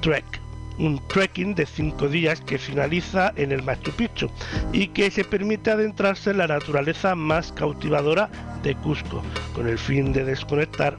Trek, 0.00 0.43
un 0.78 1.00
trekking 1.08 1.54
de 1.54 1.66
5 1.66 2.08
días 2.08 2.40
que 2.40 2.58
finaliza 2.58 3.32
en 3.36 3.52
el 3.52 3.62
Machu 3.62 3.92
Picchu 3.92 4.30
y 4.72 4.88
que 4.88 5.10
se 5.10 5.24
permite 5.24 5.70
adentrarse 5.70 6.30
en 6.30 6.38
la 6.38 6.46
naturaleza 6.46 7.14
más 7.14 7.52
cautivadora 7.52 8.30
de 8.62 8.74
Cusco, 8.76 9.22
con 9.54 9.68
el 9.68 9.78
fin 9.78 10.12
de 10.12 10.24
desconectar 10.24 10.96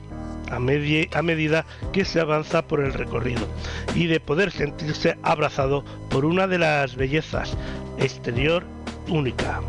a, 0.51 0.55
a 0.55 1.21
medida 1.21 1.65
que 1.91 2.05
se 2.05 2.19
avanza 2.19 2.67
por 2.67 2.79
el 2.79 2.93
recorrido 2.93 3.47
y 3.95 4.07
de 4.07 4.19
poder 4.19 4.51
sentirse 4.51 5.17
abrazado 5.23 5.83
por 6.09 6.25
una 6.25 6.47
de 6.47 6.59
las 6.59 6.95
bellezas 6.95 7.57
exterior 7.97 8.63
única. 9.07 9.61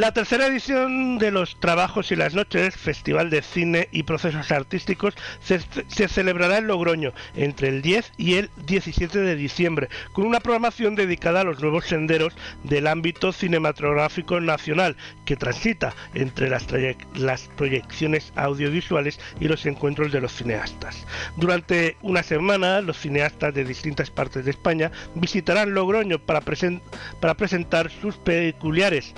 La 0.00 0.12
tercera 0.12 0.46
edición 0.46 1.18
de 1.18 1.30
los 1.30 1.60
Trabajos 1.60 2.10
y 2.10 2.16
las 2.16 2.32
Noches, 2.32 2.74
Festival 2.74 3.28
de 3.28 3.42
Cine 3.42 3.90
y 3.92 4.04
Procesos 4.04 4.50
Artísticos, 4.50 5.12
se, 5.42 5.60
celebrará 6.08 6.56
en 6.56 6.68
Logroño 6.68 7.12
entre 7.36 7.68
el 7.68 7.82
10 7.82 8.14
y 8.16 8.36
el 8.36 8.48
17 8.64 9.18
de 9.18 9.36
diciembre, 9.36 9.90
con 10.14 10.24
una 10.24 10.40
programación 10.40 10.94
dedicada 10.94 11.42
a 11.42 11.44
los 11.44 11.60
nuevos 11.60 11.84
senderos 11.84 12.32
del 12.64 12.86
ámbito 12.86 13.30
cinematográfico 13.30 14.40
nacional, 14.40 14.96
que 15.26 15.36
transita 15.36 15.92
entre 16.14 16.48
las, 16.48 16.64
proyecciones 17.58 18.32
audiovisuales 18.36 19.20
y 19.38 19.48
los 19.48 19.66
encuentros 19.66 20.12
de 20.12 20.22
los 20.22 20.32
cineastas. 20.32 21.06
Durante 21.36 21.98
una 22.00 22.22
semana, 22.22 22.80
los 22.80 22.96
cineastas 22.96 23.52
de 23.52 23.66
distintas 23.66 24.10
partes 24.10 24.46
de 24.46 24.52
España 24.52 24.90
visitarán 25.14 25.74
Logroño 25.74 26.18
para 26.20 26.40
presentar 26.40 27.90
sus 27.90 28.16
peculiares 28.16 29.12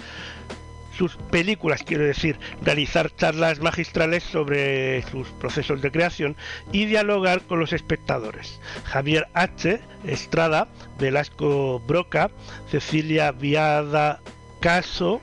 sus 0.97 1.16
películas, 1.16 1.82
quiero 1.82 2.05
decir, 2.05 2.38
realizar 2.62 3.14
charlas 3.16 3.61
magistrales 3.61 4.22
sobre 4.22 5.03
sus 5.11 5.28
procesos 5.28 5.82
de 5.82 5.90
creación 5.90 6.36
y 6.70 6.86
dialogar 6.86 7.43
con 7.43 7.61
los 7.61 7.72
espectadores. 7.72 8.61
Javier 8.84 9.28
H. 9.34 9.80
Estrada, 10.05 10.68
Velasco 10.99 11.80
Broca, 11.80 12.30
Cecilia 12.70 13.32
Viada 13.32 14.20
Caso, 14.61 15.20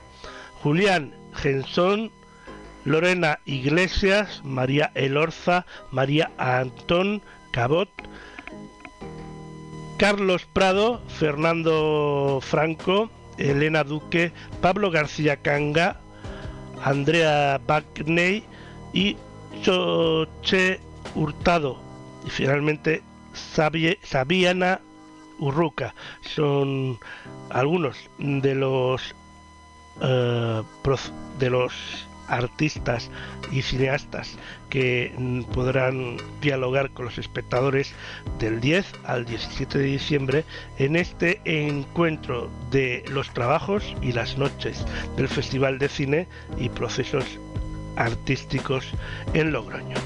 Julián 0.61 1.13
Gensón, 1.33 2.11
Lorena 2.85 3.39
Iglesias, 3.45 4.41
María 4.43 4.91
Elorza, 4.95 5.65
María 5.91 6.31
Antón 6.37 7.21
Cabot, 7.51 7.89
Carlos 9.97 10.47
Prado, 10.53 11.01
Fernando 11.07 12.39
Franco, 12.41 13.09
Elena 13.39 13.83
Duque, 13.83 14.31
Pablo 14.61 14.91
García 14.91 15.37
Canga, 15.37 15.99
Andrea 16.83 17.59
Bagney 17.65 18.43
y 18.93 19.17
Choche 19.61 20.79
Hurtado. 21.15 21.79
Y 22.25 22.29
finalmente 22.29 23.01
Sabiana 23.33 24.81
Urruca. 25.39 25.95
Son 26.21 26.99
algunos 27.49 27.97
de 28.17 28.55
los 28.55 29.15
eh, 30.01 30.61
de 31.39 31.49
los 31.49 31.73
artistas 32.29 33.09
y 33.51 33.61
cineastas 33.61 34.37
que 34.69 35.13
mm, 35.17 35.43
podrán 35.43 36.17
dialogar 36.41 36.91
con 36.91 37.05
los 37.05 37.17
espectadores 37.17 37.93
del 38.39 38.61
10 38.61 38.85
al 39.03 39.25
17 39.25 39.77
de 39.77 39.85
diciembre 39.85 40.45
en 40.77 40.95
este 40.95 41.41
encuentro 41.45 42.49
de 42.71 43.03
los 43.09 43.33
trabajos 43.33 43.95
y 44.01 44.11
las 44.11 44.37
noches 44.37 44.85
del 45.17 45.27
Festival 45.27 45.79
de 45.79 45.89
Cine 45.89 46.27
y 46.57 46.69
Procesos 46.69 47.25
Artísticos 47.95 48.85
en 49.33 49.51
Logroño. 49.51 49.97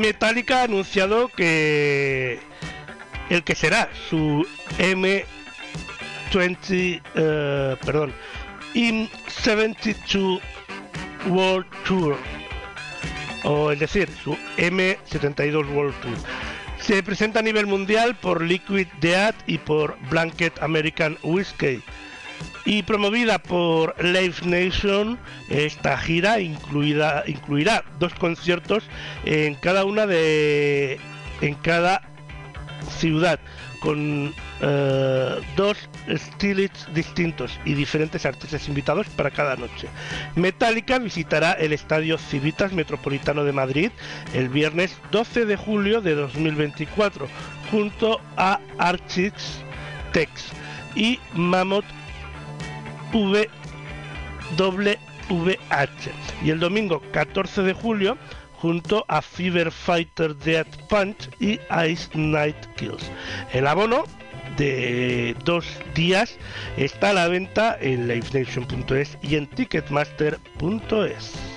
Metallica 0.00 0.60
ha 0.60 0.64
anunciado 0.64 1.28
que 1.28 2.40
el 3.30 3.44
que 3.44 3.54
será 3.54 3.88
su 4.08 4.46
M20, 4.78 7.02
eh, 7.14 7.76
perdón, 7.84 8.12
M72 8.74 10.40
World 11.28 11.66
Tour, 11.86 12.16
o 13.44 13.70
es 13.70 13.78
decir, 13.78 14.08
su 14.22 14.36
M72 14.56 15.72
World 15.72 15.94
Tour. 16.00 16.16
Se 16.80 17.02
presenta 17.02 17.38
a 17.38 17.42
nivel 17.42 17.66
mundial 17.66 18.16
por 18.16 18.42
Liquid 18.42 18.88
Death 19.00 19.36
y 19.46 19.58
por 19.58 19.96
Blanket 20.10 20.60
American 20.62 21.16
Whiskey. 21.22 21.82
Y 22.64 22.82
promovida 22.82 23.38
por 23.38 23.94
Live 24.02 24.36
Nation, 24.44 25.18
esta 25.50 25.98
gira 25.98 26.40
incluida, 26.40 27.22
incluirá 27.26 27.84
dos 27.98 28.14
conciertos 28.14 28.84
en 29.24 29.54
cada 29.56 29.84
una 29.84 30.06
de. 30.06 30.98
en 31.42 31.54
cada 31.56 32.02
ciudad, 32.98 33.38
con 33.80 34.34
eh, 34.60 35.40
dos 35.56 35.76
stylists 36.08 36.88
distintos 36.94 37.58
y 37.64 37.74
diferentes 37.74 38.24
artistas 38.24 38.66
invitados 38.68 39.06
para 39.08 39.30
cada 39.30 39.56
noche. 39.56 39.88
Metallica 40.36 40.98
visitará 40.98 41.52
el 41.52 41.72
Estadio 41.72 42.18
Civitas 42.18 42.72
Metropolitano 42.72 43.44
de 43.44 43.52
Madrid 43.52 43.90
el 44.32 44.48
viernes 44.48 44.96
12 45.10 45.44
de 45.44 45.56
julio 45.56 46.00
de 46.00 46.14
2024, 46.14 47.28
junto 47.70 48.20
a 48.36 48.60
Archix 48.78 49.62
Tex 50.12 50.30
y 50.94 51.18
Mammoth 51.34 51.84
VWH 53.14 54.98
y 56.42 56.50
el 56.50 56.60
domingo 56.60 57.00
14 57.12 57.62
de 57.62 57.72
julio 57.72 58.18
junto 58.56 59.04
a 59.08 59.22
Fever 59.22 59.70
Fighter 59.70 60.36
Death 60.36 60.76
Punch 60.88 61.30
y 61.38 61.60
Ice 61.88 62.10
Night 62.14 62.56
Kills. 62.76 63.10
El 63.52 63.66
abono 63.66 64.04
de 64.56 65.36
dos 65.44 65.66
días 65.94 66.36
está 66.76 67.10
a 67.10 67.14
la 67.14 67.28
venta 67.28 67.76
en 67.80 68.08
livenation.es 68.08 69.18
y 69.22 69.36
en 69.36 69.46
ticketmaster.es. 69.46 71.53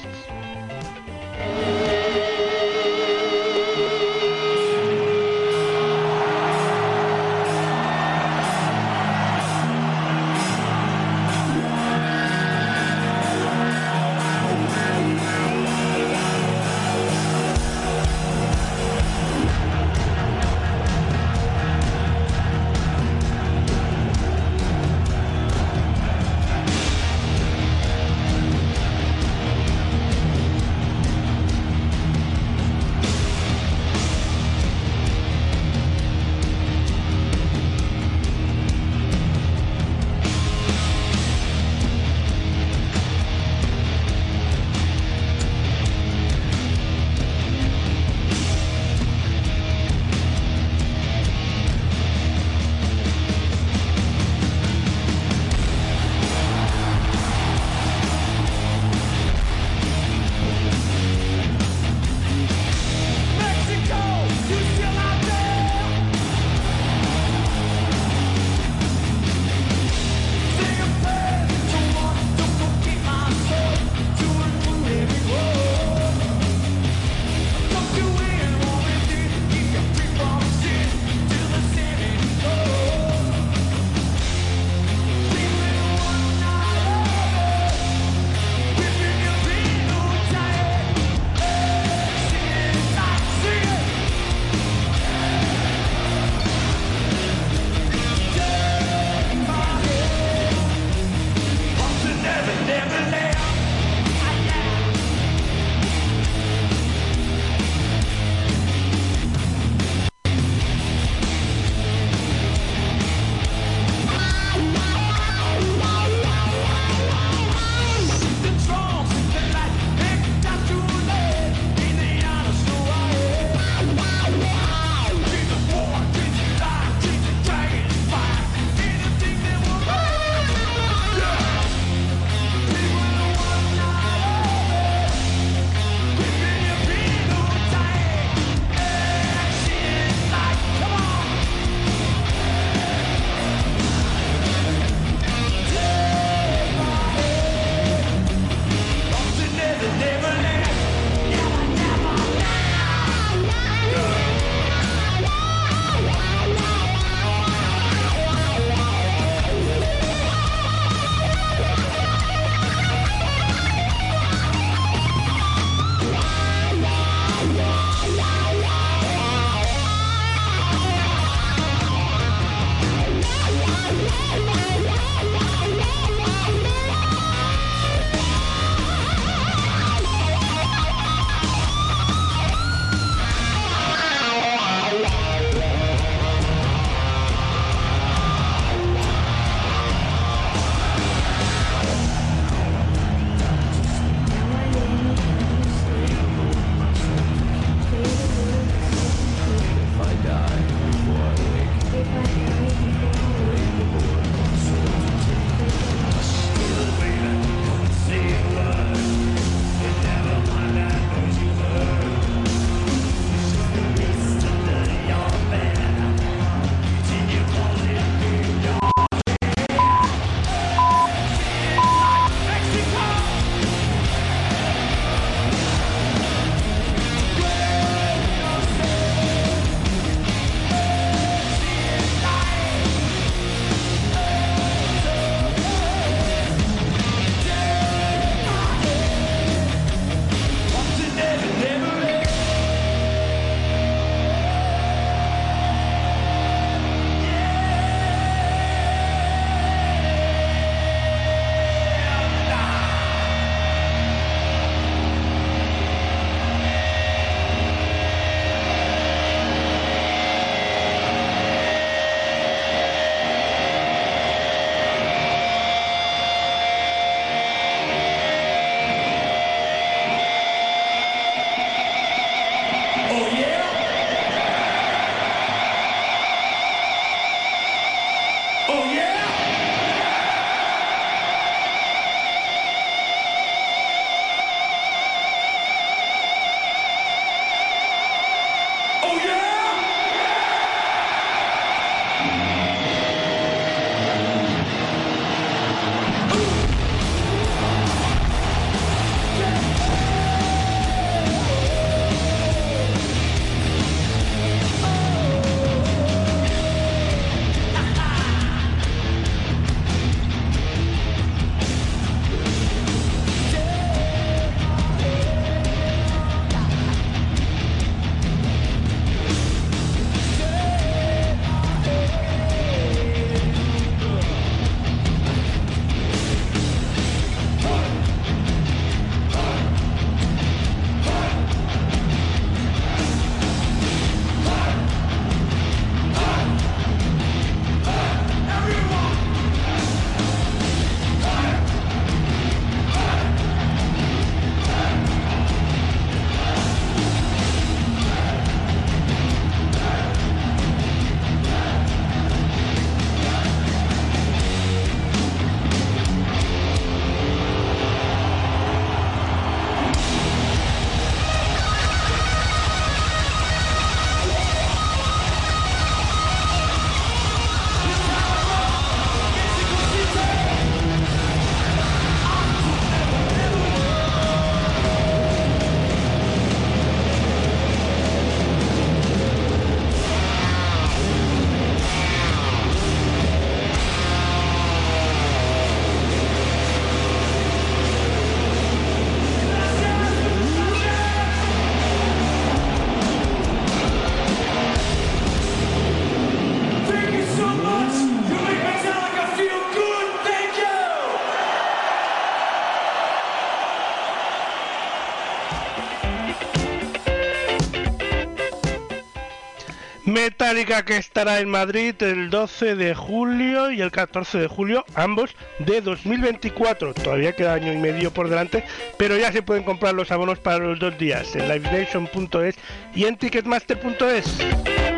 Que 410.68 410.97
estará 410.97 411.39
en 411.39 411.47
Madrid 411.47 411.95
el 412.01 412.30
12 412.30 412.76
de 412.76 412.93
julio 412.93 413.72
y 413.72 413.80
el 413.80 413.89
14 413.89 414.38
de 414.38 414.47
julio, 414.47 414.84
ambos 414.95 415.34
de 415.59 415.80
2024. 415.80 416.93
Todavía 416.93 417.32
queda 417.32 417.53
año 417.53 417.72
y 417.72 417.78
medio 417.78 418.11
por 418.11 418.28
delante, 418.28 418.65
pero 418.97 419.18
ya 419.18 419.32
se 419.32 419.41
pueden 419.41 419.63
comprar 419.63 419.93
los 419.93 420.11
abonos 420.11 420.39
para 420.39 420.57
los 420.57 420.78
dos 420.78 420.97
días 420.97 421.34
en 421.38 421.47
livenation.es 421.47 422.55
y 422.93 423.05
en 423.05 423.15
ticketmaster.es. 423.15 424.97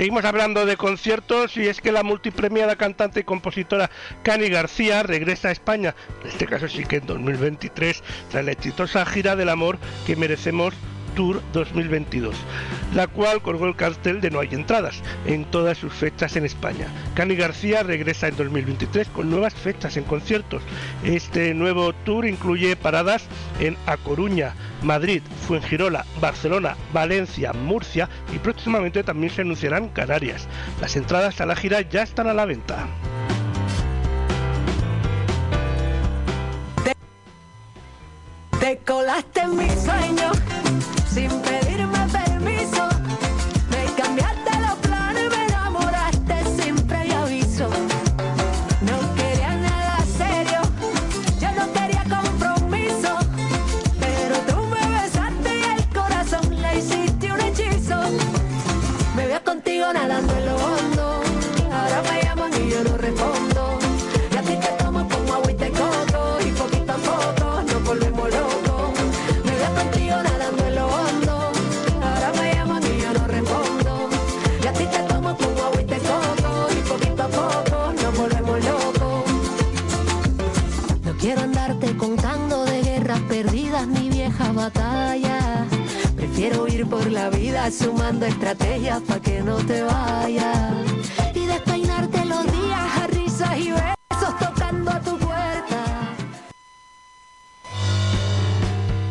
Seguimos 0.00 0.24
hablando 0.24 0.64
de 0.64 0.78
conciertos 0.78 1.58
y 1.58 1.68
es 1.68 1.82
que 1.82 1.92
la 1.92 2.02
multipremiada 2.02 2.76
cantante 2.76 3.20
y 3.20 3.24
compositora 3.24 3.90
Cani 4.22 4.48
García 4.48 5.02
regresa 5.02 5.48
a 5.48 5.52
España, 5.52 5.94
en 6.22 6.30
este 6.30 6.46
caso 6.46 6.68
sí 6.68 6.86
que 6.86 6.96
en 6.96 7.06
2023, 7.06 8.02
tras 8.30 8.42
la 8.42 8.52
exitosa 8.52 9.04
gira 9.04 9.36
del 9.36 9.50
amor 9.50 9.76
que 10.06 10.16
merecemos 10.16 10.72
Tour 11.14 11.42
2022, 11.52 12.34
la 12.94 13.06
cual 13.06 13.42
colgó 13.42 13.66
el 13.66 13.76
cartel 13.76 14.20
de 14.20 14.30
No 14.30 14.40
hay 14.40 14.48
entradas 14.52 15.02
en 15.26 15.44
todas 15.44 15.78
sus 15.78 15.92
fechas 15.92 16.36
en 16.36 16.44
España. 16.44 16.86
Cani 17.14 17.36
García 17.36 17.82
regresa 17.82 18.28
en 18.28 18.36
2023 18.36 19.08
con 19.08 19.30
nuevas 19.30 19.54
fechas 19.54 19.96
en 19.96 20.04
conciertos. 20.04 20.62
Este 21.04 21.54
nuevo 21.54 21.92
tour 21.92 22.26
incluye 22.26 22.76
paradas 22.76 23.24
en 23.58 23.76
A 23.86 23.96
Coruña, 23.96 24.54
Madrid, 24.82 25.22
Fuengirola, 25.46 26.06
Barcelona, 26.20 26.76
Valencia, 26.92 27.52
Murcia 27.52 28.08
y 28.34 28.38
próximamente 28.38 29.02
también 29.02 29.32
se 29.32 29.42
anunciarán 29.42 29.88
Canarias. 29.88 30.48
Las 30.80 30.96
entradas 30.96 31.40
a 31.40 31.46
la 31.46 31.56
gira 31.56 31.80
ya 31.82 32.02
están 32.02 32.26
a 32.26 32.34
la 32.34 32.44
venta. 32.44 32.86
Te 38.60 38.78
colaste 38.86 39.40
en 39.40 39.56
mi 39.56 39.68
sueño 39.70 40.30
sin 41.12 41.30
pedirme 41.40 41.79
por 86.90 87.10
la 87.10 87.30
vida 87.30 87.70
sumando 87.70 88.26
estrategias 88.26 89.00
para 89.02 89.20
que 89.20 89.40
no 89.42 89.56
te 89.58 89.82
vayas. 89.82 90.74
Y 91.34 91.46
despeinarte 91.46 92.24
los 92.24 92.44
días 92.44 92.98
a 92.98 93.06
risas 93.06 93.58
y 93.58 93.70
besos 93.70 94.38
tocando 94.40 94.90
a 94.90 95.00
tu 95.00 95.16
puerta. 95.16 96.16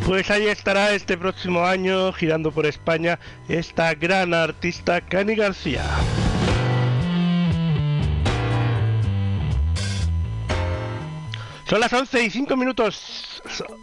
Pues 0.06 0.30
ahí 0.30 0.46
estará 0.46 0.92
este 0.92 1.16
próximo 1.16 1.64
año 1.64 2.12
girando 2.12 2.52
por 2.52 2.66
España 2.66 3.18
esta 3.48 3.94
gran 3.94 4.34
artista 4.34 5.00
Cani 5.00 5.34
García. 5.34 5.82
Son 11.70 11.78
las 11.78 11.92
11 11.92 12.24
y 12.24 12.30
5 12.30 12.56
minutos, 12.56 13.40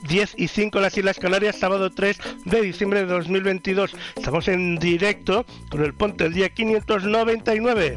10 0.09 0.33
y 0.35 0.49
5 0.49 0.77
en 0.77 0.81
las 0.81 0.97
Islas 0.97 1.17
Canarias, 1.19 1.57
sábado 1.57 1.89
3 1.89 2.19
de 2.43 2.61
diciembre 2.61 2.99
de 2.99 3.05
2022. 3.05 3.95
Estamos 4.17 4.49
en 4.49 4.75
directo 4.75 5.45
con 5.69 5.85
el 5.85 5.93
Ponte 5.93 6.25
el 6.25 6.33
día 6.33 6.49
599. 6.49 7.95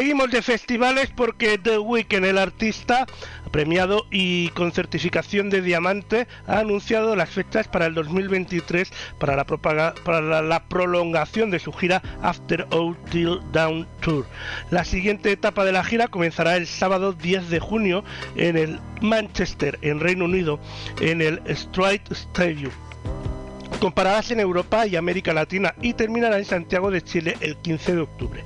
Seguimos 0.00 0.30
de 0.30 0.40
festivales 0.40 1.10
porque 1.14 1.58
The 1.58 1.78
Weeknd, 1.78 2.24
el 2.24 2.38
artista 2.38 3.04
premiado 3.52 4.06
y 4.10 4.48
con 4.48 4.72
certificación 4.72 5.50
de 5.50 5.60
diamante, 5.60 6.26
ha 6.46 6.60
anunciado 6.60 7.14
las 7.16 7.28
fechas 7.28 7.68
para 7.68 7.84
el 7.84 7.92
2023 7.92 8.90
para 9.18 9.36
la, 9.36 10.64
prolongación 10.70 11.50
de 11.50 11.58
su 11.58 11.70
gira 11.74 12.00
After 12.22 12.66
All 12.70 12.96
Till 13.10 13.40
Down 13.52 13.86
Tour. 14.00 14.24
La 14.70 14.86
siguiente 14.86 15.32
etapa 15.32 15.66
de 15.66 15.72
la 15.72 15.84
gira 15.84 16.08
comenzará 16.08 16.56
el 16.56 16.66
sábado 16.66 17.12
10 17.12 17.50
de 17.50 17.60
junio 17.60 18.02
en 18.36 18.56
el 18.56 18.80
Manchester, 19.02 19.78
en 19.82 20.00
Reino 20.00 20.24
Unido, 20.24 20.60
en 21.02 21.20
el 21.20 21.42
Stride 21.54 22.04
Stadium 22.10 22.72
comparadas 23.80 24.30
en 24.30 24.40
Europa 24.40 24.86
y 24.86 24.94
América 24.96 25.32
Latina 25.32 25.74
y 25.80 25.94
terminará 25.94 26.38
en 26.38 26.44
Santiago 26.44 26.90
de 26.90 27.02
Chile 27.02 27.36
el 27.40 27.56
15 27.56 27.94
de 27.96 28.00
octubre. 28.02 28.44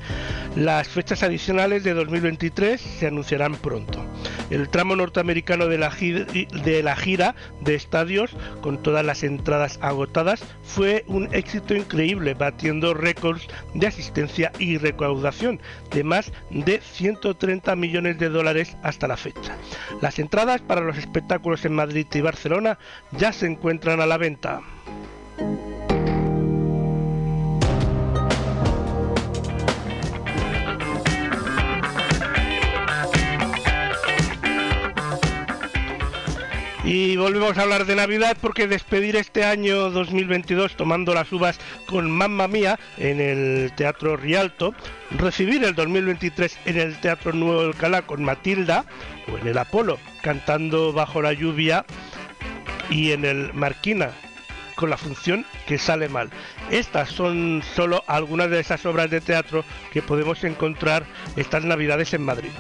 Las 0.57 0.87
fechas 0.87 1.24
adicionales 1.24 1.82
de 1.82 1.95
2023 1.95 2.80
se 2.80 3.09
anunciarán 3.09 3.57
pronto. 3.57 4.05
El 4.51 4.68
tramo 4.68 4.95
norteamericano 4.95 5.66
de 5.66 5.78
la, 5.78 5.91
gira, 5.91 6.24
de 6.24 6.82
la 6.85 6.95
gira 6.95 7.35
de 7.61 7.74
estadios, 7.74 8.30
con 8.61 8.80
todas 8.80 9.05
las 9.05 9.24
entradas 9.24 9.80
agotadas, 9.82 10.45
fue 10.62 11.05
un 11.09 11.28
éxito 11.35 11.74
increíble, 11.74 12.35
batiendo 12.35 12.95
récords 12.95 13.49
de 13.74 13.89
asistencia 13.89 14.53
y 14.61 14.78
recaudación 14.78 15.61
de 15.91 16.05
más 16.05 16.30
de 16.51 16.80
130 16.80 17.74
millones 17.74 18.18
de 18.20 18.28
dólares 18.28 18.76
hasta 18.85 19.09
la 19.09 19.16
fecha. 19.16 19.57
Las 20.01 20.20
entradas 20.20 20.61
para 20.61 20.82
los 20.82 20.99
espectáculos 20.99 21.64
en 21.64 21.74
Madrid 21.74 22.07
y 22.14 22.20
Barcelona 22.20 22.78
ya 23.18 23.32
se 23.32 23.47
encuentran 23.47 24.01
a 24.01 24.07
la 24.07 24.18
venta. 24.18 24.61
Y 36.85 37.16
volvemos 37.16 37.57
a 37.57 37.62
hablar 37.62 37.87
de 37.87 37.97
Navidad 37.97 38.37
porque 38.39 38.66
despedir 38.66 39.16
este 39.16 39.43
año 39.43 39.91
2022 39.91 40.76
tomando 40.76 41.14
las 41.14 41.32
uvas 41.32 41.59
con 41.87 42.11
Mamma 42.11 42.47
Mía 42.47 42.78
en 42.99 43.22
el 43.22 43.72
Teatro 43.74 44.18
Rialto, 44.18 44.74
recibir 45.16 45.64
el 45.64 45.74
2023 45.74 46.59
en 46.66 46.78
el 46.78 47.01
Teatro 47.01 47.32
Nuevo 47.32 47.62
Alcalá 47.62 48.03
con 48.03 48.22
Matilda 48.22 48.85
o 49.32 49.39
en 49.39 49.47
el 49.47 49.57
Apolo 49.57 49.99
cantando 50.22 50.93
bajo 50.93 51.22
la 51.22 51.32
lluvia 51.32 51.87
y 52.91 53.12
en 53.12 53.24
el 53.24 53.55
Marquina 53.55 54.11
con 54.74 54.91
la 54.91 54.99
función 54.99 55.47
que 55.66 55.78
sale 55.78 56.11
mal. 56.11 56.28
Estas 56.70 57.09
son 57.09 57.62
solo 57.74 58.05
algunas 58.07 58.51
de 58.51 58.61
esas 58.61 58.85
obras 58.85 59.11
de 59.11 59.22
teatro 59.22 59.64
que 59.91 60.03
podemos 60.03 60.45
encontrar 60.45 61.07
estas 61.37 61.64
navidades 61.64 62.12
en 62.12 62.24
Madrid. 62.26 62.51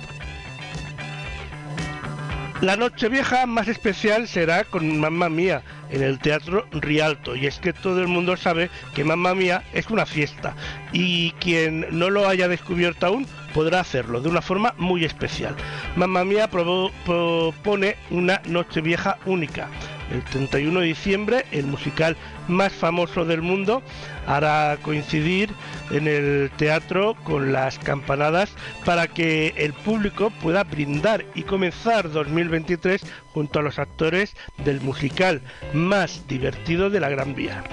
La 2.60 2.76
noche 2.76 3.08
vieja 3.08 3.46
más 3.46 3.68
especial 3.68 4.28
será 4.28 4.64
con 4.64 4.98
Mamma 4.98 5.28
Mía 5.28 5.62
en 5.90 6.02
el 6.02 6.18
Teatro 6.18 6.66
Rialto. 6.70 7.34
Y 7.34 7.46
es 7.46 7.58
que 7.58 7.72
todo 7.72 8.00
el 8.00 8.08
mundo 8.08 8.36
sabe 8.36 8.70
que 8.94 9.04
Mamma 9.04 9.34
Mía 9.34 9.64
es 9.72 9.90
una 9.90 10.06
fiesta. 10.06 10.54
Y 10.92 11.32
quien 11.32 11.86
no 11.90 12.10
lo 12.10 12.28
haya 12.28 12.48
descubierto 12.48 13.06
aún 13.06 13.26
podrá 13.54 13.80
hacerlo 13.80 14.20
de 14.20 14.28
una 14.28 14.42
forma 14.42 14.74
muy 14.76 15.04
especial. 15.04 15.54
Mamma 15.96 16.24
Mía 16.24 16.48
propone 16.48 17.96
una 18.10 18.42
noche 18.46 18.82
vieja 18.82 19.18
única. 19.24 19.68
El 20.12 20.22
31 20.22 20.80
de 20.80 20.86
diciembre, 20.86 21.46
el 21.50 21.66
musical 21.66 22.16
más 22.46 22.72
famoso 22.72 23.24
del 23.24 23.40
mundo 23.40 23.82
hará 24.26 24.76
coincidir 24.82 25.50
en 25.90 26.06
el 26.06 26.50
teatro 26.56 27.14
con 27.24 27.52
las 27.52 27.78
campanadas 27.78 28.50
para 28.84 29.06
que 29.06 29.54
el 29.56 29.72
público 29.72 30.30
pueda 30.42 30.64
brindar 30.64 31.24
y 31.34 31.42
comenzar 31.42 32.10
2023 32.10 33.02
junto 33.32 33.60
a 33.60 33.62
los 33.62 33.78
actores 33.78 34.36
del 34.58 34.80
musical 34.82 35.40
más 35.72 36.26
divertido 36.28 36.90
de 36.90 37.00
la 37.00 37.08
Gran 37.08 37.34
Vía. 37.34 37.64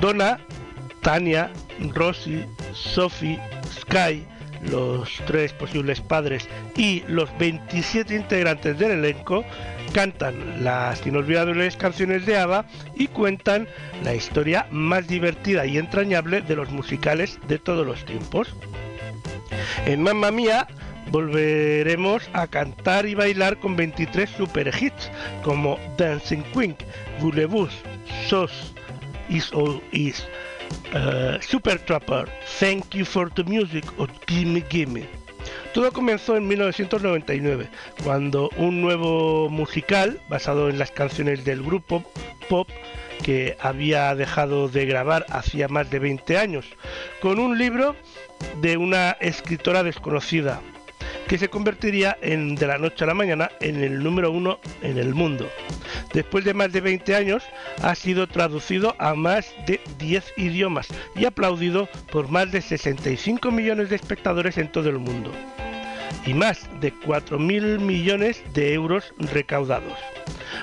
Donna, 0.00 0.38
Tania, 1.02 1.50
Rosy, 1.94 2.44
Sophie, 2.72 3.38
Sky, 3.80 4.24
los 4.62 5.22
tres 5.26 5.52
posibles 5.52 6.00
padres 6.00 6.48
y 6.76 7.02
los 7.06 7.36
27 7.38 8.14
integrantes 8.14 8.78
del 8.78 8.92
elenco 8.92 9.44
cantan 9.92 10.62
las 10.62 11.06
inolvidables 11.06 11.76
canciones 11.76 12.26
de 12.26 12.36
ABBA 12.38 12.66
y 12.94 13.08
cuentan 13.08 13.68
la 14.04 14.14
historia 14.14 14.66
más 14.70 15.06
divertida 15.08 15.66
y 15.66 15.78
entrañable 15.78 16.42
de 16.42 16.56
los 16.56 16.70
musicales 16.70 17.38
de 17.48 17.58
todos 17.58 17.86
los 17.86 18.04
tiempos. 18.04 18.54
En 19.86 20.02
Mamma 20.02 20.30
Mía 20.30 20.66
volveremos 21.10 22.28
a 22.32 22.46
cantar 22.46 23.06
y 23.06 23.14
bailar 23.14 23.58
con 23.58 23.76
23 23.76 24.28
super 24.28 24.72
hits 24.78 25.10
como 25.42 25.78
Dancing 25.96 26.42
Queen, 26.52 26.76
Voulez-vous, 27.20 27.72
Sos, 28.28 28.74
Is 29.28 29.52
All 29.52 29.82
Is, 29.92 30.26
eh, 30.94 31.38
Super 31.40 31.78
Trapper, 31.80 32.28
Thank 32.58 32.94
You 32.94 33.04
for 33.04 33.30
the 33.32 33.44
Music 33.44 33.84
o 33.98 34.06
Gimme 34.26 34.64
Gimme. 34.68 35.06
Todo 35.72 35.92
comenzó 35.92 36.36
en 36.36 36.48
1999, 36.48 37.68
cuando 38.02 38.50
un 38.56 38.80
nuevo 38.80 39.48
musical 39.48 40.20
basado 40.28 40.68
en 40.68 40.78
las 40.78 40.90
canciones 40.90 41.44
del 41.44 41.62
grupo 41.62 42.02
pop 42.48 42.68
que 43.22 43.56
había 43.60 44.14
dejado 44.14 44.68
de 44.68 44.86
grabar 44.86 45.26
hacía 45.28 45.68
más 45.68 45.90
de 45.90 45.98
20 45.98 46.38
años, 46.38 46.66
con 47.20 47.38
un 47.38 47.58
libro 47.58 47.96
de 48.60 48.76
una 48.76 49.12
escritora 49.20 49.82
desconocida, 49.82 50.60
que 51.28 51.38
se 51.38 51.50
convertiría 51.50 52.16
en, 52.22 52.54
de 52.54 52.66
la 52.66 52.78
noche 52.78 53.04
a 53.04 53.06
la 53.06 53.14
mañana 53.14 53.50
en 53.60 53.82
el 53.84 54.02
número 54.02 54.32
uno 54.32 54.58
en 54.82 54.98
el 54.98 55.14
mundo. 55.14 55.48
Después 56.14 56.44
de 56.44 56.54
más 56.54 56.72
de 56.72 56.80
20 56.80 57.14
años, 57.14 57.44
ha 57.82 57.94
sido 57.94 58.26
traducido 58.26 58.96
a 58.98 59.14
más 59.14 59.54
de 59.66 59.80
10 59.98 60.32
idiomas 60.38 60.88
y 61.14 61.26
aplaudido 61.26 61.88
por 62.10 62.30
más 62.30 62.50
de 62.50 62.62
65 62.62 63.50
millones 63.50 63.90
de 63.90 63.96
espectadores 63.96 64.56
en 64.56 64.72
todo 64.72 64.88
el 64.88 64.98
mundo. 64.98 65.30
Y 66.24 66.32
más 66.32 66.68
de 66.80 66.92
4.000 66.94 67.78
millones 67.78 68.42
de 68.54 68.72
euros 68.72 69.12
recaudados. 69.18 69.98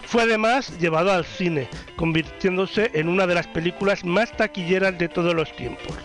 Fue 0.03 0.23
además 0.23 0.77
llevado 0.79 1.11
al 1.11 1.25
cine, 1.25 1.67
convirtiéndose 1.95 2.89
en 2.93 3.07
una 3.07 3.27
de 3.27 3.35
las 3.35 3.47
películas 3.47 4.03
más 4.03 4.35
taquilleras 4.35 4.97
de 4.97 5.09
todos 5.09 5.33
los 5.33 5.55
tiempos. 5.55 5.95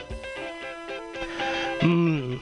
Mm. 1.83 2.37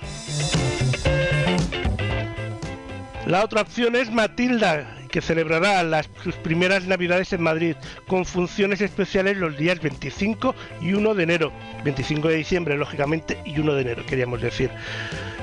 La 3.29 3.45
otra 3.45 3.61
opción 3.61 3.95
es 3.95 4.11
Matilda, 4.11 4.87
que 5.11 5.21
celebrará 5.21 6.03
sus 6.25 6.35
primeras 6.37 6.87
navidades 6.87 7.31
en 7.35 7.43
Madrid, 7.43 7.77
con 8.07 8.25
funciones 8.25 8.81
especiales 8.81 9.37
los 9.37 9.55
días 9.59 9.81
25 9.81 10.55
y 10.81 10.95
1 10.95 11.15
de 11.15 11.23
enero. 11.25 11.53
25 11.85 12.29
de 12.29 12.37
diciembre, 12.37 12.79
lógicamente, 12.79 13.37
y 13.45 13.59
1 13.59 13.75
de 13.75 13.83
enero, 13.83 14.07
queríamos 14.07 14.41
decir. 14.41 14.71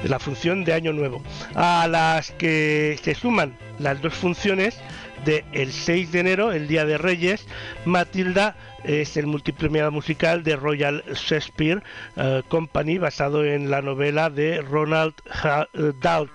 La 0.03 0.17
función 0.17 0.65
de 0.65 0.73
Año 0.73 0.93
Nuevo. 0.93 1.21
A 1.53 1.87
las 1.87 2.31
que 2.31 2.99
se 3.03 3.13
suman 3.13 3.55
las 3.77 4.01
dos 4.01 4.15
funciones 4.15 4.79
de 5.23 5.45
el 5.53 5.71
6 5.71 6.11
de 6.11 6.19
enero, 6.21 6.51
el 6.53 6.67
Día 6.67 6.85
de 6.85 6.97
Reyes, 6.97 7.45
Matilda 7.85 8.55
es 8.83 9.15
el 9.15 9.27
multipremiado 9.27 9.91
musical 9.91 10.43
de 10.43 10.55
Royal 10.55 11.03
Shakespeare 11.13 11.81
eh, 12.17 12.41
Company 12.49 12.97
basado 12.97 13.43
en 13.45 13.69
la 13.71 13.81
novela 13.81 14.29
de 14.31 14.61
Ronald 14.61 15.13
Ha- 15.43 15.67
eh, 15.73 15.91
Dalt, 16.01 16.31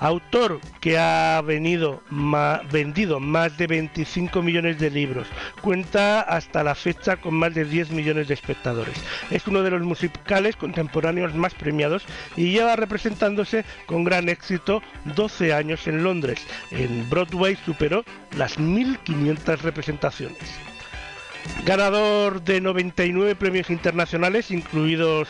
autor 0.00 0.60
que 0.80 0.98
ha 0.98 1.40
venido 1.42 2.02
vendido 2.72 3.20
más 3.20 3.56
de 3.56 3.66
25 3.66 4.42
millones 4.42 4.78
de 4.78 4.90
libros. 4.90 5.28
Cuenta 5.60 6.22
hasta 6.22 6.64
la 6.64 6.74
fecha 6.74 7.18
con 7.18 7.34
más 7.34 7.54
de 7.54 7.64
10 7.64 7.90
millones 7.90 8.28
de 8.28 8.34
espectadores. 8.34 8.94
Es 9.30 9.46
uno 9.46 9.62
de 9.62 9.70
los 9.70 9.82
musicales 9.82 10.56
contemporáneos 10.56 11.34
más 11.34 11.54
premiados 11.54 12.04
y 12.36 12.50
lleva 12.50 12.76
representándose 12.76 13.64
con 13.86 14.04
gran 14.04 14.28
éxito 14.28 14.82
12 15.14 15.52
años 15.52 15.86
en 15.86 16.02
Londres. 16.02 16.40
En 16.70 17.08
Broadway 17.08 17.56
superó 17.64 18.04
las 18.36 18.58
1.500 18.58 19.58
representaciones. 19.58 20.69
Ganador 21.64 22.42
de 22.42 22.60
99 22.60 23.34
premios 23.36 23.70
internacionales, 23.70 24.50
incluidos 24.50 25.28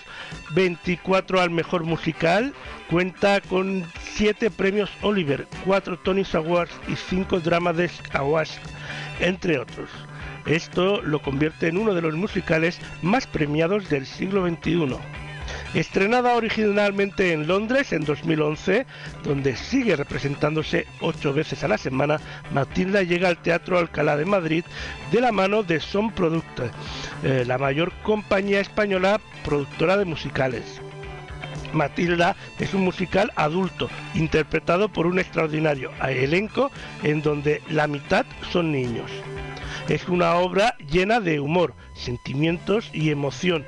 24 0.55 1.41
al 1.41 1.51
mejor 1.51 1.85
musical, 1.85 2.55
cuenta 2.89 3.41
con 3.41 3.85
7 4.15 4.51
premios 4.51 4.91
Oliver, 5.03 5.47
4 5.65 5.99
Tony 5.99 6.25
Awards 6.33 6.73
y 6.89 6.97
5 6.97 7.41
Drama 7.41 7.73
Desk 7.73 8.15
Awards, 8.15 8.59
entre 9.19 9.59
otros. 9.59 9.91
Esto 10.47 11.03
lo 11.03 11.21
convierte 11.21 11.69
en 11.69 11.77
uno 11.77 11.95
de 11.95 12.03
los 12.03 12.15
musicales 12.15 12.79
más 13.03 13.27
premiados 13.27 13.89
del 13.91 14.07
siglo 14.07 14.47
XXI. 14.49 14.97
Estrenada 15.75 16.35
originalmente 16.35 17.33
en 17.33 17.47
Londres 17.47 17.93
en 17.93 18.05
2011, 18.05 18.87
donde 19.23 19.55
sigue 19.55 19.95
representándose 19.95 20.87
ocho 21.01 21.33
veces 21.33 21.63
a 21.63 21.69
la 21.69 21.79
semana, 21.79 22.21
Matilda 22.53 23.05
llega 23.05 23.29
al 23.29 23.41
Teatro 23.41 23.79
Alcalá 23.79 24.17
de 24.17 24.25
Madrid 24.25 24.65
de 25.13 25.21
la 25.21 25.31
mano 25.31 25.63
de 25.63 25.79
Son 25.79 26.11
Product, 26.11 26.61
eh, 27.23 27.45
la 27.47 27.57
mayor 27.57 27.93
compañía 28.03 28.61
española 28.61 29.21
productora 29.45 29.97
de 29.97 30.07
musicales. 30.07 30.81
Matilda 31.73 32.35
es 32.59 32.75
un 32.75 32.83
musical 32.83 33.31
adulto, 33.37 33.89
interpretado 34.15 34.89
por 34.89 35.07
un 35.07 35.21
extraordinario 35.21 35.93
elenco 36.05 36.73
en 37.05 37.23
donde 37.23 37.63
la 37.69 37.87
mitad 37.87 38.27
son 38.51 38.73
niños. 38.73 39.09
Es 39.89 40.09
una 40.09 40.35
obra 40.35 40.77
llena 40.91 41.21
de 41.21 41.41
humor, 41.41 41.75
sentimientos 41.95 42.91
y 42.93 43.11
emoción, 43.11 43.65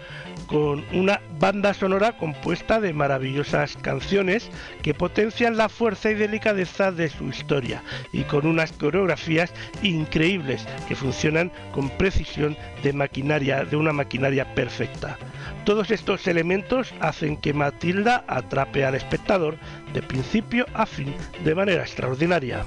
con 0.53 0.85
una 0.93 1.23
banda 1.41 1.73
sonora 1.73 2.19
compuesta 2.19 2.79
de 2.79 2.93
maravillosas 2.93 3.75
canciones 3.79 4.51
que 4.83 4.93
potencian 4.93 5.57
la 5.57 5.71
fuerza 5.71 6.11
y 6.11 6.15
delicadeza 6.15 6.93
de 6.93 7.09
su 7.09 7.29
historia 7.29 7.83
y 8.13 8.25
con 8.25 8.47
unas 8.47 8.71
coreografías 8.73 9.51
increíbles 9.83 10.69
que 10.87 10.95
funcionan 10.95 11.51
con 11.73 11.89
precisión 11.89 12.55
de 12.83 12.93
maquinaria 12.93 13.65
de 13.65 13.77
una 13.77 13.95
maquinaria 13.95 14.55
perfecta. 14.55 15.17
Todos 15.65 15.91
estos 15.91 16.27
elementos 16.27 16.93
hacen 17.01 17.39
que 17.39 17.55
Matilda 17.55 18.23
atrape 18.29 18.85
al 18.85 18.95
espectador 18.95 19.57
de 19.95 20.03
principio 20.03 20.67
a 20.75 20.85
fin 20.85 21.15
de 21.45 21.55
manera 21.55 21.83
extraordinaria. 21.83 22.67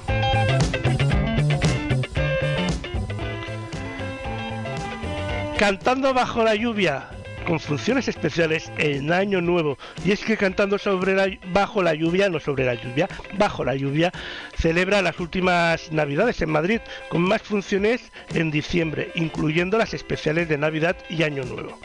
Cantando 5.57 6.13
bajo 6.13 6.43
la 6.43 6.55
lluvia, 6.55 7.14
con 7.45 7.59
funciones 7.59 8.07
especiales 8.07 8.71
en 8.77 9.11
Año 9.11 9.39
Nuevo. 9.39 9.77
Y 10.03 10.11
es 10.11 10.23
que 10.23 10.37
cantando 10.37 10.77
sobre 10.77 11.15
la, 11.15 11.29
bajo 11.53 11.81
la 11.81 11.93
lluvia, 11.93 12.29
no 12.29 12.39
sobre 12.39 12.65
la 12.65 12.73
lluvia, 12.73 13.07
bajo 13.37 13.63
la 13.63 13.75
lluvia, 13.75 14.11
celebra 14.57 15.01
las 15.01 15.19
últimas 15.19 15.91
Navidades 15.91 16.41
en 16.41 16.49
Madrid, 16.49 16.81
con 17.09 17.21
más 17.21 17.41
funciones 17.41 18.11
en 18.33 18.51
diciembre, 18.51 19.11
incluyendo 19.15 19.77
las 19.77 19.93
especiales 19.93 20.49
de 20.49 20.57
Navidad 20.57 20.97
y 21.09 21.23
Año 21.23 21.43
Nuevo. 21.43 21.79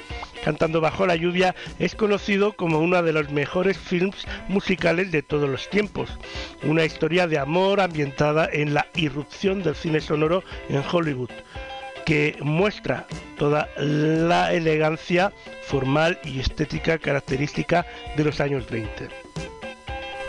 Cantando 0.44 0.80
bajo 0.80 1.06
la 1.06 1.16
lluvia 1.16 1.54
es 1.78 1.94
conocido 1.94 2.54
como 2.54 2.78
uno 2.78 3.02
de 3.02 3.12
los 3.12 3.30
mejores 3.30 3.76
films 3.76 4.26
musicales 4.48 5.12
de 5.12 5.22
todos 5.22 5.48
los 5.48 5.68
tiempos. 5.68 6.10
Una 6.62 6.84
historia 6.84 7.26
de 7.26 7.38
amor 7.38 7.80
ambientada 7.80 8.48
en 8.50 8.72
la 8.72 8.86
irrupción 8.94 9.62
del 9.62 9.74
cine 9.74 10.00
sonoro 10.00 10.42
en 10.70 10.82
Hollywood 10.90 11.30
que 12.10 12.36
muestra 12.42 13.06
toda 13.38 13.68
la 13.76 14.52
elegancia 14.52 15.32
formal 15.62 16.18
y 16.24 16.40
estética 16.40 16.98
característica 16.98 17.86
de 18.16 18.24
los 18.24 18.40
años 18.40 18.68
20. 18.68 19.06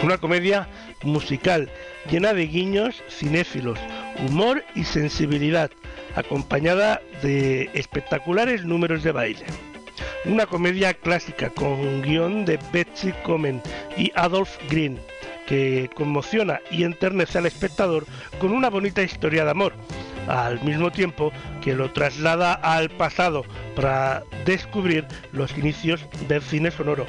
Una 0.03 0.19
comedia 0.19 0.67
musical 1.01 1.71
llena 2.07 2.35
de 2.35 2.45
guiños 2.45 3.01
cinéfilos, 3.09 3.79
humor 4.19 4.63
y 4.75 4.83
sensibilidad, 4.83 5.71
acompañada 6.13 7.01
de 7.23 7.71
espectaculares 7.73 8.63
números 8.63 9.01
de 9.01 9.13
baile. 9.13 9.45
Una 10.25 10.45
comedia 10.45 10.93
clásica 10.93 11.49
con 11.49 12.03
guion 12.03 12.45
de 12.45 12.59
Betsy 12.71 13.11
Comen 13.23 13.59
y 13.97 14.11
Adolf 14.13 14.55
Green, 14.69 14.99
que 15.47 15.89
conmociona 15.95 16.61
y 16.69 16.83
enternece 16.83 17.39
al 17.39 17.47
espectador 17.47 18.05
con 18.37 18.51
una 18.51 18.69
bonita 18.69 19.01
historia 19.01 19.45
de 19.45 19.49
amor, 19.49 19.73
al 20.27 20.61
mismo 20.61 20.91
tiempo 20.91 21.31
que 21.61 21.76
lo 21.76 21.91
traslada 21.91 22.53
al 22.53 22.89
pasado 22.89 23.45
para 23.76 24.23
descubrir 24.45 25.06
los 25.31 25.57
inicios 25.57 26.06
del 26.27 26.41
cine 26.41 26.72
sonoro 26.72 27.06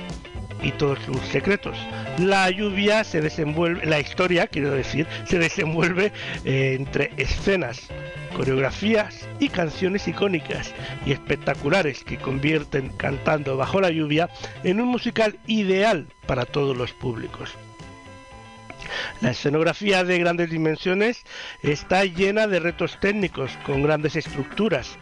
y 0.62 0.70
todos 0.72 0.98
sus 1.00 1.18
secretos. 1.22 1.76
La 2.18 2.50
lluvia 2.50 3.04
se 3.04 3.20
desenvuelve, 3.20 3.84
la 3.86 4.00
historia, 4.00 4.46
quiero 4.46 4.70
decir, 4.70 5.06
se 5.26 5.38
desenvuelve 5.38 6.12
eh, 6.44 6.76
entre 6.78 7.12
escenas, 7.16 7.88
coreografías 8.36 9.28
y 9.40 9.48
canciones 9.48 10.06
icónicas 10.08 10.72
y 11.04 11.12
espectaculares 11.12 12.04
que 12.04 12.18
convierten 12.18 12.90
Cantando 12.96 13.56
bajo 13.56 13.80
la 13.80 13.90
lluvia 13.90 14.30
en 14.62 14.80
un 14.80 14.88
musical 14.88 15.38
ideal 15.46 16.06
para 16.26 16.44
todos 16.44 16.76
los 16.76 16.92
públicos. 16.92 17.56
La 19.20 19.30
escenografía 19.30 20.04
de 20.04 20.18
grandes 20.18 20.50
dimensiones 20.50 21.22
está 21.62 22.04
llena 22.04 22.46
de 22.46 22.60
retos 22.60 22.98
técnicos 23.00 23.52
con 23.64 23.82
grandes 23.82 24.16
estructuras. 24.16 24.98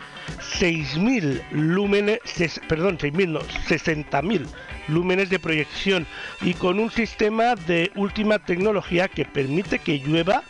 6.000 0.60 1.42
lúmenes, 1.52 2.20
perdón, 2.68 2.98
6.000 2.98 3.28
no, 3.28 3.40
60.000 3.40 4.46
lúmenes 4.88 5.30
de 5.30 5.38
proyección 5.38 6.06
y 6.40 6.54
con 6.54 6.78
un 6.78 6.90
sistema 6.90 7.54
de 7.54 7.90
última 7.94 8.38
tecnología 8.38 9.08
que 9.08 9.24
permite 9.24 9.78
que 9.78 9.98
llueva 9.98 10.42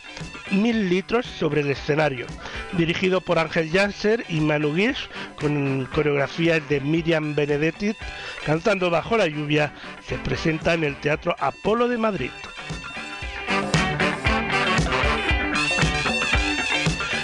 mil 0.51 0.89
litros 0.89 1.25
sobre 1.25 1.61
el 1.61 1.69
escenario. 1.71 2.25
Dirigido 2.73 3.21
por 3.21 3.39
Ángel 3.39 3.69
Janser 3.71 4.25
y 4.29 4.39
Manu 4.41 4.73
Guix, 4.73 5.09
con 5.39 5.85
coreografías 5.93 6.67
de 6.69 6.81
Miriam 6.81 7.35
Benedetti, 7.35 7.93
cantando 8.45 8.89
bajo 8.89 9.17
la 9.17 9.27
lluvia, 9.27 9.73
se 10.07 10.17
presenta 10.17 10.73
en 10.73 10.83
el 10.83 10.95
Teatro 10.97 11.35
Apolo 11.39 11.87
de 11.87 11.97
Madrid. 11.97 12.31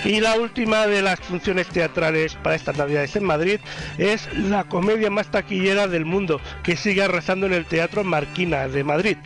Y 0.07 0.21
la 0.21 0.37
última 0.37 0.87
de 0.87 1.01
las 1.01 1.19
funciones 1.19 1.67
teatrales 1.67 2.35
para 2.35 2.55
estas 2.55 2.77
navidades 2.77 3.17
en 3.17 3.25
Madrid 3.25 3.59
es 3.97 4.33
la 4.33 4.63
comedia 4.63 5.09
más 5.09 5.29
taquillera 5.29 5.85
del 5.89 6.05
mundo, 6.05 6.39
que 6.63 6.77
sigue 6.77 7.03
arrasando 7.03 7.45
en 7.45 7.51
el 7.51 7.65
Teatro 7.65 8.05
Marquina 8.05 8.69
de 8.69 8.85
Madrid. 8.85 9.17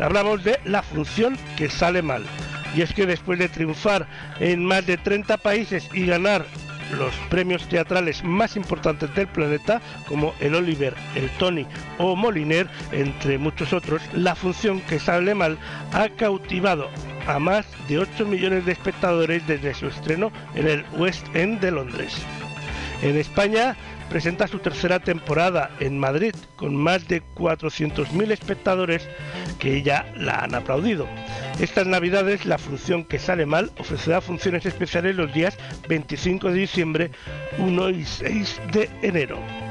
Hablamos 0.00 0.42
de 0.42 0.58
la 0.64 0.82
función 0.82 1.38
que 1.56 1.70
sale 1.70 2.02
mal. 2.02 2.24
Y 2.74 2.82
es 2.82 2.92
que 2.92 3.06
después 3.06 3.38
de 3.38 3.48
triunfar 3.48 4.08
en 4.40 4.64
más 4.64 4.84
de 4.84 4.96
30 4.96 5.36
países 5.36 5.88
y 5.92 6.04
ganar 6.04 6.44
los 6.92 7.14
premios 7.30 7.68
teatrales 7.68 8.22
más 8.24 8.56
importantes 8.56 9.14
del 9.14 9.28
planeta, 9.28 9.80
como 10.06 10.34
el 10.40 10.54
Oliver, 10.54 10.94
el 11.14 11.28
Tony 11.38 11.66
o 11.98 12.16
Moliner, 12.16 12.68
entre 12.92 13.38
muchos 13.38 13.72
otros, 13.72 14.02
la 14.12 14.34
función 14.34 14.80
que 14.82 14.98
sale 14.98 15.34
mal 15.34 15.58
ha 15.92 16.08
cautivado 16.10 16.88
a 17.26 17.38
más 17.38 17.66
de 17.88 17.98
8 17.98 18.26
millones 18.26 18.66
de 18.66 18.72
espectadores 18.72 19.46
desde 19.46 19.74
su 19.74 19.86
estreno 19.86 20.30
en 20.54 20.68
el 20.68 20.84
West 20.96 21.26
End 21.34 21.60
de 21.60 21.70
Londres. 21.70 22.14
En 23.02 23.16
España 23.16 23.76
presenta 24.14 24.46
su 24.46 24.60
tercera 24.60 25.00
temporada 25.00 25.72
en 25.80 25.98
Madrid 25.98 26.36
con 26.54 26.76
más 26.76 27.08
de 27.08 27.20
400.000 27.34 28.30
espectadores 28.30 29.08
que 29.58 29.82
ya 29.82 30.06
la 30.16 30.38
han 30.38 30.54
aplaudido. 30.54 31.08
Estas 31.58 31.88
navidades 31.88 32.46
la 32.46 32.58
función 32.58 33.04
que 33.04 33.18
sale 33.18 33.44
mal 33.44 33.72
ofrecerá 33.76 34.20
funciones 34.20 34.66
especiales 34.66 35.16
los 35.16 35.34
días 35.34 35.58
25 35.88 36.52
de 36.52 36.60
diciembre, 36.60 37.10
1 37.58 37.90
y 37.90 38.04
6 38.04 38.60
de 38.72 38.88
enero. 39.02 39.63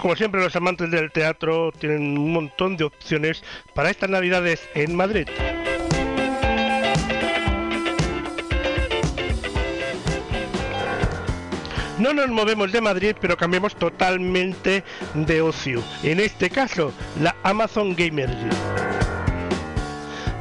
Como 0.00 0.14
siempre 0.14 0.40
los 0.40 0.54
amantes 0.54 0.90
del 0.90 1.10
teatro 1.10 1.72
tienen 1.72 2.16
un 2.16 2.32
montón 2.32 2.76
de 2.76 2.84
opciones 2.84 3.42
para 3.74 3.90
estas 3.90 4.08
navidades 4.08 4.68
en 4.74 4.94
Madrid. 4.94 5.26
No 11.98 12.12
nos 12.12 12.28
movemos 12.28 12.70
de 12.70 12.80
Madrid, 12.80 13.16
pero 13.20 13.36
cambiamos 13.36 13.74
totalmente 13.74 14.84
de 15.14 15.42
ocio. 15.42 15.82
En 16.04 16.20
este 16.20 16.48
caso, 16.48 16.92
la 17.20 17.34
Amazon 17.42 17.96
Gamer 17.96 18.30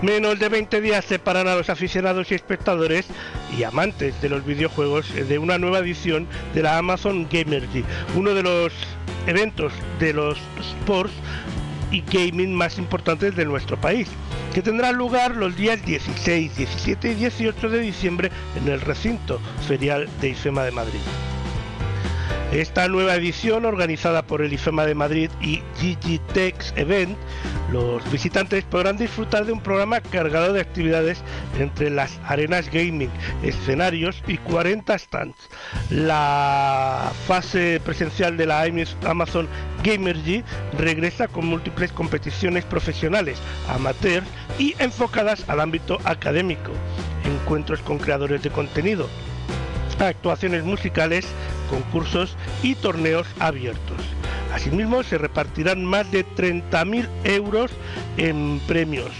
Menos 0.03 0.37
de 0.37 0.49
20 0.49 0.79
días 0.79 1.03
separan 1.05 1.47
a 1.47 1.55
los 1.55 1.71
aficionados 1.71 2.31
y 2.31 2.35
espectadores 2.35 3.07
y 3.57 3.63
amantes 3.63 4.21
de 4.21 4.29
los 4.29 4.45
videojuegos 4.45 5.11
de 5.11 5.39
una 5.39 5.57
nueva 5.57 5.79
edición 5.79 6.27
de 6.53 6.61
la 6.61 6.77
Amazon 6.77 7.27
Gamergy, 7.31 7.83
uno 8.15 8.35
de 8.35 8.43
los 8.43 8.73
eventos 9.27 9.73
de 9.99 10.13
los 10.13 10.37
sports 10.59 11.13
y 11.91 12.01
gaming 12.01 12.53
más 12.53 12.77
importantes 12.77 13.35
de 13.35 13.45
nuestro 13.45 13.77
país, 13.77 14.07
que 14.53 14.61
tendrá 14.61 14.91
lugar 14.91 15.35
los 15.35 15.55
días 15.55 15.85
16, 15.85 16.57
17 16.57 17.11
y 17.11 17.15
18 17.15 17.69
de 17.69 17.79
diciembre 17.79 18.31
en 18.59 18.67
el 18.71 18.81
recinto 18.81 19.39
ferial 19.67 20.09
de 20.19 20.29
IFEMA 20.29 20.63
de 20.63 20.71
Madrid. 20.71 20.99
Esta 22.51 22.87
nueva 22.87 23.15
edición, 23.15 23.65
organizada 23.65 24.21
por 24.21 24.41
el 24.41 24.53
IFEMA 24.53 24.85
de 24.85 24.95
Madrid 24.95 25.29
y 25.41 25.61
GGTEX 25.81 26.73
Event, 26.77 27.17
los 27.73 28.09
visitantes 28.09 28.63
podrán 28.63 28.95
disfrutar 28.95 29.45
de 29.45 29.51
un 29.51 29.59
programa 29.59 29.99
cargado 29.99 30.53
de 30.53 30.61
actividades 30.61 31.21
entre 31.59 31.89
las 31.89 32.17
arenas 32.23 32.71
gaming, 32.71 33.09
escenarios 33.43 34.23
y 34.27 34.37
40 34.37 34.97
stands. 34.97 35.49
La 35.89 37.11
fase 37.27 37.81
presencial 37.83 38.37
de 38.37 38.45
la 38.45 38.65
Amazon 39.05 39.49
Gamergy 39.83 40.41
regresa 40.77 41.27
con 41.27 41.47
múltiples 41.47 41.91
competiciones 41.91 42.63
profesionales, 42.63 43.39
amateur 43.67 44.23
y 44.57 44.73
enfocadas 44.79 45.49
al 45.49 45.59
ámbito 45.59 45.99
académico, 46.05 46.71
encuentros 47.25 47.81
con 47.81 47.97
creadores 47.97 48.41
de 48.41 48.51
contenido, 48.51 49.09
actuaciones 50.05 50.63
musicales, 50.63 51.27
concursos 51.67 52.35
y 52.63 52.75
torneos 52.75 53.27
abiertos. 53.39 54.01
Asimismo, 54.53 55.03
se 55.03 55.17
repartirán 55.17 55.85
más 55.85 56.09
de 56.11 56.25
30.000 56.25 57.07
euros 57.25 57.71
en 58.17 58.59
premios. 58.67 59.11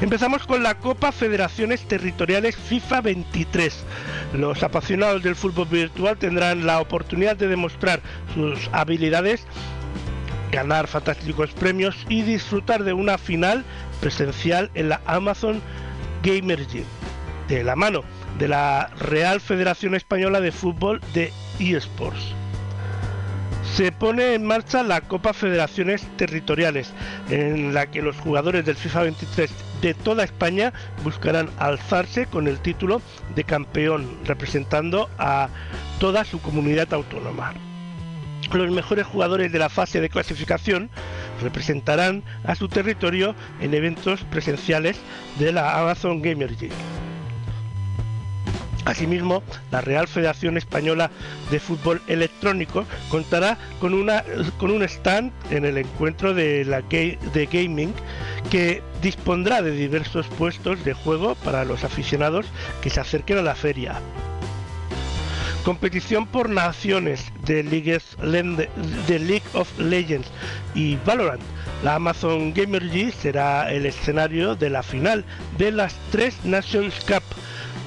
Empezamos 0.00 0.46
con 0.46 0.62
la 0.62 0.78
Copa 0.78 1.10
Federaciones 1.10 1.82
Territoriales 1.88 2.56
FIFA 2.56 3.00
23. 3.00 3.84
Los 4.34 4.62
apasionados 4.62 5.24
del 5.24 5.34
fútbol 5.34 5.66
virtual 5.66 6.16
tendrán 6.16 6.66
la 6.66 6.80
oportunidad 6.80 7.36
de 7.36 7.48
demostrar 7.48 8.00
sus 8.32 8.70
habilidades, 8.70 9.44
ganar 10.52 10.86
fantásticos 10.86 11.50
premios 11.50 11.96
y 12.08 12.22
disfrutar 12.22 12.84
de 12.84 12.92
una 12.92 13.18
final 13.18 13.64
presencial 14.00 14.70
en 14.74 14.90
la 14.90 15.00
Amazon 15.04 15.60
Gamer 16.22 16.64
Gym, 16.68 16.84
de 17.48 17.64
la 17.64 17.74
mano 17.74 18.04
de 18.38 18.48
la 18.48 18.90
Real 18.98 19.40
Federación 19.40 19.94
Española 19.94 20.40
de 20.40 20.52
Fútbol 20.52 21.00
de 21.14 21.32
eSports. 21.58 22.34
Se 23.74 23.92
pone 23.92 24.34
en 24.34 24.44
marcha 24.44 24.82
la 24.82 25.00
Copa 25.02 25.32
Federaciones 25.32 26.06
Territoriales, 26.16 26.92
en 27.30 27.74
la 27.74 27.86
que 27.86 28.02
los 28.02 28.16
jugadores 28.16 28.64
del 28.64 28.76
FIFA 28.76 29.02
23 29.02 29.50
de 29.82 29.94
toda 29.94 30.24
España 30.24 30.72
buscarán 31.04 31.50
alzarse 31.58 32.26
con 32.26 32.48
el 32.48 32.58
título 32.58 33.00
de 33.34 33.44
campeón, 33.44 34.18
representando 34.24 35.08
a 35.18 35.48
toda 36.00 36.24
su 36.24 36.40
comunidad 36.40 36.92
autónoma. 36.92 37.54
Los 38.52 38.70
mejores 38.70 39.06
jugadores 39.06 39.52
de 39.52 39.58
la 39.58 39.68
fase 39.68 40.00
de 40.00 40.08
clasificación 40.08 40.90
representarán 41.42 42.24
a 42.44 42.54
su 42.54 42.68
territorio 42.68 43.34
en 43.60 43.74
eventos 43.74 44.22
presenciales 44.24 44.98
de 45.38 45.52
la 45.52 45.78
Amazon 45.78 46.22
Gamer 46.22 46.50
League. 46.52 47.07
Asimismo, 48.88 49.42
la 49.70 49.82
Real 49.82 50.08
Federación 50.08 50.56
Española 50.56 51.10
de 51.50 51.60
Fútbol 51.60 52.00
Electrónico 52.06 52.86
contará 53.10 53.58
con, 53.80 53.92
una, 53.92 54.24
con 54.56 54.70
un 54.70 54.82
stand 54.82 55.30
en 55.50 55.66
el 55.66 55.76
encuentro 55.76 56.32
de, 56.32 56.64
la 56.64 56.80
de 56.80 57.48
gaming 57.52 57.92
que 58.50 58.82
dispondrá 59.02 59.60
de 59.60 59.72
diversos 59.72 60.26
puestos 60.26 60.82
de 60.86 60.94
juego 60.94 61.34
para 61.44 61.66
los 61.66 61.84
aficionados 61.84 62.46
que 62.80 62.88
se 62.88 62.98
acerquen 62.98 63.36
a 63.36 63.42
la 63.42 63.54
feria. 63.54 64.00
Competición 65.64 66.26
por 66.26 66.48
naciones 66.48 67.30
de 67.44 67.64
League, 67.64 69.42
of 69.52 69.78
Legends 69.78 70.28
y 70.74 70.96
Valorant. 71.04 71.42
La 71.84 71.96
Amazon 71.96 72.54
Gamer 72.54 72.84
G 72.84 73.12
será 73.12 73.70
el 73.70 73.84
escenario 73.84 74.54
de 74.54 74.70
la 74.70 74.82
final 74.82 75.26
de 75.58 75.72
las 75.72 75.94
tres 76.10 76.42
Nations 76.42 76.94
Cup 77.04 77.22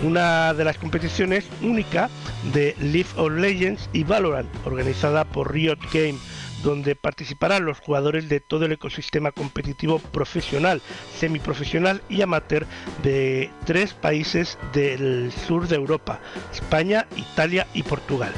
una 0.03 0.53
de 0.53 0.63
las 0.63 0.77
competiciones 0.77 1.47
única 1.61 2.09
de 2.53 2.75
League 2.79 3.09
of 3.17 3.31
Legends 3.31 3.89
y 3.93 4.03
Valorant, 4.03 4.49
organizada 4.65 5.25
por 5.25 5.53
Riot 5.53 5.79
Game, 5.93 6.17
donde 6.63 6.95
participarán 6.95 7.65
los 7.65 7.79
jugadores 7.79 8.29
de 8.29 8.39
todo 8.39 8.65
el 8.65 8.71
ecosistema 8.71 9.31
competitivo 9.31 9.99
profesional, 9.99 10.81
semiprofesional 11.17 12.01
y 12.09 12.21
amateur 12.21 12.65
de 13.03 13.49
tres 13.65 13.93
países 13.93 14.57
del 14.73 15.31
sur 15.31 15.67
de 15.67 15.75
Europa, 15.75 16.19
España, 16.53 17.07
Italia 17.15 17.67
y 17.73 17.83
Portugal. 17.83 18.31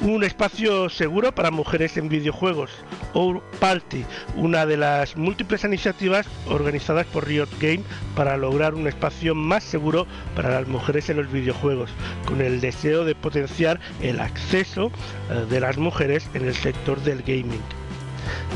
Un 0.00 0.22
espacio 0.22 0.88
seguro 0.88 1.34
para 1.34 1.50
mujeres 1.50 1.96
en 1.96 2.08
videojuegos, 2.08 2.70
Our 3.14 3.42
Party, 3.58 4.04
una 4.36 4.64
de 4.64 4.76
las 4.76 5.16
múltiples 5.16 5.64
iniciativas 5.64 6.24
organizadas 6.46 7.04
por 7.06 7.26
Riot 7.26 7.48
Game 7.58 7.80
para 8.14 8.36
lograr 8.36 8.76
un 8.76 8.86
espacio 8.86 9.34
más 9.34 9.64
seguro 9.64 10.06
para 10.36 10.50
las 10.50 10.68
mujeres 10.68 11.10
en 11.10 11.16
los 11.16 11.32
videojuegos, 11.32 11.90
con 12.26 12.40
el 12.40 12.60
deseo 12.60 13.04
de 13.04 13.16
potenciar 13.16 13.80
el 14.00 14.20
acceso 14.20 14.92
eh, 15.30 15.44
de 15.50 15.58
las 15.58 15.78
mujeres 15.78 16.30
en 16.32 16.46
el 16.46 16.54
sector 16.54 17.00
del 17.02 17.22
gaming. 17.22 17.62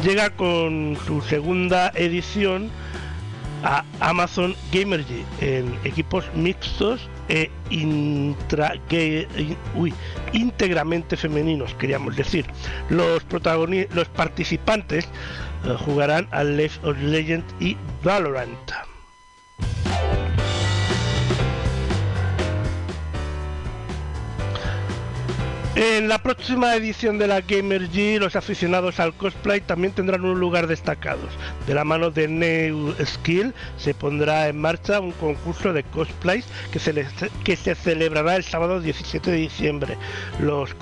Llega 0.05 0.31
con 0.31 0.97
su 1.07 1.23
segunda 1.23 1.91
edición 1.97 2.71
a 3.65 3.85
Amazon 4.01 4.55
Gamergy 4.73 5.25
en 5.41 5.75
equipos 5.85 6.25
mixtos 6.35 7.09
e 7.29 7.51
intra, 7.71 8.75
uy, 9.75 9.95
íntegramente 10.33 11.17
femeninos, 11.17 11.75
queríamos 11.75 12.17
decir. 12.17 12.47
Los, 12.91 13.25
los 13.95 14.09
participantes 14.09 15.09
uh, 15.65 15.75
jugarán 15.85 16.29
al 16.31 16.57
Left 16.57 16.85
of 16.85 16.99
Legend 16.99 17.45
y 17.61 17.77
Valorant. 18.03 18.92
En 25.75 26.07
la 26.07 26.19
próxima 26.19 26.77
edición 26.77 27.17
de 27.17 27.27
la 27.27 27.41
Gamer 27.41 27.89
G, 27.89 28.19
los 28.19 28.37
aficionados 28.37 29.01
al 29.01 29.15
cosplay 29.15 29.63
también 29.63 29.95
tendrán 29.95 30.23
un 30.23 30.39
lugar 30.39 30.67
destacado. 30.67 31.23
De 31.67 31.73
la 31.73 31.83
mano 31.83 32.11
de 32.11 32.29
New 32.29 32.95
Skill 33.03 33.55
se 33.79 33.95
pondrá 33.95 34.49
en 34.49 34.61
marcha 34.61 35.01
un 35.01 35.13
concurso 35.13 35.73
de 35.73 35.83
cosplays 35.83 36.45
que 36.71 36.79
se, 37.57 37.75
celebrará 37.75 38.37
el 38.37 38.45
sábado 38.45 38.83
17 38.83 39.31
de 39.31 39.37
diciembre. 39.39 39.97
Los 40.41 40.77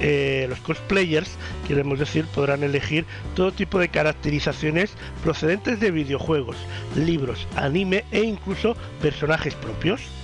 eh, 0.00 0.46
los 0.46 0.60
cosplayers, 0.60 1.30
queremos 1.66 1.98
decir, 1.98 2.26
podrán 2.26 2.62
elegir 2.62 3.06
todo 3.34 3.52
tipo 3.52 3.78
de 3.78 3.88
caracterizaciones 3.88 4.92
procedentes 5.22 5.80
de 5.80 5.90
videojuegos, 5.90 6.58
libros, 6.94 7.48
anime 7.56 8.04
e 8.10 8.20
incluso 8.20 8.76
personajes 9.00 9.54
propios. 9.54 10.19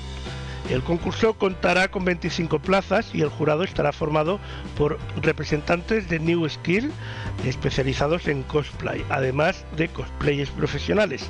El 0.71 0.83
concurso 0.83 1.35
contará 1.35 1.89
con 1.89 2.05
25 2.05 2.59
plazas 2.59 3.15
y 3.15 3.23
el 3.23 3.29
jurado 3.29 3.63
estará 3.63 3.93
formado 3.93 4.41
por 4.77 4.99
representantes 5.23 6.09
de 6.09 6.19
New 6.19 6.49
Skill 6.49 6.91
especializados 7.45 8.27
en 8.27 8.43
cosplay, 8.43 9.05
además 9.09 9.65
de 9.77 9.89
cosplayers 9.89 10.51
profesionales. 10.51 11.29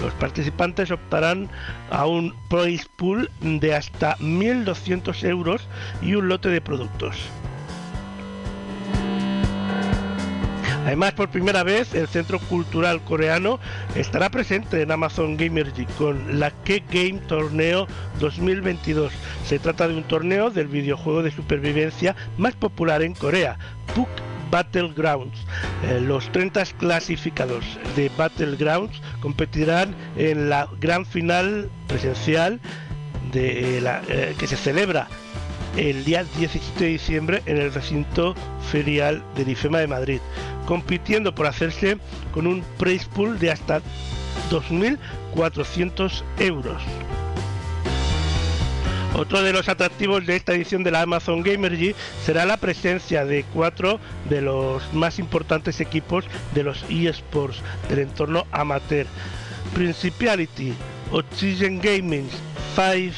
Los 0.00 0.14
participantes 0.14 0.90
optarán 0.90 1.50
a 1.90 2.06
un 2.06 2.34
prize 2.48 2.86
pool 2.96 3.30
de 3.40 3.74
hasta 3.74 4.16
1.200 4.18 5.22
euros 5.24 5.68
y 6.00 6.14
un 6.14 6.28
lote 6.28 6.48
de 6.48 6.62
productos. 6.62 7.16
Además, 10.88 11.12
por 11.12 11.28
primera 11.28 11.64
vez, 11.64 11.94
el 11.94 12.08
Centro 12.08 12.38
Cultural 12.38 13.02
Coreano 13.04 13.60
estará 13.94 14.30
presente 14.30 14.80
en 14.80 14.90
Amazon 14.90 15.36
Gamergy 15.36 15.84
con 15.98 16.40
la 16.40 16.50
K-Game 16.50 17.20
Torneo 17.28 17.86
2022. 18.20 19.12
Se 19.44 19.58
trata 19.58 19.86
de 19.86 19.96
un 19.98 20.04
torneo 20.04 20.48
del 20.48 20.66
videojuego 20.66 21.22
de 21.22 21.30
supervivencia 21.30 22.16
más 22.38 22.54
popular 22.54 23.02
en 23.02 23.12
Corea, 23.12 23.58
PUC 23.94 24.08
Battlegrounds. 24.50 25.38
Eh, 25.84 26.00
los 26.00 26.32
30 26.32 26.64
clasificados 26.78 27.66
de 27.94 28.10
Battlegrounds 28.16 29.02
competirán 29.20 29.94
en 30.16 30.48
la 30.48 30.70
gran 30.80 31.04
final 31.04 31.68
presencial 31.86 32.62
la, 33.34 34.00
eh, 34.08 34.34
que 34.38 34.46
se 34.46 34.56
celebra 34.56 35.06
el 35.78 36.04
día 36.04 36.24
17 36.38 36.84
de 36.84 36.90
diciembre 36.90 37.42
en 37.46 37.56
el 37.58 37.72
recinto 37.72 38.34
ferial 38.70 39.22
del 39.36 39.50
IFEMA 39.50 39.78
de 39.78 39.86
Madrid, 39.86 40.20
compitiendo 40.66 41.34
por 41.34 41.46
hacerse 41.46 41.98
con 42.32 42.46
un 42.46 42.64
prize 42.78 43.06
pool 43.14 43.38
de 43.38 43.52
hasta 43.52 43.80
2.400 44.50 46.22
euros. 46.40 46.82
Otro 49.14 49.42
de 49.42 49.52
los 49.52 49.68
atractivos 49.68 50.26
de 50.26 50.36
esta 50.36 50.52
edición 50.52 50.84
de 50.84 50.90
la 50.90 51.02
Amazon 51.02 51.42
Gamergy 51.42 51.94
será 52.24 52.44
la 52.44 52.56
presencia 52.56 53.24
de 53.24 53.44
cuatro 53.54 54.00
de 54.28 54.42
los 54.42 54.92
más 54.92 55.18
importantes 55.18 55.80
equipos 55.80 56.24
de 56.54 56.62
los 56.64 56.84
eSports 56.88 57.62
del 57.88 58.00
entorno 58.00 58.46
amateur. 58.52 59.06
Principiality, 59.74 60.74
Oxygen 61.10 61.80
Gaming, 61.80 62.28
Five 62.74 63.14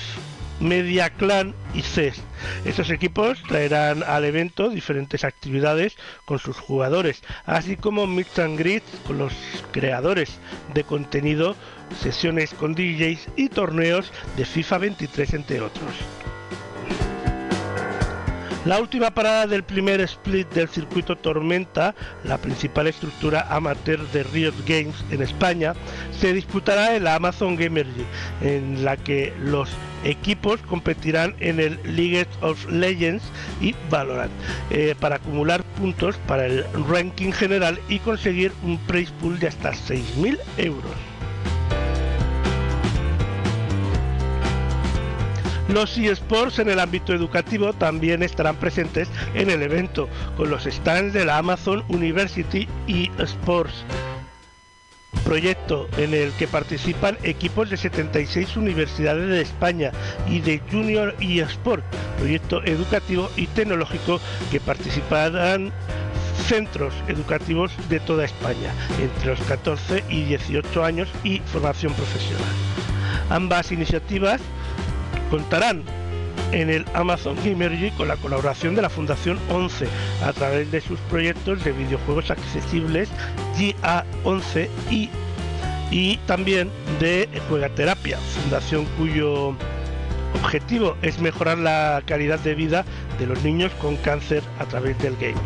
Media 0.61 1.11
Clan 1.11 1.55
y 1.75 1.83
CES. 1.83 2.23
Estos 2.65 2.91
equipos 2.91 3.43
traerán 3.49 4.03
al 4.03 4.25
evento 4.25 4.69
diferentes 4.69 5.25
actividades 5.25 5.97
con 6.27 6.39
sus 6.39 6.59
jugadores, 6.59 7.23
así 7.47 7.77
como 7.77 8.07
Mix 8.07 8.39
and 8.39 8.61
con 9.07 9.19
los 9.19 9.33
creadores 9.73 10.39
de 10.75 10.85
contenido, 10.85 11.57
sesiones 12.01 12.55
con 12.55 12.75
DJs 12.75 13.29
y 13.37 13.49
torneos 13.49 14.13
de 14.37 14.45
FIFA 14.45 14.79
23 14.79 15.35
entre 15.35 15.61
otros. 15.61 15.95
La 18.67 18.79
última 18.79 19.11
parada 19.11 19.47
del 19.47 19.63
primer 19.63 20.03
split 20.03 20.53
del 20.53 20.69
circuito 20.69 21.17
Tormenta, 21.17 21.95
la 22.25 22.37
principal 22.37 22.89
estructura 22.89 23.47
amateur 23.49 24.07
de 24.09 24.23
Riot 24.23 24.53
Games 24.67 25.03
en 25.11 25.23
España, 25.23 25.73
se 26.13 26.35
disputará 26.35 26.95
en 26.95 27.05
la 27.05 27.15
Amazon 27.15 27.57
Gamergy, 27.57 28.05
en 28.43 28.85
la 28.85 28.99
que 28.99 29.33
los 29.41 29.71
equipos 30.05 30.61
competirán 30.61 31.35
en 31.41 31.59
el 31.59 31.81
League 31.85 32.27
of 32.43 32.71
Legends 32.71 33.25
y 33.63 33.75
Valorant 33.89 34.33
eh, 34.71 34.95
para 35.01 35.17
acumular 35.17 35.65
puntos 35.79 36.17
para 36.27 36.45
el 36.45 36.67
ranking 36.87 37.33
general 37.33 37.81
y 37.89 37.99
conseguir 38.01 38.53
un 38.63 38.77
prize 38.81 39.13
pool 39.23 39.39
de 39.39 39.49
hasta 39.49 39.73
6.000 39.73 40.39
euros. 40.59 41.10
Los 45.73 45.97
eSports 45.97 46.59
en 46.59 46.69
el 46.69 46.81
ámbito 46.81 47.15
educativo 47.15 47.73
también 47.73 48.25
estarán 48.25 48.57
presentes 48.57 49.09
en 49.35 49.51
el 49.51 49.63
evento, 49.63 50.09
con 50.37 50.51
los 50.51 50.65
stands 50.65 51.13
de 51.13 51.25
la 51.25 51.39
Amazon 51.39 51.85
University 51.89 52.67
eSports, 52.89 53.85
proyecto 55.25 55.89
en 55.97 56.13
el 56.13 56.33
que 56.33 56.49
participan 56.49 57.19
equipos 57.23 57.71
de 57.71 57.77
76 57.77 58.57
universidades 58.57 59.29
de 59.29 59.41
España 59.43 59.93
y 60.29 60.41
de 60.41 60.61
Junior 60.73 61.15
eSport, 61.21 61.85
proyecto 62.19 62.65
educativo 62.65 63.31
y 63.37 63.47
tecnológico 63.47 64.21
que 64.51 64.59
participarán 64.59 65.73
centros 66.49 66.93
educativos 67.07 67.71
de 67.89 68.01
toda 68.01 68.25
España, 68.25 68.75
entre 69.01 69.31
los 69.31 69.41
14 69.43 70.03
y 70.09 70.25
18 70.25 70.85
años 70.85 71.09
y 71.23 71.39
formación 71.39 71.95
profesional. 71.95 72.43
Ambas 73.29 73.71
iniciativas 73.71 74.41
contarán 75.31 75.85
en 76.53 76.69
el 76.69 76.85
Amazon 76.95 77.37
Gamergy 77.45 77.91
con 77.93 78.09
la 78.09 78.17
colaboración 78.17 78.75
de 78.75 78.83
la 78.83 78.91
Fundación 78.91 79.39
11 79.51 79.87
a 80.25 80.33
través 80.33 80.71
de 80.71 80.81
sus 80.81 80.99
proyectos 81.01 81.63
de 81.65 81.73
videojuegos 81.73 82.31
accesibles 82.31 83.09
GA11 83.57 84.69
y, 84.91 85.09
y 85.91 86.17
también 86.27 86.71
de 86.99 87.29
Juegaterapia, 87.49 88.19
fundación 88.43 88.85
cuyo 88.99 89.55
objetivo 90.35 90.97
es 91.03 91.21
mejorar 91.21 91.59
la 91.59 92.03
calidad 92.07 92.39
de 92.41 92.55
vida 92.55 92.85
de 93.19 93.27
los 93.27 93.43
niños 93.43 93.73
con 93.81 93.97
cáncer 93.97 94.43
a 94.59 94.65
través 94.65 94.99
del 94.99 95.15
gaming. 95.17 95.37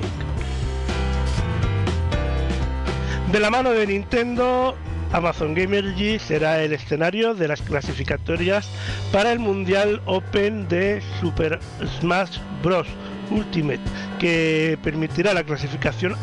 De 3.33 3.41
la 3.41 3.51
mano 3.51 3.71
de 3.71 3.87
Nintendo, 3.87 4.77
Amazon 5.15 5.55
Gamergy 5.55 6.19
será 6.19 6.61
el 6.63 6.73
escenario 6.73 7.35
de 7.35 7.47
las 7.47 7.63
clasificatorias 7.63 8.69
para 9.13 9.31
el 9.31 9.39
Mundial 9.39 10.03
Open 10.07 10.67
de 10.69 11.01
Super 11.21 11.61
Smash 12.01 12.39
Bros. 12.65 12.89
Ultimate, 13.31 13.81
que 14.19 14.77
permitirá 14.83 15.33
la 15.33 15.45
clasificación 15.45 16.17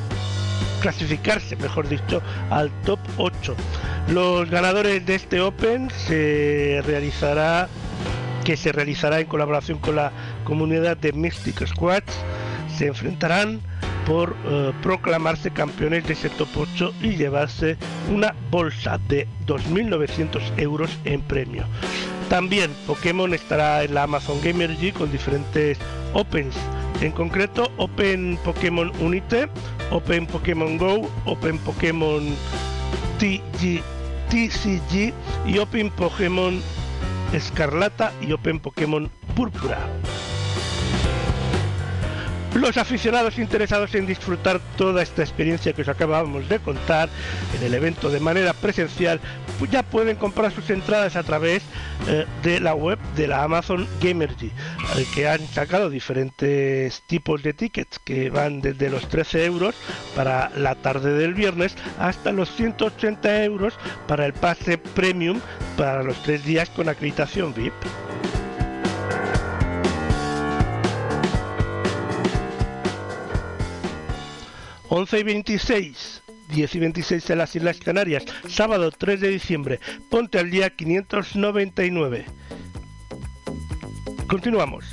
clasificarse, 0.81 1.55
mejor 1.55 1.87
dicho, 1.87 2.21
al 2.49 2.69
top 2.83 2.99
8. 3.17 3.55
Los 4.09 4.49
ganadores 4.49 5.05
de 5.05 5.15
este 5.15 5.39
Open 5.39 5.89
se 5.89 6.81
realizará 6.85 7.69
que 8.43 8.57
se 8.57 8.73
realizará 8.73 9.19
en 9.21 9.27
colaboración 9.27 9.77
con 9.79 9.95
la 9.95 10.11
comunidad 10.43 10.97
de 10.97 11.13
Mystic 11.13 11.65
Squads 11.65 12.13
se 12.77 12.87
enfrentarán 12.87 13.61
por 14.05 14.35
eh, 14.45 14.71
proclamarse 14.81 15.51
campeones 15.51 16.05
de 16.05 16.13
ese 16.13 16.29
top 16.29 16.49
8 16.55 16.93
y 17.01 17.15
llevarse 17.15 17.77
una 18.11 18.35
bolsa 18.49 18.97
de 19.07 19.27
2.900 19.45 20.41
euros 20.57 20.97
en 21.05 21.21
premio. 21.21 21.65
También 22.29 22.71
Pokémon 22.87 23.33
estará 23.33 23.83
en 23.83 23.93
la 23.93 24.03
Amazon 24.03 24.39
Gamergy 24.41 24.91
con 24.91 25.11
diferentes 25.11 25.77
Opens, 26.13 26.55
en 27.01 27.11
concreto 27.11 27.71
Open 27.77 28.37
Pokémon 28.43 28.91
Unite, 28.99 29.49
Open 29.91 30.27
Pokémon 30.27 30.77
Go, 30.77 31.09
Open 31.25 31.57
Pokémon 31.59 32.23
TG, 33.19 33.81
TCG 34.29 35.13
y 35.45 35.57
Open 35.57 35.89
Pokémon 35.89 36.61
Escarlata 37.33 38.13
y 38.21 38.31
Open 38.31 38.59
Pokémon 38.59 39.09
Púrpura. 39.35 39.79
Los 42.53 42.75
aficionados 42.75 43.39
interesados 43.39 43.95
en 43.95 44.05
disfrutar 44.05 44.59
toda 44.75 45.01
esta 45.01 45.21
experiencia 45.21 45.71
que 45.71 45.83
os 45.83 45.87
acabamos 45.87 46.49
de 46.49 46.59
contar 46.59 47.07
en 47.57 47.65
el 47.65 47.73
evento 47.73 48.09
de 48.09 48.19
manera 48.19 48.51
presencial, 48.51 49.21
pues 49.57 49.71
ya 49.71 49.83
pueden 49.83 50.17
comprar 50.17 50.51
sus 50.51 50.69
entradas 50.69 51.15
a 51.15 51.23
través 51.23 51.63
eh, 52.09 52.25
de 52.43 52.59
la 52.59 52.75
web 52.75 52.99
de 53.15 53.29
la 53.29 53.43
Amazon 53.43 53.87
Gamergy, 54.01 54.47
eh, 54.47 55.05
que 55.15 55.29
han 55.29 55.47
sacado 55.47 55.89
diferentes 55.89 57.01
tipos 57.07 57.41
de 57.41 57.53
tickets 57.53 57.99
que 57.99 58.29
van 58.29 58.59
desde 58.59 58.89
los 58.89 59.07
13 59.07 59.45
euros 59.45 59.73
para 60.13 60.49
la 60.57 60.75
tarde 60.75 61.13
del 61.13 61.33
viernes 61.33 61.75
hasta 61.99 62.33
los 62.33 62.53
180 62.55 63.45
euros 63.45 63.75
para 64.07 64.25
el 64.25 64.33
pase 64.33 64.77
premium 64.77 65.39
para 65.77 66.03
los 66.03 66.21
tres 66.23 66.43
días 66.43 66.69
con 66.69 66.89
acreditación 66.89 67.53
VIP. 67.53 67.73
11 74.93 75.19
y 75.19 75.23
26, 75.23 76.23
10 76.49 76.75
y 76.75 76.79
26 76.79 77.29
en 77.29 77.37
las 77.37 77.55
Islas 77.55 77.79
Canarias, 77.79 78.25
sábado 78.49 78.91
3 78.91 79.21
de 79.21 79.29
diciembre, 79.29 79.79
ponte 80.09 80.37
al 80.37 80.51
día 80.51 80.69
599. 80.69 82.25
Continuamos. 84.27 84.83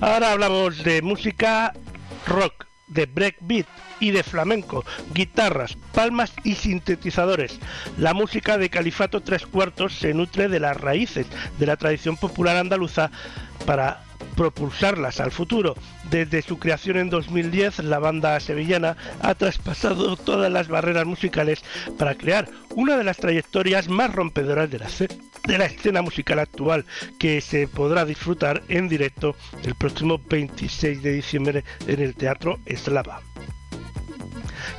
Ahora 0.00 0.30
hablamos 0.30 0.84
de 0.84 1.02
música 1.02 1.72
rock, 2.28 2.66
de 2.90 3.06
breakbeat 3.06 3.66
y 4.00 4.10
de 4.10 4.22
flamenco, 4.22 4.84
guitarras, 5.14 5.76
palmas 5.94 6.32
y 6.44 6.54
sintetizadores. 6.54 7.58
La 7.96 8.14
música 8.14 8.58
de 8.58 8.68
Califato 8.68 9.22
Tres 9.22 9.46
Cuartos 9.46 9.94
se 9.94 10.12
nutre 10.12 10.48
de 10.48 10.60
las 10.60 10.76
raíces 10.76 11.26
de 11.58 11.66
la 11.66 11.76
tradición 11.76 12.16
popular 12.16 12.56
andaluza 12.56 13.10
para 13.64 14.02
propulsarlas 14.36 15.20
al 15.20 15.30
futuro. 15.30 15.74
Desde 16.10 16.42
su 16.42 16.58
creación 16.58 16.96
en 16.96 17.10
2010, 17.10 17.80
la 17.80 17.98
banda 17.98 18.38
sevillana 18.40 18.96
ha 19.20 19.34
traspasado 19.34 20.16
todas 20.16 20.50
las 20.50 20.68
barreras 20.68 21.06
musicales 21.06 21.62
para 21.98 22.14
crear 22.14 22.48
una 22.74 22.96
de 22.96 23.04
las 23.04 23.18
trayectorias 23.18 23.88
más 23.88 24.12
rompedoras 24.12 24.70
de 24.70 24.78
la, 24.78 24.88
de 25.46 25.58
la 25.58 25.66
escena 25.66 26.02
musical 26.02 26.38
actual, 26.38 26.84
que 27.18 27.40
se 27.40 27.68
podrá 27.68 28.04
disfrutar 28.04 28.62
en 28.68 28.88
directo 28.88 29.36
el 29.64 29.74
próximo 29.74 30.20
26 30.28 31.02
de 31.02 31.12
diciembre 31.12 31.64
en 31.86 32.00
el 32.00 32.14
Teatro 32.14 32.58
Eslava. 32.66 33.29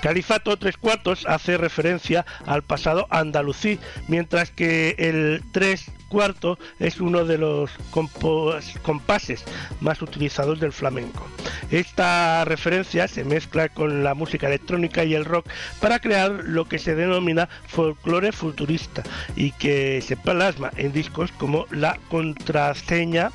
Califato 0.02 0.57
tres 0.57 0.78
cuartos 0.78 1.26
hace 1.28 1.57
referencia 1.57 2.26
al 2.48 2.64
pasado 2.64 3.06
andalusí, 3.11 3.80
mientras 4.07 4.49
que 4.49 4.95
el 4.98 5.44
tres 5.52 5.91
cuarto 6.10 6.57
es 6.80 6.99
uno 6.99 7.23
de 7.23 7.38
los 7.38 7.72
compases 7.91 9.44
más 9.80 10.02
utilizados 10.02 10.60
del 10.60 10.73
flamenco. 10.73 11.26
Esta 11.69 12.44
referencia 12.45 13.07
se 13.07 13.23
mezcla 13.23 13.69
con 13.69 14.03
la 14.03 14.15
música 14.15 14.48
electrónica 14.48 15.03
y 15.03 15.14
el 15.14 15.23
rock 15.23 15.48
para 15.80 15.99
crear 15.99 16.32
lo 16.32 16.65
que 16.65 16.80
se 16.80 16.95
denomina 16.95 17.48
folclore 17.68 18.32
futurista 18.32 19.03
y 19.36 19.52
que 19.52 20.02
se 20.02 20.18
plasma 20.18 20.72
en 20.78 20.91
discos 20.91 21.32
como 21.34 21.68
La 21.69 21.99
Contraseña 22.10 23.32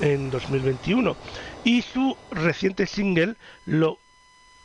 en 0.00 0.30
2021 0.30 1.16
y 1.64 1.82
su 1.82 2.16
reciente 2.30 2.86
single 2.86 3.34
Lo 3.66 3.98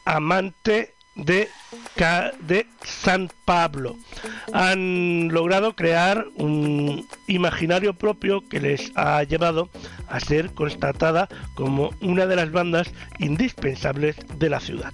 Amante 0.05 0.93
de 1.15 1.49
San 2.83 3.29
Pablo. 3.45 3.97
Han 4.53 5.29
logrado 5.29 5.75
crear 5.75 6.25
un 6.35 7.07
imaginario 7.27 7.93
propio 7.93 8.47
que 8.47 8.59
les 8.59 8.91
ha 8.95 9.23
llevado 9.23 9.69
a 10.07 10.19
ser 10.19 10.53
constatada 10.53 11.29
como 11.55 11.91
una 12.01 12.25
de 12.25 12.35
las 12.35 12.51
bandas 12.51 12.91
indispensables 13.19 14.15
de 14.37 14.49
la 14.49 14.59
ciudad. 14.59 14.93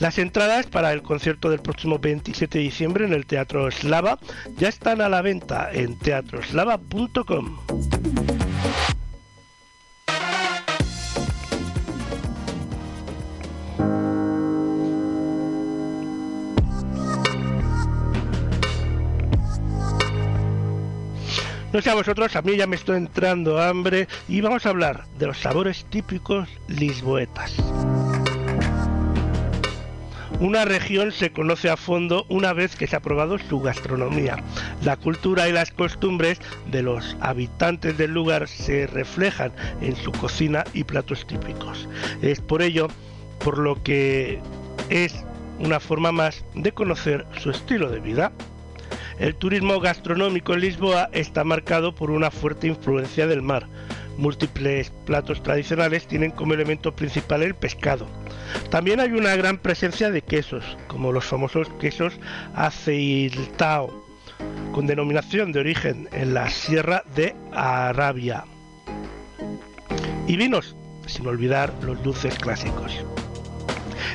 Las 0.00 0.18
entradas 0.18 0.66
para 0.66 0.92
el 0.92 1.02
concierto 1.02 1.50
del 1.50 1.60
próximo 1.60 1.98
27 1.98 2.58
de 2.58 2.64
diciembre 2.64 3.04
en 3.04 3.12
el 3.12 3.26
Teatro 3.26 3.70
Slava 3.70 4.18
ya 4.56 4.68
están 4.68 5.00
a 5.00 5.08
la 5.08 5.22
venta 5.22 5.70
en 5.72 5.98
teatroslava.com. 5.98 8.43
No 21.74 21.82
sé 21.82 21.90
a 21.90 21.94
vosotros, 21.94 22.36
a 22.36 22.42
mí 22.42 22.56
ya 22.56 22.68
me 22.68 22.76
estoy 22.76 22.98
entrando 22.98 23.60
hambre 23.60 24.06
y 24.28 24.40
vamos 24.40 24.64
a 24.64 24.68
hablar 24.68 25.06
de 25.18 25.26
los 25.26 25.38
sabores 25.38 25.84
típicos 25.90 26.48
lisboetas. 26.68 27.52
Una 30.38 30.64
región 30.64 31.10
se 31.10 31.32
conoce 31.32 31.68
a 31.68 31.76
fondo 31.76 32.26
una 32.28 32.52
vez 32.52 32.76
que 32.76 32.86
se 32.86 32.94
ha 32.94 33.00
probado 33.00 33.38
su 33.40 33.58
gastronomía. 33.60 34.36
La 34.84 34.96
cultura 34.96 35.48
y 35.48 35.52
las 35.52 35.72
costumbres 35.72 36.38
de 36.70 36.82
los 36.82 37.16
habitantes 37.18 37.98
del 37.98 38.12
lugar 38.12 38.46
se 38.46 38.86
reflejan 38.86 39.50
en 39.80 39.96
su 39.96 40.12
cocina 40.12 40.62
y 40.74 40.84
platos 40.84 41.26
típicos. 41.26 41.88
Es 42.22 42.40
por 42.40 42.62
ello 42.62 42.86
por 43.40 43.58
lo 43.58 43.82
que 43.82 44.38
es 44.90 45.24
una 45.58 45.80
forma 45.80 46.12
más 46.12 46.44
de 46.54 46.70
conocer 46.70 47.26
su 47.42 47.50
estilo 47.50 47.90
de 47.90 47.98
vida. 47.98 48.30
El 49.18 49.36
turismo 49.36 49.78
gastronómico 49.78 50.54
en 50.54 50.60
Lisboa 50.60 51.08
está 51.12 51.44
marcado 51.44 51.94
por 51.94 52.10
una 52.10 52.32
fuerte 52.32 52.66
influencia 52.66 53.28
del 53.28 53.42
mar. 53.42 53.68
Múltiples 54.18 54.90
platos 55.06 55.42
tradicionales 55.42 56.06
tienen 56.08 56.32
como 56.32 56.54
elemento 56.54 56.94
principal 56.96 57.42
el 57.42 57.54
pescado. 57.54 58.06
También 58.70 58.98
hay 58.98 59.12
una 59.12 59.36
gran 59.36 59.58
presencia 59.58 60.10
de 60.10 60.22
quesos, 60.22 60.64
como 60.88 61.12
los 61.12 61.24
famosos 61.24 61.68
quesos 61.80 62.14
aceitao, 62.54 64.04
con 64.72 64.86
denominación 64.88 65.52
de 65.52 65.60
origen 65.60 66.08
en 66.12 66.34
la 66.34 66.50
Sierra 66.50 67.04
de 67.14 67.36
Arabia. 67.52 68.44
Y 70.26 70.36
vinos, 70.36 70.74
sin 71.06 71.26
olvidar 71.26 71.72
los 71.82 72.02
dulces 72.02 72.36
clásicos. 72.36 72.92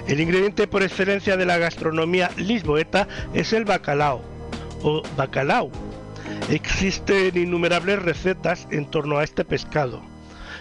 El 0.07 0.19
ingrediente 0.19 0.67
por 0.67 0.83
excelencia 0.83 1.37
de 1.37 1.45
la 1.45 1.57
gastronomía 1.57 2.31
lisboeta 2.35 3.07
es 3.33 3.53
el 3.53 3.63
bacalao 3.63 4.38
o 4.81 5.03
bacalao. 5.15 5.71
Existen 6.49 7.37
innumerables 7.37 8.01
recetas 8.01 8.67
en 8.71 8.85
torno 8.85 9.17
a 9.17 9.23
este 9.23 9.45
pescado. 9.45 10.01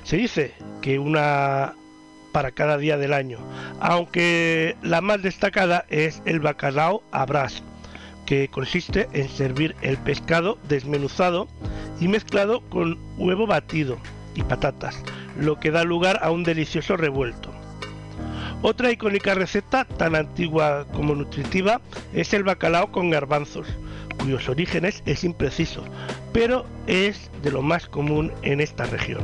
Se 0.05 0.17
dice 0.17 0.55
que 0.83 0.99
una 0.99 1.75
para 2.33 2.51
cada 2.53 2.77
día 2.79 2.99
del 2.99 3.13
año, 3.13 3.39
aunque 3.81 4.77
la 4.83 5.01
más 5.01 5.23
destacada 5.23 5.85
es 5.89 6.23
el 6.25 6.41
bacalao 6.41 7.03
a 7.11 7.25
brás, 7.27 7.63
que 8.27 8.49
consiste 8.49 9.09
en 9.13 9.29
servir 9.29 9.75
el 9.81 9.97
pescado 9.97 10.59
desmenuzado 10.69 11.49
y 12.01 12.09
mezclado 12.09 12.61
con 12.69 12.99
huevo 13.17 13.47
batido 13.47 13.99
y 14.35 14.43
patatas, 14.43 15.03
lo 15.39 15.59
que 15.59 15.71
da 15.71 15.85
lugar 15.85 16.21
a 16.23 16.31
un 16.31 16.45
delicioso 16.45 16.97
revuelto. 16.97 17.51
Otra 18.61 18.91
icónica 18.91 19.35
receta, 19.35 19.85
tan 19.85 20.15
antigua 20.15 20.85
como 20.93 21.15
nutritiva, 21.15 21.81
es 22.13 22.35
el 22.35 22.43
bacalao 22.43 22.91
con 22.91 23.09
garbanzos, 23.11 23.67
cuyos 24.19 24.49
orígenes 24.49 25.03
es 25.07 25.25
impreciso, 25.25 25.85
pero 26.33 26.67
es 26.87 27.31
de 27.43 27.51
lo 27.51 27.63
más 27.63 27.87
común 27.87 28.33
en 28.43 28.61
esta 28.61 28.85
región. 28.85 29.23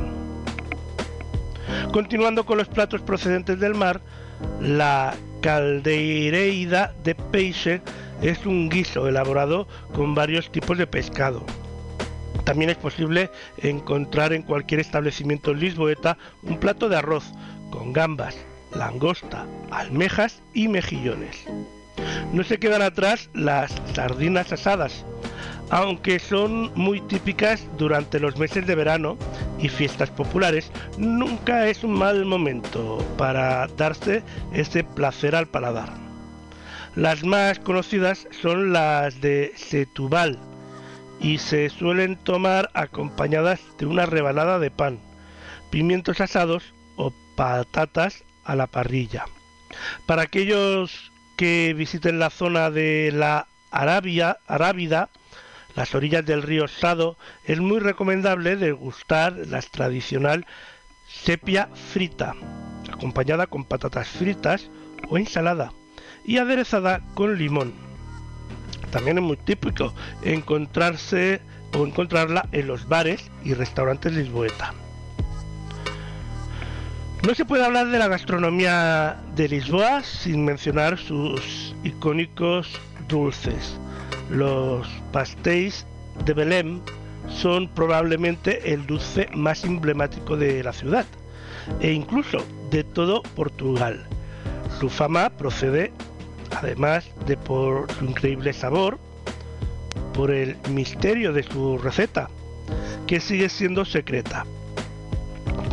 Continuando 1.91 2.45
con 2.45 2.57
los 2.57 2.67
platos 2.67 3.01
procedentes 3.01 3.59
del 3.59 3.75
mar, 3.75 4.01
la 4.59 5.15
caldeireida 5.41 6.93
de 7.03 7.15
peixe 7.15 7.81
es 8.21 8.45
un 8.45 8.69
guiso 8.69 9.07
elaborado 9.07 9.67
con 9.93 10.15
varios 10.15 10.51
tipos 10.51 10.77
de 10.77 10.87
pescado. 10.87 11.45
También 12.43 12.69
es 12.69 12.77
posible 12.77 13.29
encontrar 13.57 14.33
en 14.33 14.43
cualquier 14.43 14.79
establecimiento 14.79 15.53
lisboeta 15.53 16.17
un 16.43 16.59
plato 16.59 16.89
de 16.89 16.97
arroz 16.97 17.25
con 17.71 17.93
gambas, 17.93 18.37
langosta, 18.73 19.45
almejas 19.71 20.41
y 20.53 20.67
mejillones. 20.67 21.45
No 22.33 22.43
se 22.43 22.59
quedan 22.59 22.81
atrás 22.81 23.29
las 23.33 23.73
sardinas 23.93 24.51
asadas, 24.51 25.05
aunque 25.69 26.19
son 26.19 26.71
muy 26.75 27.01
típicas 27.01 27.67
durante 27.77 28.19
los 28.19 28.37
meses 28.37 28.67
de 28.67 28.75
verano 28.75 29.17
y 29.59 29.69
fiestas 29.69 30.09
populares, 30.09 30.71
nunca 30.97 31.67
es 31.67 31.83
un 31.83 31.93
mal 31.93 32.25
momento 32.25 33.03
para 33.17 33.67
darse 33.67 34.23
ese 34.53 34.83
placer 34.83 35.35
al 35.35 35.47
paladar. 35.47 35.89
Las 36.95 37.23
más 37.23 37.59
conocidas 37.59 38.27
son 38.41 38.71
las 38.71 39.19
de 39.21 39.53
Setúbal 39.55 40.39
y 41.19 41.39
se 41.39 41.69
suelen 41.69 42.15
tomar 42.15 42.69
acompañadas 42.73 43.59
de 43.77 43.85
una 43.85 44.05
rebanada 44.05 44.59
de 44.59 44.71
pan, 44.71 44.99
pimientos 45.71 46.21
asados 46.21 46.73
o 46.95 47.11
patatas 47.35 48.23
a 48.45 48.55
la 48.55 48.67
parrilla. 48.67 49.25
Para 50.05 50.21
aquellos 50.21 51.11
que 51.35 51.73
visiten 51.75 52.19
la 52.19 52.29
zona 52.29 52.71
de 52.71 53.11
la 53.13 53.47
Arabia, 53.71 54.37
Arábida, 54.47 55.09
las 55.75 55.93
orillas 55.93 56.25
del 56.25 56.43
río 56.43 56.67
Sado, 56.67 57.17
es 57.45 57.59
muy 57.59 57.79
recomendable 57.79 58.55
degustar 58.55 59.33
la 59.33 59.61
tradicional 59.61 60.45
sepia 61.07 61.69
frita, 61.91 62.33
acompañada 62.91 63.47
con 63.47 63.65
patatas 63.65 64.07
fritas 64.07 64.69
o 65.09 65.17
ensalada 65.17 65.73
y 66.25 66.37
aderezada 66.37 67.01
con 67.13 67.37
limón. 67.37 67.73
También 68.91 69.17
es 69.17 69.23
muy 69.23 69.37
típico 69.37 69.93
encontrarse 70.23 71.41
o 71.73 71.85
encontrarla 71.85 72.47
en 72.53 72.67
los 72.67 72.87
bares 72.87 73.29
y 73.43 73.53
restaurantes 73.53 74.13
lisboeta. 74.13 74.73
No 77.25 77.33
se 77.33 77.43
puede 77.43 77.65
hablar 77.65 77.87
de 77.87 77.97
la 77.97 78.07
gastronomía 78.07 79.17
de 79.35 79.49
Lisboa 79.49 80.03
sin 80.03 80.45
mencionar 80.45 80.99
sus 80.99 81.75
icónicos 81.83 82.79
dulces. 83.07 83.79
Los 84.29 84.87
pastéis 85.11 85.87
de 86.23 86.33
Belém 86.33 86.81
son 87.27 87.67
probablemente 87.69 88.71
el 88.71 88.85
dulce 88.85 89.27
más 89.33 89.63
emblemático 89.63 90.37
de 90.37 90.63
la 90.63 90.71
ciudad 90.71 91.07
e 91.79 91.93
incluso 91.93 92.45
de 92.69 92.83
todo 92.83 93.23
Portugal. 93.35 94.05
Su 94.79 94.87
fama 94.87 95.31
procede, 95.31 95.91
además 96.51 97.09
de 97.25 97.37
por 97.37 97.91
su 97.93 98.05
increíble 98.05 98.53
sabor, 98.53 98.99
por 100.13 100.29
el 100.29 100.57
misterio 100.69 101.33
de 101.33 101.41
su 101.41 101.79
receta, 101.79 102.29
que 103.07 103.19
sigue 103.19 103.49
siendo 103.49 103.83
secreta. 103.83 104.45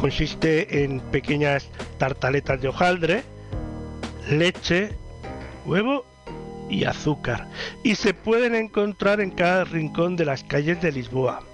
Consiste 0.03 0.83
en 0.83 0.99
pequeñas 0.99 1.71
tartaletas 1.99 2.61
de 2.61 2.67
hojaldre, 2.67 3.23
leche, 4.29 4.97
huevo 5.65 6.05
y 6.69 6.83
azúcar, 6.83 7.47
y 7.85 7.95
se 7.95 8.13
pueden 8.13 8.57
encontrar 8.57 9.21
en 9.21 9.31
cada 9.31 9.63
rincón 9.63 10.17
de 10.17 10.25
las 10.25 10.43
calles 10.43 10.83
de 10.83 10.91
Lisboa, 10.91 11.45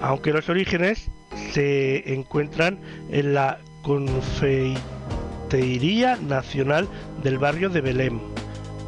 aunque 0.00 0.32
los 0.32 0.48
orígenes 0.48 1.10
se 1.52 2.10
encuentran 2.10 2.78
en 3.10 3.34
la 3.34 3.58
Confeitería 3.82 6.16
Nacional 6.16 6.88
del 7.22 7.36
barrio 7.36 7.68
de 7.68 7.82
Belém, 7.82 8.18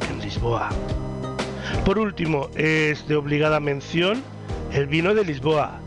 en 0.09 0.19
Lisboa. 0.21 0.69
Por 1.85 1.99
último, 1.99 2.49
es 2.55 3.07
de 3.07 3.15
obligada 3.15 3.59
mención 3.59 4.23
el 4.73 4.87
vino 4.87 5.13
de 5.13 5.23
Lisboa, 5.23 5.81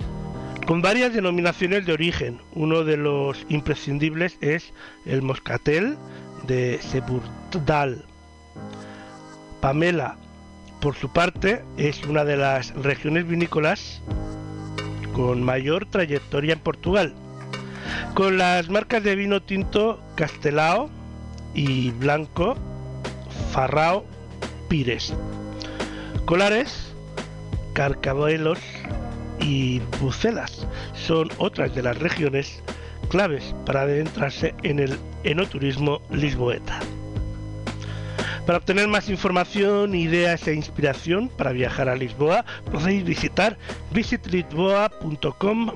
con 0.70 0.82
varias 0.82 1.12
denominaciones 1.12 1.84
de 1.84 1.92
origen. 1.92 2.40
Uno 2.54 2.84
de 2.84 2.96
los 2.96 3.44
imprescindibles 3.48 4.38
es 4.40 4.72
el 5.04 5.20
moscatel 5.20 5.98
de 6.46 6.78
Seburdal. 6.80 8.04
Pamela, 9.60 10.16
por 10.80 10.94
su 10.94 11.12
parte, 11.12 11.64
es 11.76 12.04
una 12.04 12.24
de 12.24 12.36
las 12.36 12.72
regiones 12.76 13.26
vinícolas 13.26 14.00
con 15.12 15.42
mayor 15.42 15.86
trayectoria 15.86 16.52
en 16.52 16.60
Portugal, 16.60 17.14
con 18.14 18.38
las 18.38 18.68
marcas 18.68 19.02
de 19.02 19.16
vino 19.16 19.42
tinto 19.42 20.00
Castelao 20.14 20.88
y 21.52 21.90
blanco 21.90 22.54
Farrao 23.50 24.04
Pires. 24.68 25.14
Colares, 26.26 26.94
Carcabelos 27.72 28.60
y 29.40 29.80
Bucelas 30.00 30.66
son 30.94 31.28
otras 31.38 31.74
de 31.74 31.82
las 31.82 31.98
regiones 31.98 32.62
claves 33.08 33.54
para 33.66 33.82
adentrarse 33.82 34.54
en 34.62 34.78
el 34.78 34.98
enoturismo 35.24 36.00
lisboeta. 36.10 36.80
Para 38.46 38.58
obtener 38.58 38.88
más 38.88 39.08
información, 39.08 39.94
ideas 39.94 40.48
e 40.48 40.54
inspiración 40.54 41.28
para 41.28 41.52
viajar 41.52 41.88
a 41.88 41.94
Lisboa, 41.94 42.44
podéis 42.72 43.04
visitar 43.04 43.56
visitlisboa.com 43.92 45.70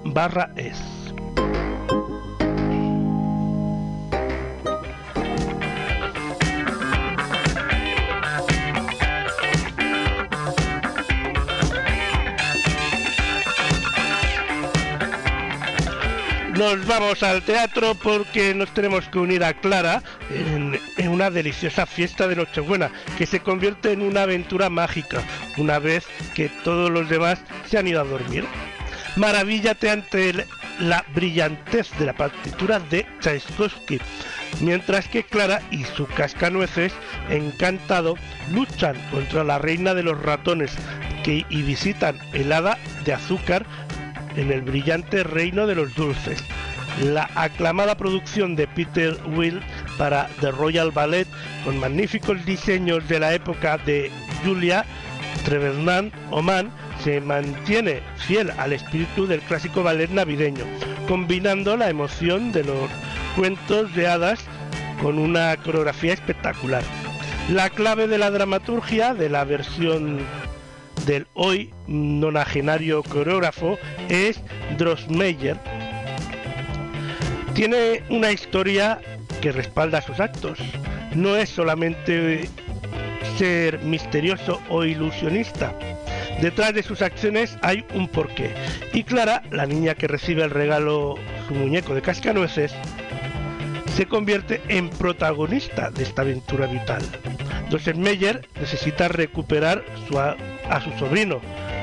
Nos 16.56 16.86
vamos 16.86 17.24
al 17.24 17.42
teatro 17.42 17.96
porque 17.96 18.54
nos 18.54 18.72
tenemos 18.72 19.08
que 19.08 19.18
unir 19.18 19.42
a 19.42 19.54
Clara 19.54 20.04
en, 20.30 20.78
una 21.08 21.28
deliciosa 21.28 21.84
fiesta 21.84 22.28
de 22.28 22.36
Nochebuena 22.36 22.92
que 23.18 23.26
se 23.26 23.40
convierte 23.40 23.90
en 23.90 24.02
una 24.02 24.22
aventura 24.22 24.70
mágica 24.70 25.20
una 25.56 25.80
vez 25.80 26.06
que 26.32 26.48
todos 26.62 26.90
los 26.90 27.08
demás 27.08 27.40
se 27.66 27.76
han 27.76 27.88
ido 27.88 28.00
a 28.00 28.04
dormir. 28.04 28.44
Maravíllate 29.16 29.90
ante 29.90 30.46
la 30.78 31.04
brillantez 31.12 31.90
de 31.98 32.06
la 32.06 32.12
partitura 32.12 32.78
de 32.78 33.04
Tchaikovsky, 33.18 34.00
mientras 34.60 35.08
que 35.08 35.24
Clara 35.24 35.60
y 35.72 35.82
su 35.82 36.06
cascanueces, 36.06 36.92
encantado, 37.30 38.16
luchan 38.52 38.96
contra 39.10 39.42
la 39.42 39.58
reina 39.58 39.92
de 39.92 40.04
los 40.04 40.22
ratones 40.22 40.72
que, 41.24 41.44
y 41.48 41.62
visitan 41.62 42.16
el 42.32 42.52
hada 42.52 42.78
de 43.04 43.12
azúcar 43.12 43.66
en 44.36 44.50
el 44.50 44.62
brillante 44.62 45.22
reino 45.22 45.66
de 45.66 45.74
los 45.74 45.94
dulces. 45.94 46.42
La 47.02 47.28
aclamada 47.34 47.96
producción 47.96 48.54
de 48.54 48.68
Peter 48.68 49.16
Will 49.34 49.60
para 49.98 50.28
The 50.40 50.52
Royal 50.52 50.90
Ballet, 50.92 51.26
con 51.64 51.78
magníficos 51.78 52.44
diseños 52.44 53.08
de 53.08 53.18
la 53.18 53.34
época 53.34 53.78
de 53.78 54.10
Julia 54.44 54.84
Trevenant 55.44 56.14
Oman, 56.30 56.70
se 57.02 57.20
mantiene 57.20 58.00
fiel 58.16 58.50
al 58.58 58.72
espíritu 58.72 59.26
del 59.26 59.40
clásico 59.40 59.82
ballet 59.82 60.10
navideño, 60.10 60.64
combinando 61.08 61.76
la 61.76 61.90
emoción 61.90 62.52
de 62.52 62.64
los 62.64 62.90
cuentos 63.36 63.94
de 63.94 64.06
hadas 64.06 64.40
con 65.02 65.18
una 65.18 65.56
coreografía 65.56 66.14
espectacular. 66.14 66.82
La 67.50 67.68
clave 67.68 68.06
de 68.06 68.16
la 68.16 68.30
dramaturgia 68.30 69.12
de 69.12 69.28
la 69.28 69.44
versión 69.44 70.20
del 71.06 71.26
hoy 71.34 71.72
nonagenario 71.86 73.02
coreógrafo 73.02 73.78
es 74.08 74.40
Drosmeyer. 74.78 75.58
Tiene 77.54 78.02
una 78.10 78.32
historia 78.32 79.00
que 79.40 79.52
respalda 79.52 80.02
sus 80.02 80.20
actos. 80.20 80.58
No 81.14 81.36
es 81.36 81.50
solamente 81.50 82.48
ser 83.38 83.78
misterioso 83.80 84.60
o 84.68 84.84
ilusionista. 84.84 85.72
Detrás 86.40 86.74
de 86.74 86.82
sus 86.82 87.02
acciones 87.02 87.56
hay 87.62 87.84
un 87.94 88.08
porqué. 88.08 88.54
Y 88.92 89.04
Clara, 89.04 89.42
la 89.50 89.66
niña 89.66 89.94
que 89.94 90.08
recibe 90.08 90.42
el 90.42 90.50
regalo, 90.50 91.16
su 91.46 91.54
muñeco 91.54 91.94
de 91.94 92.02
cascanueces, 92.02 92.74
se 93.94 94.06
convierte 94.06 94.60
en 94.68 94.90
protagonista 94.90 95.90
de 95.90 96.02
esta 96.02 96.22
aventura 96.22 96.66
vital. 96.66 97.02
Meyer 97.96 98.46
necesita 98.60 99.08
recuperar 99.08 99.84
su 100.08 100.18
a, 100.68 100.80
su 100.80 100.90
sobrino, 100.98 101.40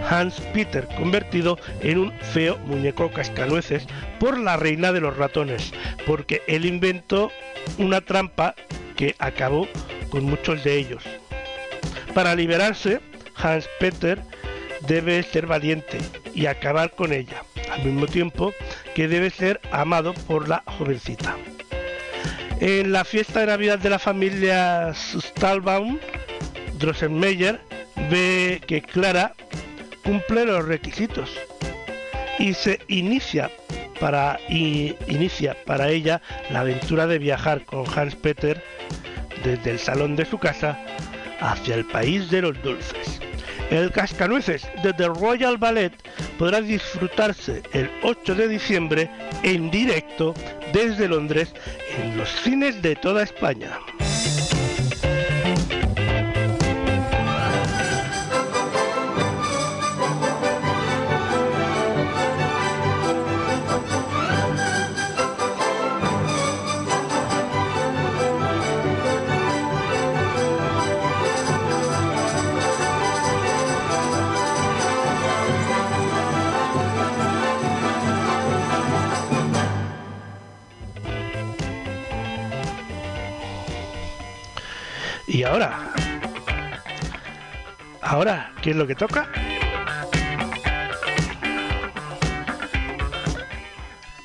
Hans 0.10 0.40
Peter, 0.54 0.88
convertido 0.98 1.58
en 1.82 2.00
un 2.00 2.14
feo 2.20 2.58
muñeco 2.66 3.12
cascanueces 3.12 3.86
por 4.20 4.38
la 4.38 4.58
reina 4.58 4.92
de 4.92 5.02
los 5.02 5.16
ratones, 5.18 5.74
porque 6.06 6.42
él 6.48 6.66
inventó 6.66 7.32
una 7.78 8.02
trampa 8.02 8.56
que 8.96 9.16
acabó 9.20 9.68
con 10.10 10.26
muchos 10.26 10.64
de 10.64 10.78
ellos. 10.78 11.04
Para 12.14 12.36
liberarse, 12.36 13.00
Hans 13.36 13.70
Peter 13.80 14.20
debe 14.88 15.24
ser 15.24 15.48
valiente 15.48 15.98
y 16.34 16.46
acabar 16.46 16.92
con 16.92 17.14
ella, 17.14 17.44
al 17.72 17.84
mismo 17.84 18.08
tiempo 18.08 18.54
que 18.96 19.08
debe 19.08 19.30
ser 19.30 19.60
amado 19.72 20.14
por 20.14 20.48
la 20.50 20.64
jovencita. 20.66 21.38
En 22.60 22.92
la 22.92 23.04
fiesta 23.06 23.40
de 23.40 23.48
Navidad 23.48 23.80
de 23.80 23.90
la 23.90 23.98
familia 23.98 24.94
Stahlbaum, 24.94 25.98
Drosselmeyer 26.82 27.62
ve 28.10 28.60
que 28.66 28.82
Clara 28.82 29.36
cumple 30.04 30.46
los 30.46 30.66
requisitos 30.66 31.30
y 32.40 32.54
se 32.56 32.80
inicia 32.88 33.52
para 34.00 34.40
inicia 34.50 35.56
para 35.66 35.90
ella 35.90 36.22
la 36.50 36.62
aventura 36.62 37.06
de 37.06 37.20
viajar 37.20 37.66
con 37.66 37.86
Hans 37.96 38.16
Peter 38.16 38.64
desde 39.44 39.70
el 39.70 39.80
salón 39.80 40.16
de 40.16 40.26
su 40.26 40.40
casa 40.40 40.80
hacia 41.40 41.76
el 41.76 41.86
país 41.86 42.32
de 42.32 42.42
los 42.42 42.62
dulces. 42.64 43.22
El 43.70 43.92
Cascanueces 43.92 44.68
de 44.84 44.92
The 44.94 45.08
Royal 45.08 45.58
Ballet 45.58 45.94
podrá 46.40 46.62
disfrutarse 46.62 47.62
el 47.74 47.92
8 48.02 48.34
de 48.34 48.48
diciembre 48.48 49.10
en 49.44 49.70
directo 49.70 50.34
desde 50.74 51.08
Londres 51.08 51.54
en 52.02 52.18
los 52.18 52.30
cines 52.42 52.82
de 52.82 52.96
toda 52.96 53.22
España. 53.22 53.80
Y 85.34 85.44
ahora, 85.44 85.94
ahora, 88.02 88.54
¿qué 88.62 88.72
es 88.72 88.76
lo 88.76 88.86
que 88.86 88.96
toca? 88.96 89.32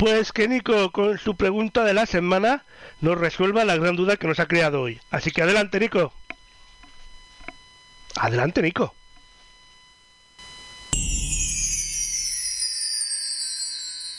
Pues 0.00 0.32
que 0.32 0.48
Nico, 0.48 0.90
con 0.90 1.16
su 1.18 1.36
pregunta 1.36 1.84
de 1.84 1.94
la 1.94 2.06
semana, 2.06 2.64
nos 3.00 3.16
resuelva 3.16 3.64
la 3.64 3.76
gran 3.76 3.94
duda 3.94 4.16
que 4.16 4.26
nos 4.26 4.40
ha 4.40 4.48
creado 4.48 4.82
hoy. 4.82 4.98
Así 5.12 5.30
que 5.30 5.42
adelante, 5.42 5.78
Nico. 5.78 6.12
Adelante, 8.16 8.60
Nico. 8.60 8.92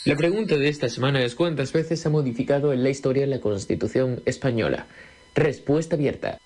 La 0.06 0.16
pregunta 0.16 0.56
de 0.56 0.70
esta 0.70 0.88
semana 0.88 1.22
es 1.22 1.36
¿cuántas 1.36 1.74
veces 1.74 2.06
ha 2.06 2.10
modificado 2.10 2.72
en 2.72 2.82
la 2.82 2.90
historia 2.90 3.28
la 3.28 3.42
Constitución 3.42 4.22
española? 4.26 4.88
Respuesta 5.36 5.98
abierta. 5.98 6.40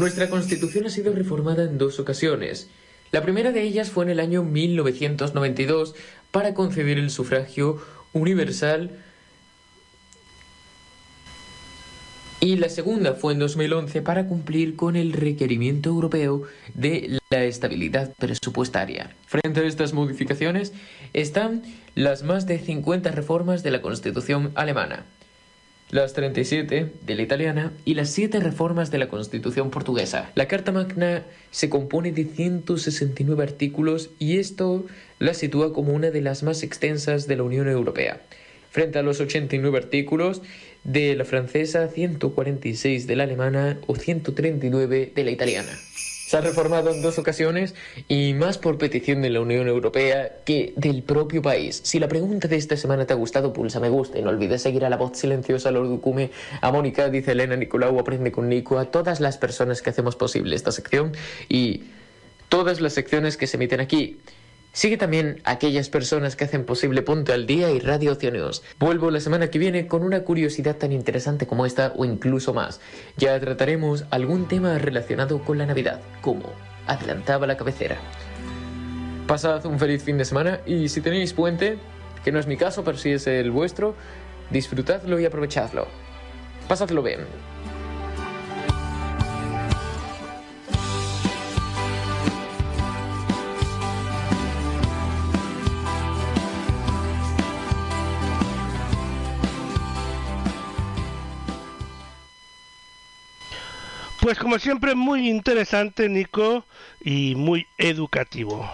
Nuestra 0.00 0.30
Constitución 0.30 0.86
ha 0.86 0.88
sido 0.88 1.12
reformada 1.12 1.64
en 1.64 1.76
dos 1.76 2.00
ocasiones. 2.00 2.70
La 3.12 3.20
primera 3.20 3.52
de 3.52 3.60
ellas 3.60 3.90
fue 3.90 4.06
en 4.06 4.10
el 4.10 4.18
año 4.18 4.42
1992 4.42 5.94
para 6.30 6.54
concebir 6.54 6.98
el 6.98 7.10
sufragio 7.10 7.82
universal 8.14 8.92
y 12.40 12.56
la 12.56 12.70
segunda 12.70 13.12
fue 13.12 13.34
en 13.34 13.40
2011 13.40 14.00
para 14.00 14.26
cumplir 14.26 14.74
con 14.74 14.96
el 14.96 15.12
requerimiento 15.12 15.90
europeo 15.90 16.44
de 16.72 17.18
la 17.28 17.44
estabilidad 17.44 18.14
presupuestaria. 18.18 19.14
Frente 19.26 19.60
a 19.60 19.64
estas 19.64 19.92
modificaciones 19.92 20.72
están 21.12 21.62
las 21.94 22.22
más 22.22 22.46
de 22.46 22.58
50 22.58 23.10
reformas 23.10 23.62
de 23.62 23.70
la 23.70 23.82
Constitución 23.82 24.50
alemana, 24.54 25.04
las 25.90 26.12
37 26.12 26.92
de 27.04 27.14
la 27.14 27.22
italiana 27.22 27.72
y 27.84 27.94
las 27.94 28.10
7 28.10 28.38
reformas 28.40 28.90
de 28.90 28.98
la 28.98 29.08
Constitución 29.08 29.70
portuguesa. 29.70 30.30
La 30.34 30.46
Carta 30.46 30.72
Magna 30.72 31.24
se 31.50 31.68
compone 31.68 32.12
de 32.12 32.24
169 32.24 33.42
artículos 33.42 34.10
y 34.18 34.38
esto 34.38 34.86
la 35.18 35.34
sitúa 35.34 35.72
como 35.72 35.92
una 35.92 36.10
de 36.10 36.20
las 36.20 36.42
más 36.42 36.62
extensas 36.62 37.26
de 37.26 37.36
la 37.36 37.42
Unión 37.42 37.68
Europea. 37.68 38.20
Frente 38.70 39.00
a 39.00 39.02
los 39.02 39.20
89 39.20 39.76
artículos 39.78 40.42
de 40.84 41.16
la 41.16 41.24
francesa, 41.24 41.88
146 41.88 43.06
de 43.06 43.16
la 43.16 43.24
alemana 43.24 43.78
o 43.86 43.96
139 43.96 45.12
de 45.14 45.24
la 45.24 45.30
italiana. 45.30 45.70
Se 46.30 46.36
ha 46.36 46.42
reformado 46.42 46.92
en 46.92 47.02
dos 47.02 47.18
ocasiones 47.18 47.74
y 48.06 48.34
más 48.34 48.56
por 48.56 48.78
petición 48.78 49.20
de 49.20 49.30
la 49.30 49.40
Unión 49.40 49.66
Europea 49.66 50.30
que 50.44 50.72
del 50.76 51.02
propio 51.02 51.42
país. 51.42 51.80
Si 51.82 51.98
la 51.98 52.06
pregunta 52.06 52.46
de 52.46 52.54
esta 52.54 52.76
semana 52.76 53.04
te 53.04 53.12
ha 53.12 53.16
gustado, 53.16 53.52
pulsa 53.52 53.80
me 53.80 53.88
gusta 53.88 54.16
y 54.16 54.22
no 54.22 54.30
olvides 54.30 54.62
seguir 54.62 54.84
a 54.84 54.90
la 54.90 54.96
voz 54.96 55.18
silenciosa, 55.18 55.70
a 55.70 55.72
Lorducume, 55.72 56.30
a 56.60 56.70
Mónica, 56.70 57.08
dice 57.08 57.32
Elena, 57.32 57.56
Nicolau, 57.56 57.98
aprende 57.98 58.30
con 58.30 58.48
Nico, 58.48 58.78
a 58.78 58.92
todas 58.92 59.18
las 59.18 59.38
personas 59.38 59.82
que 59.82 59.90
hacemos 59.90 60.14
posible 60.14 60.54
esta 60.54 60.70
sección 60.70 61.16
y 61.48 61.82
todas 62.48 62.80
las 62.80 62.92
secciones 62.92 63.36
que 63.36 63.48
se 63.48 63.56
emiten 63.56 63.80
aquí. 63.80 64.20
Sigue 64.72 64.96
también 64.96 65.40
aquellas 65.44 65.88
personas 65.88 66.36
que 66.36 66.44
hacen 66.44 66.64
posible 66.64 67.02
Ponte 67.02 67.32
al 67.32 67.46
Día 67.46 67.72
y 67.72 67.80
Radio 67.80 68.12
Ocio 68.12 68.30
News. 68.30 68.62
Vuelvo 68.78 69.10
la 69.10 69.18
semana 69.18 69.50
que 69.50 69.58
viene 69.58 69.88
con 69.88 70.04
una 70.04 70.22
curiosidad 70.22 70.76
tan 70.76 70.92
interesante 70.92 71.48
como 71.48 71.66
esta 71.66 71.92
o 71.96 72.04
incluso 72.04 72.54
más. 72.54 72.80
Ya 73.16 73.38
trataremos 73.40 74.04
algún 74.10 74.46
tema 74.46 74.78
relacionado 74.78 75.40
con 75.42 75.58
la 75.58 75.66
Navidad, 75.66 76.00
como 76.20 76.52
adelantaba 76.86 77.48
la 77.48 77.56
cabecera. 77.56 77.96
Pasad 79.26 79.66
un 79.66 79.78
feliz 79.78 80.04
fin 80.04 80.18
de 80.18 80.24
semana 80.24 80.60
y 80.64 80.88
si 80.88 81.00
tenéis 81.00 81.32
puente, 81.32 81.78
que 82.24 82.30
no 82.30 82.38
es 82.38 82.46
mi 82.46 82.56
caso, 82.56 82.84
pero 82.84 82.96
si 82.96 83.10
es 83.10 83.26
el 83.26 83.50
vuestro, 83.50 83.96
disfrutadlo 84.50 85.18
y 85.18 85.24
aprovechadlo. 85.24 85.88
Pasadlo 86.68 87.02
bien. 87.02 87.49
Pues 104.20 104.38
como 104.38 104.58
siempre, 104.58 104.94
muy 104.94 105.30
interesante, 105.30 106.08
Nico, 106.08 106.66
y 107.02 107.34
muy 107.36 107.66
educativo. 107.78 108.70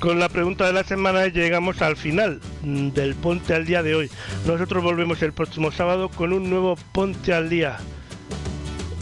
Con 0.00 0.18
la 0.18 0.28
pregunta 0.28 0.66
de 0.66 0.72
la 0.72 0.84
semana 0.84 1.28
llegamos 1.28 1.80
al 1.80 1.96
final 1.96 2.40
del 2.62 3.14
Ponte 3.14 3.54
al 3.54 3.64
Día 3.64 3.82
de 3.82 3.94
hoy. 3.94 4.10
Nosotros 4.44 4.82
volvemos 4.82 5.22
el 5.22 5.32
próximo 5.32 5.70
sábado 5.70 6.10
con 6.10 6.32
un 6.32 6.50
nuevo 6.50 6.76
Ponte 6.92 7.32
al 7.32 7.48
Día. 7.48 7.78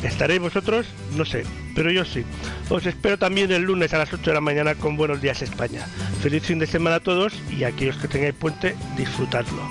¿Estaréis 0.05 0.41
vosotros? 0.41 0.87
No 1.17 1.25
sé, 1.25 1.45
pero 1.75 1.91
yo 1.91 2.05
sí. 2.05 2.25
Os 2.69 2.87
espero 2.87 3.19
también 3.19 3.51
el 3.53 3.63
lunes 3.63 3.95
a 3.95 3.99
las 3.99 4.13
8 4.13 4.23
de 4.31 4.35
la 4.35 4.41
mañana 4.41 4.75
con 4.75 4.97
Buenos 4.97 5.23
Días 5.23 5.43
España. 5.43 5.87
Feliz 6.21 6.45
fin 6.45 6.59
de 6.59 6.67
semana 6.67 6.97
a 6.97 7.01
todos 7.01 7.33
y 7.51 7.65
aquellos 7.65 7.97
que 7.97 8.09
tengáis 8.09 8.35
puente, 8.35 8.77
disfrutadlo. 8.97 9.63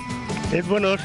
Es 0.52 0.66
buenos. 0.66 1.00